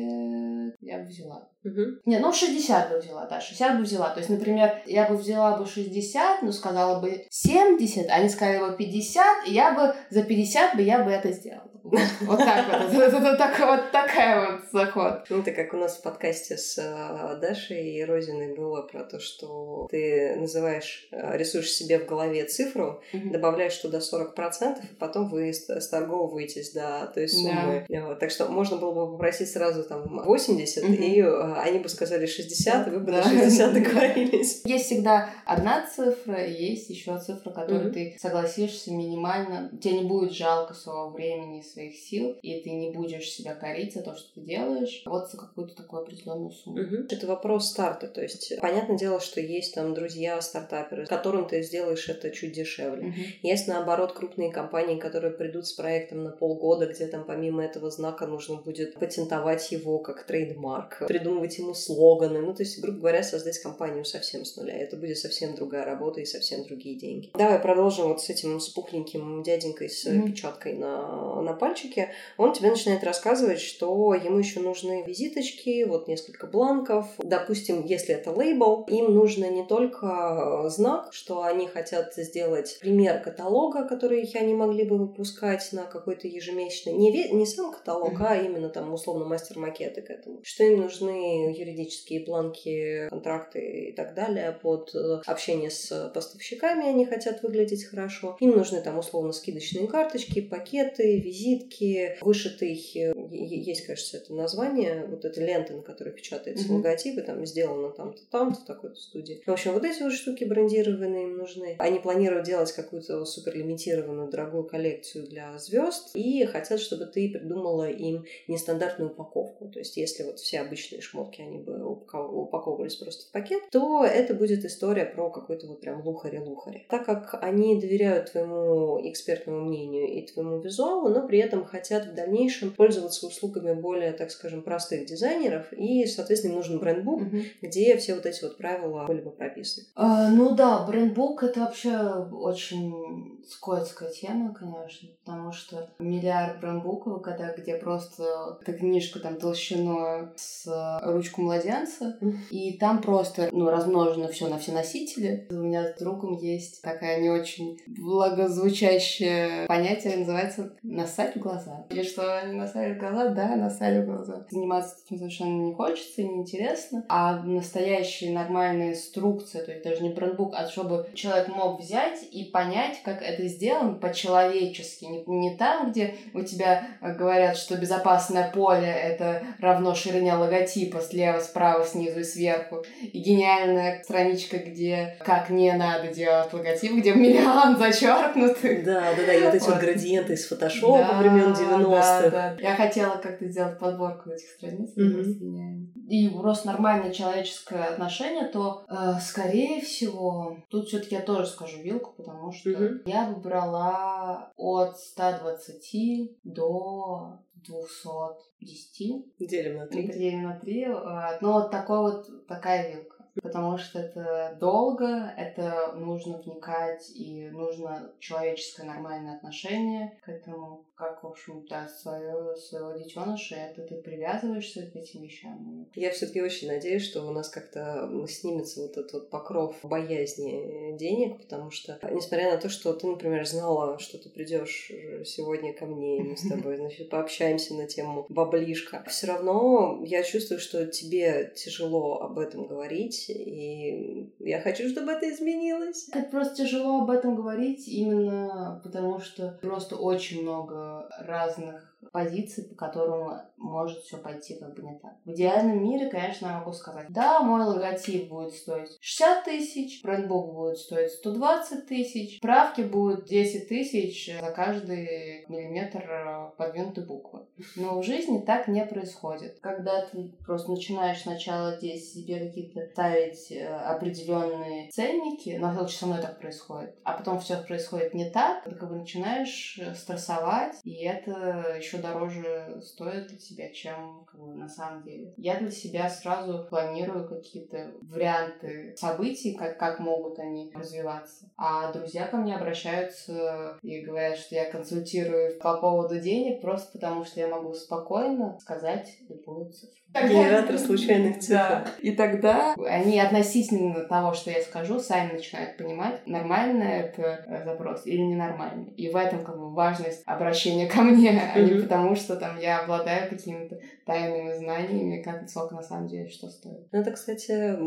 я 0.82 1.00
бы 1.00 1.06
взяла. 1.06 1.48
Угу. 1.64 1.82
Не, 2.06 2.20
ну 2.20 2.34
60 2.34 2.92
бы 2.92 3.00
взяла, 3.00 3.26
да, 3.26 3.40
60 3.40 3.78
бы 3.78 3.84
взяла. 3.84 4.10
То 4.10 4.20
есть, 4.20 4.30
например, 4.30 4.82
я 4.86 5.08
бы 5.08 5.16
взяла 5.18 5.58
бы 5.58 5.66
60, 5.66 6.42
но 6.42 6.52
сказала 6.52 7.00
бы 7.00 7.26
70, 7.30 8.10
а 8.10 8.16
они 8.16 8.30
сказали 8.30 8.60
бы 8.60 8.78
50, 8.78 9.48
и 9.48 9.54
я 9.54 9.74
бы 9.74 9.96
за 10.10 10.24
50 10.24 10.76
бы 10.76 10.82
я 10.84 11.04
бы 11.04 11.12
это 11.12 11.32
сделала. 11.32 11.69
Вот 11.84 12.38
так 12.38 12.92
вот. 12.92 13.02
Это 13.02 13.20
вот 13.66 13.92
такая 13.92 14.52
вот 14.52 14.62
заход. 14.72 15.26
Ну, 15.30 15.44
ты 15.44 15.52
как 15.52 15.74
у 15.74 15.78
нас 15.78 15.98
в 15.98 16.02
подкасте 16.02 16.58
с 16.58 16.78
э, 16.78 17.40
Дашей 17.40 17.96
и 17.96 18.04
Розиной 18.04 18.56
было 18.56 18.82
про 18.82 19.04
то, 19.04 19.20
что 19.20 19.88
ты 19.90 20.36
называешь, 20.38 21.08
э, 21.12 21.38
рисуешь 21.38 21.72
себе 21.72 22.00
в 22.00 22.06
голове 22.06 22.46
цифру, 22.46 23.02
добавляешь 23.14 23.78
туда 23.78 24.00
40%, 24.00 24.84
и 24.84 24.96
потом 24.96 25.30
вы 25.30 25.54
сторговываетесь 25.54 26.72
до 26.72 27.12
той 27.14 27.28
суммы. 27.28 27.86
Так 28.20 28.32
что 28.32 28.48
можно 28.48 28.78
было 28.78 28.94
бы 28.94 29.12
попросить 29.14 29.52
сразу 29.52 29.84
там 29.84 30.22
80, 30.24 30.84
и 30.84 31.22
э, 31.22 31.54
они 31.62 31.80
бы 31.80 31.90
сказали 31.90 32.26
60, 32.26 32.88
и 32.88 32.92
вы 32.92 33.00
бы 33.00 33.12
на 33.12 33.24
60 33.24 33.74
договорились. 33.74 34.62
Есть 34.66 34.86
всегда 34.86 35.30
одна 35.46 35.88
цифра, 35.88 36.46
есть 36.46 36.90
еще 36.90 37.18
цифра, 37.20 37.52
которую 37.52 37.92
ты 37.92 38.18
согласишься 38.20 38.92
минимально. 38.92 39.72
Тебе 39.82 40.00
не 40.00 40.04
будет 40.06 40.34
жалко 40.34 40.74
своего 40.74 41.10
времени, 41.10 41.62
своих 41.70 41.96
сил, 41.96 42.38
и 42.42 42.60
ты 42.62 42.72
не 42.72 42.92
будешь 42.92 43.30
себя 43.30 43.56
корить 43.56 43.94
за 43.94 44.02
то, 44.02 44.16
что 44.16 44.34
ты 44.36 44.42
делаешь, 44.42 45.04
вот 45.06 45.30
за 45.30 45.38
какую-то 45.38 45.76
такую 45.76 46.04
определенную 46.04 46.52
сумму. 46.52 46.82
Угу. 46.82 46.96
Это 47.10 47.28
вопрос 47.28 47.70
старта, 47.70 48.08
то 48.08 48.22
есть 48.22 48.54
понятное 48.60 48.98
дело, 48.98 49.20
что 49.20 49.42
есть 49.42 49.74
там 49.76 49.94
друзья, 49.94 50.42
стартаперы, 50.42 51.06
которым 51.06 51.48
ты 51.48 51.62
сделаешь 51.64 52.10
это 52.10 52.32
чуть 52.32 52.54
дешевле. 52.54 53.08
Угу. 53.08 53.16
Есть 53.44 53.68
наоборот 53.68 54.14
крупные 54.14 54.52
компании, 54.52 55.00
которые 55.00 55.32
придут 55.32 55.68
с 55.68 55.74
проектом 55.74 56.24
на 56.24 56.32
полгода, 56.32 56.88
где 56.88 57.08
там 57.08 57.26
помимо 57.26 57.64
этого 57.64 57.90
знака 57.92 58.28
нужно 58.28 58.56
будет 58.56 58.96
патентовать 58.96 59.72
его 59.72 60.00
как 60.00 60.24
trademark, 60.24 61.08
придумывать 61.08 61.58
ему 61.58 61.74
слоганы, 61.74 62.42
ну 62.42 62.54
то 62.54 62.64
есть, 62.64 62.80
грубо 62.82 63.00
говоря, 63.00 63.24
создать 63.24 63.60
компанию 63.60 64.06
совсем 64.06 64.46
с 64.46 64.56
нуля. 64.56 64.78
Это 64.78 64.98
будет 64.98 65.18
совсем 65.18 65.56
другая 65.56 65.86
работа 65.86 66.22
и 66.22 66.26
совсем 66.26 66.64
другие 66.64 66.96
деньги. 66.96 67.30
Давай 67.34 67.60
продолжим 67.60 68.08
вот 68.08 68.22
с 68.22 68.30
этим 68.30 68.60
с 68.60 68.70
пухленьким 68.70 69.44
дяденькой 69.44 69.90
с 69.90 70.06
mm 70.06 70.30
печаткой 70.30 70.74
на, 70.74 71.42
на 71.42 71.54
пальчике, 71.60 72.12
он 72.38 72.54
тебе 72.54 72.72
начинает 72.72 73.04
рассказывать, 73.04 73.60
что 73.60 74.14
ему 74.14 74.40
еще 74.40 74.60
нужны 74.60 75.04
визиточки, 75.06 75.84
вот 75.84 76.08
несколько 76.08 76.48
бланков. 76.48 77.06
Допустим, 77.20 77.86
если 77.86 78.16
это 78.16 78.32
лейбл, 78.32 78.86
им 78.90 79.14
нужно 79.14 79.50
не 79.50 79.66
только 79.66 80.66
э, 80.66 80.70
знак, 80.70 81.14
что 81.14 81.44
они 81.44 81.68
хотят 81.68 82.14
сделать 82.16 82.78
пример 82.80 83.22
каталога, 83.22 83.88
который 83.88 84.30
они 84.36 84.54
могли 84.54 84.84
бы 84.84 84.98
выпускать 84.98 85.68
на 85.74 85.84
какой-то 85.84 86.28
ежемесячный, 86.28 86.94
не, 86.94 87.30
не 87.30 87.46
сам 87.46 87.72
каталог, 87.72 88.14
mm-hmm. 88.14 88.26
а 88.28 88.36
именно 88.38 88.70
там 88.70 88.94
условно 88.94 89.26
мастер-макеты 89.26 90.02
к 90.02 90.10
этому. 90.10 90.40
Что 90.44 90.64
им 90.64 90.82
нужны 90.82 91.54
юридические 91.56 92.26
бланки, 92.26 93.08
контракты 93.10 93.90
и 93.90 93.92
так 93.92 94.14
далее 94.14 94.58
под 94.62 94.94
э, 94.96 95.22
общение 95.26 95.70
с 95.70 96.12
поставщиками, 96.14 96.88
они 96.88 97.06
хотят 97.06 97.44
выглядеть 97.44 97.86
хорошо. 97.86 98.38
Им 98.40 98.52
нужны 98.52 98.82
там 98.82 98.98
условно 98.98 99.34
скидочные 99.34 99.88
карточки, 99.88 100.42
пакеты, 100.42 101.20
визиты, 101.20 101.49
накидки, 101.50 102.18
вышитый, 102.22 102.74
есть, 102.74 103.86
кажется, 103.86 104.18
это 104.18 104.34
название, 104.34 105.06
вот 105.08 105.26
эта 105.26 105.42
лента, 105.42 105.74
на 105.74 105.82
которой 105.82 106.12
печатается 106.12 106.68
mm-hmm. 106.68 106.76
логотипы, 106.76 107.22
там 107.22 107.46
сделано 107.46 107.92
там-то, 107.92 108.22
там-то, 108.30 108.62
в 108.62 108.66
такой-то 108.66 108.96
студии. 108.96 109.42
В 109.46 109.52
общем, 109.52 109.74
вот 109.74 109.84
эти 109.84 110.02
вот 110.02 110.14
штуки 110.14 110.44
брендированные 110.44 111.24
им 111.24 111.38
нужны. 111.38 111.76
Они 111.80 112.00
планируют 112.00 112.46
делать 112.46 112.72
какую-то 112.72 113.26
супер 113.26 113.56
лимитированную 113.56 114.30
дорогую 114.30 114.64
коллекцию 114.64 115.28
для 115.28 115.58
звезд 115.58 116.12
и 116.16 116.46
хотят, 116.46 116.80
чтобы 116.80 117.06
ты 117.06 117.30
придумала 117.30 117.90
им 117.90 118.26
нестандартную 118.48 119.12
упаковку. 119.12 119.49
То 119.72 119.80
есть, 119.80 119.98
если 119.98 120.24
вот 120.24 120.40
все 120.40 120.62
обычные 120.62 121.02
шмотки, 121.02 121.42
они 121.42 121.60
бы 121.60 121.84
упаковывались 121.86 122.96
просто 122.96 123.28
в 123.28 123.32
пакет, 123.32 123.64
то 123.72 124.04
это 124.04 124.34
будет 124.34 124.66
история 124.66 125.06
про 125.06 125.30
какой-то 125.30 125.68
вот 125.68 125.82
прям 125.82 126.02
лухари-лухари. 126.06 126.86
Так 126.90 127.06
как 127.06 127.38
они 127.42 127.80
доверяют 127.80 128.32
твоему 128.32 129.00
экспертному 129.10 129.66
мнению 129.66 130.08
и 130.08 130.26
твоему 130.26 130.60
визуалу, 130.60 131.10
но 131.10 131.28
при 131.28 131.40
этом 131.40 131.66
хотят 131.66 132.06
в 132.08 132.14
дальнейшем 132.14 132.72
пользоваться 132.72 133.28
услугами 133.28 133.74
более, 133.74 134.12
так 134.14 134.32
скажем, 134.32 134.62
простых 134.62 135.06
дизайнеров, 135.06 135.72
и, 135.74 136.06
соответственно, 136.06 136.52
им 136.52 136.58
нужен 136.58 136.80
брендбук, 136.80 137.22
угу. 137.22 137.38
где 137.62 137.98
все 137.98 138.16
вот 138.16 138.26
эти 138.26 138.44
вот 138.44 138.58
правила 138.58 139.06
были 139.06 139.22
бы 139.22 139.32
прописаны. 139.32 139.88
А, 139.96 140.30
ну 140.30 140.56
да, 140.56 140.86
брендбук 140.86 141.44
это 141.44 141.62
вообще 141.62 141.98
очень 142.32 143.29
скользкая 143.52 144.10
тема, 144.10 144.54
конечно, 144.54 145.10
потому 145.26 145.52
что 145.52 145.90
миллиард 146.00 146.60
брендбуков, 146.60 147.22
когда 147.22 147.54
где 147.54 147.76
просто 147.76 148.58
эта 148.62 148.74
книжка 148.74 149.20
там 149.20 149.38
толщиной 149.38 150.30
с 150.36 150.66
ручку 151.04 151.42
младенца, 151.42 152.18
и 152.50 152.78
там 152.78 153.02
просто 153.02 153.50
ну, 153.52 153.70
размножено 153.70 154.28
все 154.28 154.48
на 154.48 154.58
все 154.58 154.72
носители. 154.72 155.48
У 155.52 155.56
меня 155.56 155.94
с 155.94 156.00
другом 156.00 156.38
есть 156.38 156.82
такая 156.82 157.20
не 157.22 157.30
очень 157.30 157.80
благозвучащее 157.88 159.68
понятие, 159.68 160.18
называется 160.18 160.74
«насать 160.84 161.36
в 161.36 161.40
глаза». 161.40 161.86
И 161.90 162.04
что 162.04 162.40
они 162.40 162.54
насали 162.54 162.94
в 162.94 163.00
глаза? 163.00 163.30
Да, 163.30 163.56
насали 163.56 164.02
в 164.02 164.06
глаза. 164.06 164.46
Заниматься 164.50 164.96
этим 165.06 165.18
совершенно 165.18 165.62
не 165.62 165.74
хочется 165.74 166.22
и 166.22 166.28
неинтересно. 166.28 167.06
А 167.10 167.42
настоящая 167.44 168.32
нормальная 168.32 168.92
инструкция, 168.92 169.64
то 169.64 169.72
есть 169.72 169.84
даже 169.84 170.04
не 170.04 170.10
брендбук, 170.10 170.54
а 170.56 170.68
чтобы 170.68 171.10
человек 171.14 171.48
мог 171.50 171.80
взять 171.80 172.24
и 172.32 172.46
понять, 172.46 173.02
как 173.04 173.22
это 173.22 173.39
сделано 173.48 173.94
по-человечески. 173.94 175.06
Не, 175.06 175.24
не 175.26 175.58
там, 175.58 175.92
где 175.92 176.16
у 176.34 176.42
тебя 176.42 176.88
говорят, 177.02 177.58
что 177.58 177.76
безопасное 177.76 178.52
поле— 178.52 178.88
это 179.04 179.44
равно 179.60 179.96
ширине 179.96 180.34
логотипа 180.34 181.02
слева, 181.02 181.40
справа, 181.40 181.86
снизу 181.86 182.20
и 182.20 182.24
сверху. 182.24 182.84
И 183.02 183.20
гениальная 183.20 184.02
страничка, 184.04 184.58
где 184.58 185.18
как 185.26 185.50
не 185.50 185.72
надо 185.74 186.08
делать 186.08 186.52
логотип, 186.54 186.94
где 186.94 187.14
миллион 187.14 187.78
зачеркнутых. 187.78 188.84
Да, 188.84 189.14
да, 189.16 189.26
да, 189.26 189.34
и 189.34 189.44
вот 189.44 189.56
эти 189.56 189.70
вот 189.70 189.80
градиенты 189.80 190.34
из 190.34 190.48
фотошопа 190.48 191.08
да, 191.10 191.20
времен 191.20 191.54
90-х. 191.54 192.30
Да, 192.30 192.30
да. 192.30 192.58
Я 192.60 192.76
хотела 192.76 193.18
как-то 193.18 193.48
сделать 193.48 193.80
подборку 193.80 194.30
этих 194.30 194.50
страниц, 194.50 194.92
mm-hmm. 194.98 196.10
И 196.10 196.30
просто 196.30 196.68
нормальное 196.68 197.12
человеческое 197.12 197.84
отношение, 197.84 198.48
то, 198.48 198.84
э, 198.90 199.20
скорее 199.22 199.82
всего, 199.82 200.58
тут 200.70 200.88
все 200.88 201.00
таки 201.00 201.16
я 201.16 201.22
тоже 201.22 201.46
скажу 201.46 201.82
вилку, 201.82 202.14
потому 202.18 202.52
что 202.52 202.70
mm-hmm. 202.70 203.02
я 203.06 203.29
брала 203.38 204.52
от 204.56 204.98
120 204.98 206.40
до 206.44 207.40
210. 207.56 209.26
Делим 209.40 209.78
на 209.78 209.88
3. 209.88 210.08
Делим 210.08 210.44
на 210.44 210.60
3. 210.60 210.84
Э, 210.84 211.38
ну, 211.42 211.54
вот 211.54 211.72
такой 211.72 212.00
вот, 212.00 212.48
такая 212.48 212.94
вилка 212.94 213.20
потому 213.42 213.78
что 213.78 214.00
это 214.00 214.58
долго, 214.60 215.34
это 215.38 215.94
нужно 215.96 216.38
вникать, 216.38 217.10
и 217.16 217.50
нужно 217.50 218.12
человеческое 218.20 218.88
нормальное 218.88 219.38
отношение 219.38 220.20
к 220.24 220.30
этому, 220.30 220.86
как, 221.00 221.24
в 221.24 221.28
общем, 221.28 221.66
да, 221.70 221.88
свое, 221.88 222.58
своего 222.58 222.92
детеныша, 222.92 223.56
это 223.56 223.84
ты 223.84 223.96
привязываешься 223.96 224.82
к 224.82 224.96
этим 224.98 225.24
вещам. 225.24 225.88
Я 225.96 226.12
все-таки 226.12 226.42
очень 226.42 226.68
надеюсь, 226.68 227.06
что 227.06 227.24
у 227.26 227.32
нас 227.32 227.48
как-то 227.48 228.12
снимется 228.28 228.82
вот 228.82 228.98
этот 228.98 229.14
вот 229.14 229.30
покров 229.30 229.78
боязни 229.84 230.98
денег, 230.98 231.40
потому 231.40 231.72
что, 231.72 231.98
несмотря 232.12 232.52
на 232.52 232.58
то, 232.58 232.68
что 232.68 232.92
ты, 232.92 233.08
например, 233.08 233.48
знала, 233.48 233.98
что 233.98 234.18
ты 234.18 234.30
придешь 234.30 234.92
сегодня 235.24 235.74
ко 235.74 235.86
мне, 235.86 236.20
и 236.20 236.24
мы 236.24 236.36
с 236.36 236.46
тобой, 236.46 236.76
значит, 236.78 237.10
пообщаемся 237.10 237.76
на 237.76 237.88
тему 237.88 238.26
баблишка, 238.28 239.06
все 239.08 239.28
равно 239.28 240.02
я 240.04 240.22
чувствую, 240.24 240.60
что 240.60 240.86
тебе 240.86 241.54
тяжело 241.56 242.20
об 242.20 242.38
этом 242.38 242.68
говорить, 242.68 243.30
и 243.30 244.34
я 244.40 244.60
хочу, 244.60 244.90
чтобы 244.90 245.14
это 245.14 245.32
изменилось. 245.32 246.10
Это 246.12 246.30
просто 246.30 246.58
тяжело 246.58 247.04
об 247.04 247.10
этом 247.10 247.38
говорить, 247.38 247.88
именно 247.88 248.82
потому 248.84 249.20
что 249.20 249.58
просто 249.62 249.96
очень 249.96 250.42
много 250.42 250.89
разных 251.20 251.89
позиций, 252.12 252.66
по 252.66 252.76
которым 252.76 253.42
может 253.58 254.00
все 254.00 254.18
пойти 254.18 254.56
как 254.56 254.76
бы 254.76 254.84
не 254.84 254.98
так. 255.00 255.14
В 255.26 255.32
идеальном 255.32 255.84
мире, 255.84 256.10
конечно, 256.10 256.48
я 256.48 256.60
могу 256.60 256.74
сказать, 256.74 257.08
да, 257.10 257.42
мой 257.42 257.64
логотип 257.64 258.30
будет 258.30 258.54
стоить 258.54 258.98
60 259.02 259.44
тысяч, 259.44 260.02
брендбук 260.04 260.54
будет 260.54 260.78
стоить 260.78 261.12
120 261.12 261.88
тысяч, 261.88 262.40
правки 262.42 262.82
будут 262.82 263.26
10 263.26 263.68
тысяч 263.68 264.32
за 264.40 264.52
каждый 264.52 265.46
миллиметр 265.48 266.54
подвинутой 266.58 267.06
буквы. 267.06 267.48
Но 267.76 268.00
в 268.00 268.04
жизни 268.04 268.40
так 268.40 268.68
не 268.68 268.86
происходит. 268.86 269.60
Когда 269.62 270.06
ты 270.06 270.34
просто 270.46 270.72
начинаешь 270.72 271.22
сначала 271.22 271.76
здесь 271.78 272.14
себе 272.14 272.40
какие-то 272.40 272.88
ставить 272.92 273.52
э, 273.52 273.68
определенные 273.68 274.90
ценники, 274.92 275.58
на 275.58 275.74
деле 275.74 275.88
со 275.88 276.06
мной 276.06 276.22
так 276.22 276.40
происходит, 276.40 276.96
а 277.04 277.14
потом 277.14 277.40
все 277.40 277.58
происходит 277.58 278.14
не 278.14 278.30
так, 278.30 278.64
ты 278.64 278.72
как 278.72 278.90
бы 278.90 278.96
начинаешь 278.96 279.78
э, 279.80 279.94
стрессовать, 279.96 280.76
и 280.84 281.04
это 281.04 281.76
еще 281.78 281.89
дороже 281.98 282.80
стоит 282.84 283.28
для 283.28 283.38
тебя, 283.38 283.70
чем 283.70 284.26
как 284.26 284.40
бы, 284.40 284.54
на 284.54 284.70
самом 284.70 285.04
деле. 285.04 285.34
Я 285.38 285.60
для 285.60 285.72
себя 285.72 286.10
сразу 286.10 286.66
планирую 286.70 287.28
какие-то 287.28 287.92
варианты 288.02 288.96
событий, 288.98 289.56
как, 289.56 289.78
как 289.78 290.00
могут 290.00 290.40
они 290.40 290.72
развиваться. 290.74 291.50
А 291.58 291.92
друзья 291.92 292.28
ко 292.28 292.38
мне 292.38 292.56
обращаются 292.56 293.78
и 293.82 294.02
говорят, 294.02 294.38
что 294.38 294.56
я 294.56 294.70
консультирую 294.70 295.60
по 295.60 295.78
поводу 295.78 296.20
денег 296.20 296.62
просто 296.62 296.92
потому, 296.94 297.26
что 297.26 297.40
я 297.40 297.48
могу 297.48 297.74
спокойно 297.74 298.58
сказать 298.60 299.18
любую 299.28 299.72
цифру. 299.72 300.00
Генератор 300.12 300.78
случайных 300.80 301.40
цифр. 301.40 301.54
Да. 301.54 301.86
И 302.02 302.12
тогда 302.12 302.74
они 302.88 303.20
относительно 303.20 304.06
того, 304.06 304.34
что 304.34 304.50
я 304.50 304.62
скажу, 304.62 305.00
сами 305.00 305.34
начинают 305.34 305.78
понимать, 305.78 306.26
нормально 306.26 306.84
это 306.84 307.46
э, 307.46 307.64
запрос 307.64 308.08
или 308.08 308.22
ненормальный. 308.22 308.92
И 308.98 309.10
в 309.10 309.16
этом 309.16 309.44
как 309.44 309.60
бы 309.60 309.72
важность 309.72 310.24
обращения 310.26 310.88
ко 310.88 311.02
мне, 311.02 311.40
а 311.54 311.60
не 311.60 311.79
потому, 311.82 312.16
что 312.16 312.36
там 312.36 312.60
я 312.60 312.80
обладаю 312.80 313.30
какими-то 313.30 313.80
тайными 314.06 314.58
знаниями, 314.58 315.22
как 315.22 315.48
сколько 315.50 315.76
на 315.76 315.84
самом 315.84 316.08
деле 316.08 316.30
что 316.30 316.50
стоит. 316.50 316.88
Ну, 316.92 317.00
это, 317.00 317.12
кстати, 317.12 317.78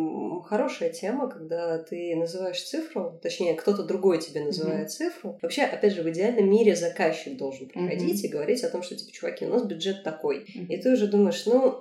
хорошая 0.44 0.90
тема, 0.90 1.28
когда 1.28 1.78
ты 1.78 2.14
называешь 2.16 2.62
цифру, 2.62 3.18
точнее, 3.22 3.54
кто-то 3.54 3.82
другой 3.82 4.20
тебе 4.20 4.44
называет 4.44 4.86
mm-hmm. 4.86 4.90
цифру. 4.90 5.38
Вообще, 5.42 5.62
опять 5.62 5.94
же, 5.94 6.02
в 6.02 6.10
идеальном 6.10 6.48
мире 6.48 6.76
заказчик 6.76 7.36
должен 7.36 7.68
приходить 7.68 8.22
mm-hmm. 8.22 8.28
и 8.28 8.30
говорить 8.30 8.64
о 8.64 8.70
том, 8.70 8.82
что, 8.82 8.94
типа, 8.94 9.12
чуваки, 9.12 9.46
у 9.46 9.50
нас 9.50 9.64
бюджет 9.64 10.04
такой. 10.04 10.40
Mm-hmm. 10.40 10.66
И 10.68 10.76
ты 10.80 10.92
уже 10.92 11.08
думаешь, 11.08 11.44
ну, 11.46 11.80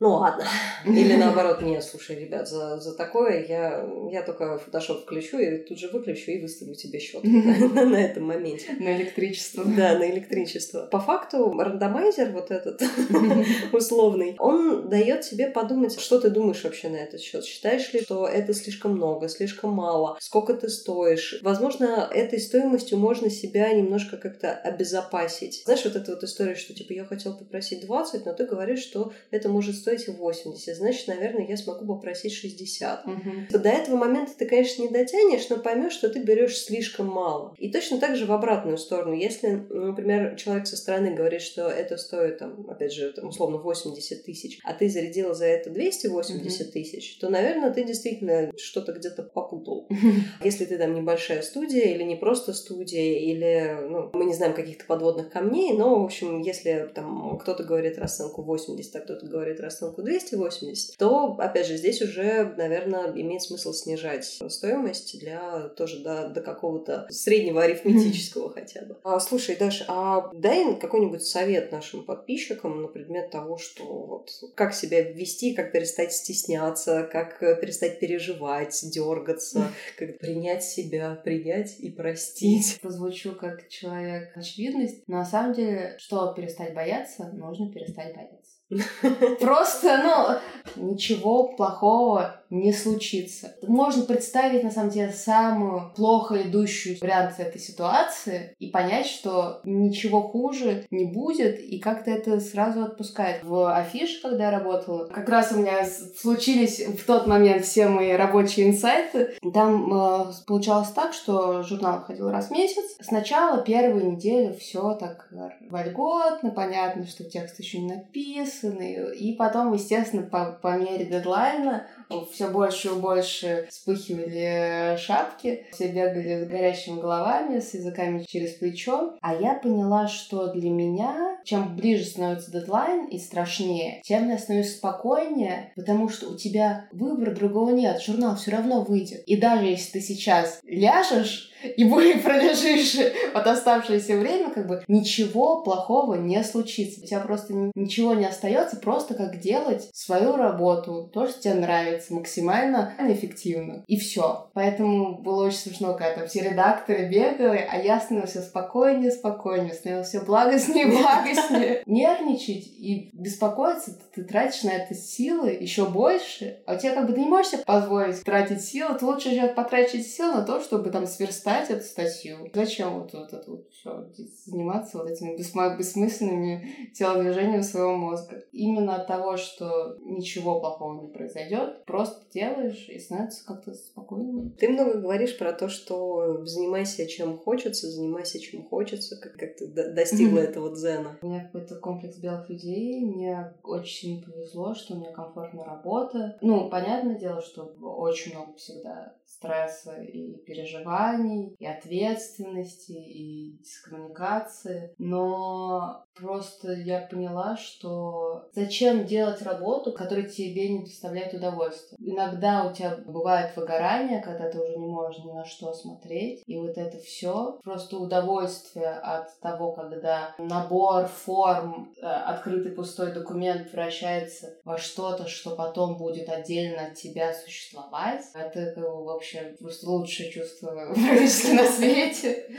ну 0.00 0.08
ладно. 0.14 0.44
Или 0.84 1.14
наоборот, 1.14 1.62
нет, 1.62 1.84
слушай, 1.84 2.18
ребят, 2.18 2.48
за, 2.48 2.78
за 2.78 2.96
такое 2.96 3.46
я, 3.46 3.88
я 4.10 4.22
только 4.22 4.58
фотошоп 4.58 5.02
включу 5.02 5.38
и 5.38 5.58
тут 5.58 5.78
же 5.78 5.88
выключу 5.88 6.32
и 6.32 6.40
выставлю 6.40 6.74
тебе 6.74 6.98
счет 6.98 7.22
на 7.24 7.96
этом 7.96 8.24
моменте. 8.24 8.72
На 8.80 8.96
электричество. 8.96 9.64
Да, 9.64 9.98
на 9.98 10.10
электричество. 10.10 10.86
По 10.86 10.98
факту, 10.98 11.45
рандомайзер 11.52 12.32
вот 12.32 12.50
этот 12.50 12.82
условный, 13.72 14.36
он 14.38 14.88
дает 14.88 15.22
тебе 15.22 15.48
подумать, 15.48 15.98
что 16.00 16.20
ты 16.20 16.30
думаешь 16.30 16.62
вообще 16.64 16.88
на 16.88 16.96
этот 16.96 17.20
счет. 17.20 17.44
Считаешь 17.44 17.92
ли, 17.92 18.02
что 18.02 18.26
это 18.26 18.54
слишком 18.54 18.92
много, 18.92 19.28
слишком 19.28 19.70
мало, 19.70 20.16
сколько 20.20 20.54
ты 20.54 20.68
стоишь. 20.68 21.38
Возможно, 21.42 22.08
этой 22.12 22.40
стоимостью 22.40 22.98
можно 22.98 23.30
себя 23.30 23.72
немножко 23.72 24.16
как-то 24.16 24.52
обезопасить. 24.52 25.62
Знаешь, 25.64 25.84
вот 25.84 25.96
эта 25.96 26.12
вот 26.12 26.22
история, 26.22 26.54
что 26.54 26.74
типа 26.74 26.92
я 26.92 27.04
хотел 27.04 27.36
попросить 27.36 27.84
20, 27.86 28.26
но 28.26 28.32
ты 28.32 28.46
говоришь, 28.46 28.82
что 28.82 29.12
это 29.30 29.48
может 29.48 29.76
стоить 29.76 30.08
80, 30.08 30.76
значит, 30.76 31.08
наверное, 31.08 31.46
я 31.46 31.56
смогу 31.56 31.86
попросить 31.86 32.32
60. 32.32 33.06
Угу. 33.06 33.58
До 33.58 33.68
этого 33.68 33.96
момента 33.96 34.32
ты, 34.38 34.46
конечно, 34.46 34.82
не 34.82 34.88
дотянешь, 34.88 35.48
но 35.48 35.56
поймешь, 35.58 35.92
что 35.92 36.08
ты 36.08 36.20
берешь 36.20 36.58
слишком 36.58 37.06
мало. 37.06 37.54
И 37.58 37.70
точно 37.70 37.98
так 37.98 38.16
же 38.16 38.26
в 38.26 38.32
обратную 38.32 38.78
сторону. 38.78 39.14
Если, 39.14 39.48
например, 39.70 40.36
человек 40.36 40.66
со 40.66 40.76
стороны 40.76 41.14
говорит, 41.14 41.35
что 41.42 41.68
это 41.68 41.96
стоит, 41.96 42.38
там, 42.38 42.66
опять 42.68 42.92
же, 42.92 43.12
там, 43.12 43.28
условно, 43.28 43.58
80 43.58 44.24
тысяч, 44.24 44.58
а 44.64 44.74
ты 44.74 44.88
зарядила 44.88 45.34
за 45.34 45.46
это 45.46 45.70
280 45.70 46.72
тысяч, 46.72 47.18
то, 47.18 47.28
наверное, 47.28 47.72
ты 47.72 47.84
действительно 47.84 48.50
что-то 48.56 48.92
где-то 48.92 49.22
попутал. 49.22 49.88
Если 50.44 50.64
ты 50.64 50.78
там 50.78 50.94
небольшая 50.94 51.42
студия 51.42 51.94
или 51.94 52.02
не 52.02 52.16
просто 52.16 52.52
студия, 52.52 53.18
или, 53.18 53.78
ну, 53.88 54.10
мы 54.12 54.24
не 54.24 54.34
знаем 54.34 54.54
каких-то 54.54 54.84
подводных 54.86 55.30
камней, 55.30 55.72
но, 55.72 56.00
в 56.00 56.04
общем, 56.04 56.40
если 56.40 56.90
там 56.94 57.38
кто-то 57.38 57.64
говорит 57.64 57.98
расценку 57.98 58.42
80, 58.42 58.96
а 58.96 59.00
кто-то 59.00 59.26
говорит 59.26 59.60
расценку 59.60 60.02
280, 60.02 60.96
то, 60.96 61.36
опять 61.38 61.66
же, 61.66 61.76
здесь 61.76 62.02
уже, 62.02 62.54
наверное, 62.56 63.12
имеет 63.14 63.42
смысл 63.42 63.72
снижать 63.72 64.24
стоимость 64.48 65.18
для 65.18 65.68
тоже 65.76 66.02
до, 66.02 66.28
до 66.28 66.40
какого-то 66.40 67.06
среднего 67.10 67.62
арифметического 67.62 68.50
хотя 68.50 68.82
бы. 68.82 68.96
А, 69.02 69.20
слушай, 69.20 69.56
Даша, 69.56 69.84
а 69.88 70.30
дай 70.34 70.76
какой-нибудь 70.76 71.22
совет 71.26 71.72
нашим 71.72 72.04
подписчикам 72.04 72.82
на 72.82 72.88
предмет 72.88 73.30
того, 73.30 73.58
что 73.58 73.84
вот 73.84 74.30
как 74.54 74.74
себя 74.74 75.02
вести, 75.02 75.54
как 75.54 75.72
перестать 75.72 76.12
стесняться, 76.12 77.08
как 77.10 77.38
перестать 77.38 78.00
переживать, 78.00 78.78
дергаться, 78.90 79.72
как 79.98 80.18
принять 80.18 80.64
себя, 80.64 81.14
принять 81.16 81.78
и 81.80 81.90
простить. 81.90 82.78
Позвучу 82.82 83.34
как 83.34 83.68
человек 83.68 84.36
очевидность. 84.36 85.02
Но 85.06 85.18
на 85.18 85.24
самом 85.24 85.54
деле, 85.54 85.96
что 85.98 86.32
перестать 86.34 86.74
бояться, 86.74 87.30
нужно 87.32 87.72
перестать 87.72 88.14
бояться. 88.14 88.56
Просто, 89.40 90.40
ну, 90.76 90.90
ничего 90.90 91.54
плохого 91.56 92.42
не 92.50 92.72
случится. 92.72 93.54
Можно 93.62 94.04
представить, 94.04 94.62
на 94.62 94.70
самом 94.70 94.90
деле, 94.90 95.12
самую 95.12 95.92
плохо 95.94 96.42
идущую 96.42 96.96
вариант 97.00 97.34
этой 97.38 97.60
ситуации 97.60 98.54
и 98.58 98.68
понять, 98.68 99.06
что 99.06 99.60
ничего 99.64 100.22
хуже 100.22 100.86
не 100.90 101.04
будет, 101.04 101.58
и 101.60 101.78
как-то 101.78 102.10
это 102.10 102.40
сразу 102.40 102.82
отпускает. 102.82 103.42
В 103.44 103.74
афише, 103.74 104.20
когда 104.22 104.44
я 104.44 104.50
работала, 104.50 105.06
как 105.06 105.28
раз 105.28 105.52
у 105.52 105.58
меня 105.58 105.86
случились 106.18 106.80
в 106.80 107.04
тот 107.04 107.26
момент 107.26 107.64
все 107.64 107.88
мои 107.88 108.12
рабочие 108.12 108.68
инсайты. 108.68 109.36
Там 109.52 109.92
э, 109.92 110.32
получалось 110.46 110.90
так, 110.90 111.12
что 111.12 111.62
журнал 111.62 112.00
выходил 112.00 112.30
раз 112.30 112.48
в 112.48 112.50
месяц. 112.52 112.96
Сначала 113.00 113.62
первую 113.62 114.12
неделю 114.12 114.54
все 114.54 114.94
так 114.94 115.28
вольготно, 115.68 116.50
понятно, 116.50 117.06
что 117.06 117.24
текст 117.24 117.58
еще 117.58 117.78
не 117.78 117.94
написанный, 117.94 119.16
и 119.16 119.34
потом, 119.34 119.72
естественно, 119.72 120.22
по, 120.22 120.58
по 120.62 120.76
мере 120.76 121.04
дедлайна 121.04 121.86
все 122.32 122.50
больше 122.50 122.88
и 122.88 122.94
больше 122.94 123.66
вспыхивали 123.70 124.96
шапки, 124.98 125.66
все 125.72 125.88
бегали 125.88 126.44
с 126.44 126.48
горящими 126.48 127.00
головами, 127.00 127.60
с 127.60 127.74
языками 127.74 128.24
через 128.26 128.52
плечо. 128.52 129.16
А 129.20 129.34
я 129.34 129.54
поняла, 129.54 130.08
что 130.08 130.52
для 130.52 130.70
меня, 130.70 131.38
чем 131.44 131.76
ближе 131.76 132.04
становится 132.04 132.50
дедлайн 132.50 133.06
и 133.06 133.18
страшнее, 133.18 134.00
тем 134.04 134.28
я 134.28 134.38
становлюсь 134.38 134.76
спокойнее, 134.76 135.72
потому 135.76 136.08
что 136.08 136.30
у 136.30 136.36
тебя 136.36 136.88
выбора 136.92 137.32
другого 137.32 137.70
нет, 137.70 138.00
журнал 138.02 138.36
все 138.36 138.52
равно 138.52 138.82
выйдет. 138.82 139.22
И 139.26 139.36
даже 139.36 139.66
если 139.66 139.92
ты 139.92 140.00
сейчас 140.00 140.60
ляжешь, 140.64 141.52
и 141.62 141.84
пролежишь 142.22 142.96
вот 143.34 143.46
оставшееся 143.46 144.16
время, 144.16 144.50
как 144.50 144.66
бы 144.66 144.82
ничего 144.88 145.62
плохого 145.62 146.14
не 146.14 146.42
случится. 146.44 147.00
У 147.02 147.06
тебя 147.06 147.20
просто 147.20 147.54
ничего 147.74 148.14
не 148.14 148.26
остается, 148.26 148.76
просто 148.76 149.14
как 149.14 149.40
делать 149.40 149.88
свою 149.92 150.36
работу, 150.36 151.10
то, 151.12 151.26
что 151.26 151.40
тебе 151.40 151.54
нравится, 151.54 152.14
максимально 152.14 152.94
эффективно. 152.98 153.84
И 153.86 153.98
все. 153.98 154.50
Поэтому 154.54 155.18
было 155.18 155.46
очень 155.46 155.58
смешно, 155.58 155.92
когда 155.92 156.14
там 156.14 156.28
все 156.28 156.42
редакторы 156.42 157.08
бегали, 157.08 157.66
а 157.70 157.78
я 157.78 158.00
становился 158.00 158.42
спокойнее, 158.42 159.10
спокойнее, 159.10 159.74
становился 159.74 160.10
все 160.10 160.20
благостнее, 160.26 160.86
благостнее. 160.86 161.82
Нервничать 161.86 162.66
и 162.66 163.10
беспокоиться, 163.12 163.98
ты 164.14 164.24
тратишь 164.24 164.62
на 164.62 164.70
это 164.70 164.94
силы 164.94 165.50
еще 165.50 165.86
больше, 165.86 166.58
а 166.66 166.74
у 166.74 166.78
тебя 166.78 166.94
как 166.94 167.06
бы 167.06 167.12
ты 167.12 167.20
не 167.20 167.26
можешь 167.26 167.52
себе 167.52 167.62
позволить 167.64 168.22
тратить 168.22 168.64
силы, 168.64 168.94
ты 168.98 169.04
лучше 169.04 169.30
сейчас 169.30 169.54
потратить 169.54 170.06
силы 170.06 170.34
на 170.34 170.42
то, 170.42 170.60
чтобы 170.60 170.90
там 170.90 171.06
сверстать 171.06 171.45
читать 171.46 171.70
эту 171.70 171.84
статью. 171.84 172.50
Зачем 172.52 172.98
вот, 172.98 173.12
вот 173.12 173.32
это 173.32 173.50
вот 173.50 173.68
все 173.70 174.10
заниматься 174.46 174.98
вот 174.98 175.08
этими 175.08 175.36
бессмысленными 175.36 176.90
телодвижениями 176.92 177.62
своего 177.62 177.94
мозга? 177.94 178.42
Именно 178.50 178.96
от 178.96 179.06
того, 179.06 179.36
что 179.36 179.96
ничего 180.00 180.58
плохого 180.58 181.00
не 181.02 181.08
произойдет, 181.08 181.84
просто 181.84 182.28
делаешь 182.32 182.88
и 182.88 182.98
становится 182.98 183.46
как-то 183.46 183.74
спокойнее. 183.74 184.50
Ты 184.58 184.68
много 184.68 184.98
говоришь 184.98 185.38
про 185.38 185.52
то, 185.52 185.68
что 185.68 186.44
занимайся 186.44 187.06
чем 187.06 187.38
хочется, 187.38 187.90
занимайся 187.90 188.40
чем 188.40 188.64
хочется, 188.64 189.16
как, 189.16 189.34
как 189.34 189.56
ты 189.56 189.68
достигла 189.68 190.40
этого 190.40 190.74
дзена. 190.74 191.16
У 191.22 191.28
меня 191.28 191.44
какой-то 191.44 191.76
комплекс 191.76 192.16
белых 192.18 192.48
людей, 192.48 193.04
мне 193.04 193.54
очень 193.62 193.96
сильно 193.96 194.32
повезло, 194.32 194.74
что 194.74 194.94
у 194.94 194.98
меня 194.98 195.12
комфортная 195.12 195.64
работа. 195.64 196.38
Ну, 196.40 196.68
понятное 196.68 197.16
дело, 197.16 197.40
что 197.40 197.72
очень 197.80 198.34
много 198.34 198.54
всегда 198.54 199.14
стресса 199.26 200.00
и 200.00 200.36
переживаний, 200.44 201.54
и 201.58 201.66
ответственности, 201.66 202.92
и 202.92 203.58
дискоммуникации. 203.58 204.94
Но 204.98 206.05
просто 206.16 206.72
я 206.72 207.00
поняла, 207.00 207.56
что 207.56 208.48
зачем 208.54 209.04
делать 209.04 209.42
работу, 209.42 209.92
которая 209.92 210.26
тебе 210.26 210.68
не 210.68 210.84
доставляет 210.84 211.34
удовольствия. 211.34 211.96
Иногда 212.00 212.64
у 212.64 212.72
тебя 212.72 212.96
бывает 213.06 213.56
выгорание, 213.56 214.22
когда 214.22 214.50
ты 214.50 214.58
уже 214.58 214.76
не 214.76 214.86
можешь 214.86 215.24
ни 215.24 215.32
на 215.32 215.44
что 215.44 215.72
смотреть. 215.72 216.42
И 216.46 216.58
вот 216.58 216.76
это 216.78 216.98
все 216.98 217.58
просто 217.62 217.98
удовольствие 217.98 218.90
от 218.90 219.38
того, 219.40 219.72
когда 219.72 220.34
набор 220.38 221.06
форм, 221.06 221.92
э, 221.96 222.06
открытый 222.06 222.72
пустой 222.72 223.12
документ 223.12 223.70
превращается 223.70 224.58
во 224.64 224.78
что-то, 224.78 225.26
что 225.28 225.54
потом 225.54 225.96
будет 225.96 226.28
отдельно 226.28 226.86
от 226.86 226.94
тебя 226.94 227.34
существовать. 227.34 228.22
Это, 228.34 228.70
общем, 228.70 229.04
вообще 229.04 229.56
просто 229.58 229.88
лучшее 229.88 230.30
чувство 230.30 230.70
практически 230.94 231.50
на 231.52 231.64
свете. 231.64 232.50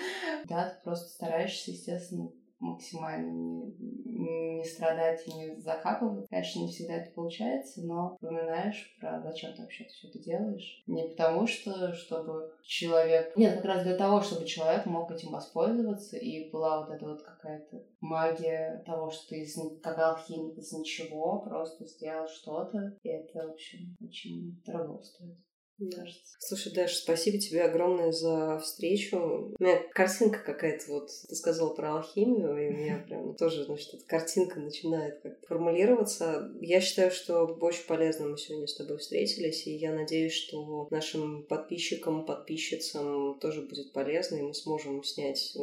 Да, 0.45 0.69
ты 0.69 0.83
просто 0.83 1.09
стараешься, 1.09 1.71
естественно, 1.71 2.29
максимально 2.59 3.29
не, 3.31 4.59
не 4.59 4.63
страдать 4.63 5.27
и 5.27 5.33
не 5.33 5.59
закапывать. 5.59 6.27
Конечно, 6.29 6.59
не 6.59 6.67
всегда 6.67 6.95
это 6.95 7.11
получается, 7.11 7.81
но 7.85 8.15
вспоминаешь 8.15 8.95
про 8.99 9.21
зачем 9.21 9.53
ты 9.53 9.61
вообще 9.61 9.85
все 9.85 10.07
это 10.07 10.19
делаешь. 10.19 10.83
Не 10.87 11.07
потому 11.09 11.47
что, 11.47 11.93
чтобы 11.93 12.53
человек... 12.63 13.35
Нет, 13.35 13.55
как 13.55 13.65
раз 13.65 13.83
для 13.83 13.95
того, 13.95 14.21
чтобы 14.21 14.45
человек 14.45 14.85
мог 14.85 15.11
этим 15.11 15.31
воспользоваться, 15.31 16.17
и 16.17 16.49
была 16.49 16.81
вот 16.81 16.95
эта 16.95 17.05
вот 17.05 17.21
какая-то 17.21 17.83
магия 18.01 18.83
того, 18.85 19.09
что 19.09 19.29
ты 19.29 19.41
из, 19.41 19.57
как 19.81 19.97
алхимик 19.97 20.57
из 20.57 20.71
ничего 20.71 21.39
просто 21.39 21.85
сделал 21.85 22.27
что-то, 22.27 22.97
и 23.03 23.09
это, 23.09 23.47
в 23.47 23.51
общем, 23.51 23.95
очень 24.01 24.61
дорого 24.65 25.01
стоит 25.03 25.37
кажется. 25.85 26.35
Слушай, 26.39 26.73
Даш, 26.73 26.93
спасибо 26.93 27.37
тебе 27.37 27.63
огромное 27.63 28.11
за 28.11 28.59
встречу. 28.59 29.17
У 29.59 29.63
меня 29.63 29.79
картинка 29.93 30.39
какая-то 30.39 30.91
вот, 30.91 31.09
ты 31.27 31.35
сказала 31.35 31.73
про 31.73 31.97
алхимию, 31.97 32.57
и 32.57 32.69
у 32.69 32.77
меня 32.77 33.03
прям 33.07 33.35
тоже, 33.35 33.65
значит, 33.65 33.93
эта 33.93 34.05
картинка 34.05 34.59
начинает 34.59 35.21
как 35.21 35.45
формулироваться. 35.47 36.51
Я 36.61 36.81
считаю, 36.81 37.11
что 37.11 37.45
очень 37.45 37.85
полезно 37.85 38.29
мы 38.29 38.37
сегодня 38.37 38.67
с 38.67 38.75
тобой 38.75 38.97
встретились, 38.97 39.67
и 39.67 39.75
я 39.75 39.93
надеюсь, 39.93 40.33
что 40.33 40.87
нашим 40.89 41.43
подписчикам, 41.43 42.25
подписчицам 42.25 43.39
тоже 43.39 43.61
будет 43.61 43.93
полезно, 43.93 44.37
и 44.37 44.41
мы 44.41 44.53
сможем 44.53 45.03
снять 45.03 45.55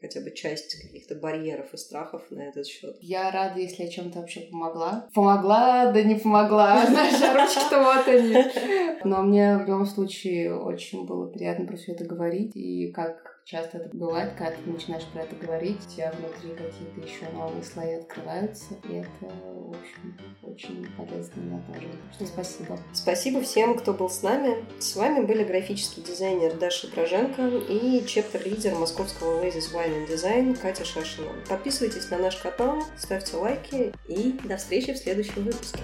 хотя 0.00 0.20
бы 0.20 0.30
часть 0.30 0.74
каких-то 0.74 1.14
барьеров 1.14 1.72
и 1.74 1.76
страхов 1.76 2.30
на 2.30 2.48
этот 2.48 2.66
счет. 2.66 2.96
Я 3.00 3.30
рада, 3.30 3.60
если 3.60 3.84
я 3.84 3.90
чем-то 3.90 4.20
вообще 4.20 4.40
помогла. 4.42 5.08
Помогла, 5.14 5.90
да 5.92 6.02
не 6.02 6.16
помогла. 6.16 6.86
Знаешь, 6.88 7.20
а 7.22 7.34
ручки-то 7.34 7.82
вот 7.82 8.08
они. 8.08 9.04
Но 9.04 9.22
мне 9.22 9.47
в 9.56 9.66
любом 9.66 9.86
случае 9.86 10.54
очень 10.54 11.06
было 11.06 11.26
приятно 11.26 11.66
про 11.66 11.76
все 11.76 11.92
это 11.92 12.04
говорить. 12.04 12.52
И 12.54 12.92
как 12.92 13.40
часто 13.44 13.78
это 13.78 13.96
бывает, 13.96 14.34
когда 14.36 14.52
ты 14.52 14.70
начинаешь 14.70 15.06
про 15.06 15.22
это 15.22 15.34
говорить, 15.36 15.78
у 15.86 15.90
тебя 15.90 16.12
внутри 16.12 16.50
какие-то 16.50 17.00
еще 17.00 17.32
новые 17.32 17.62
слои 17.62 17.94
открываются. 17.94 18.74
И 18.88 18.96
это, 18.96 19.34
в 19.42 19.70
общем, 19.70 20.18
очень 20.42 20.86
полезно 20.96 21.42
мне 21.42 21.62
тоже. 21.66 21.88
Что 22.12 22.26
спасибо. 22.26 22.78
Спасибо 22.92 23.40
всем, 23.40 23.78
кто 23.78 23.94
был 23.94 24.10
с 24.10 24.22
нами. 24.22 24.64
С 24.78 24.96
вами 24.96 25.24
были 25.24 25.44
графический 25.44 26.02
дизайнер 26.02 26.54
Даша 26.58 26.90
Дроженко 26.90 27.48
и 27.70 28.04
чептер-лидер 28.04 28.74
московского 28.74 29.42
Ladies 29.42 29.72
Wine 29.74 30.06
and 30.06 30.08
Design 30.08 30.54
Катя 30.60 30.84
Шашина. 30.84 31.32
Подписывайтесь 31.48 32.10
на 32.10 32.18
наш 32.18 32.36
канал, 32.36 32.82
ставьте 32.98 33.36
лайки 33.36 33.94
и 34.08 34.38
до 34.44 34.58
встречи 34.58 34.92
в 34.92 34.98
следующем 34.98 35.44
выпуске. 35.44 35.78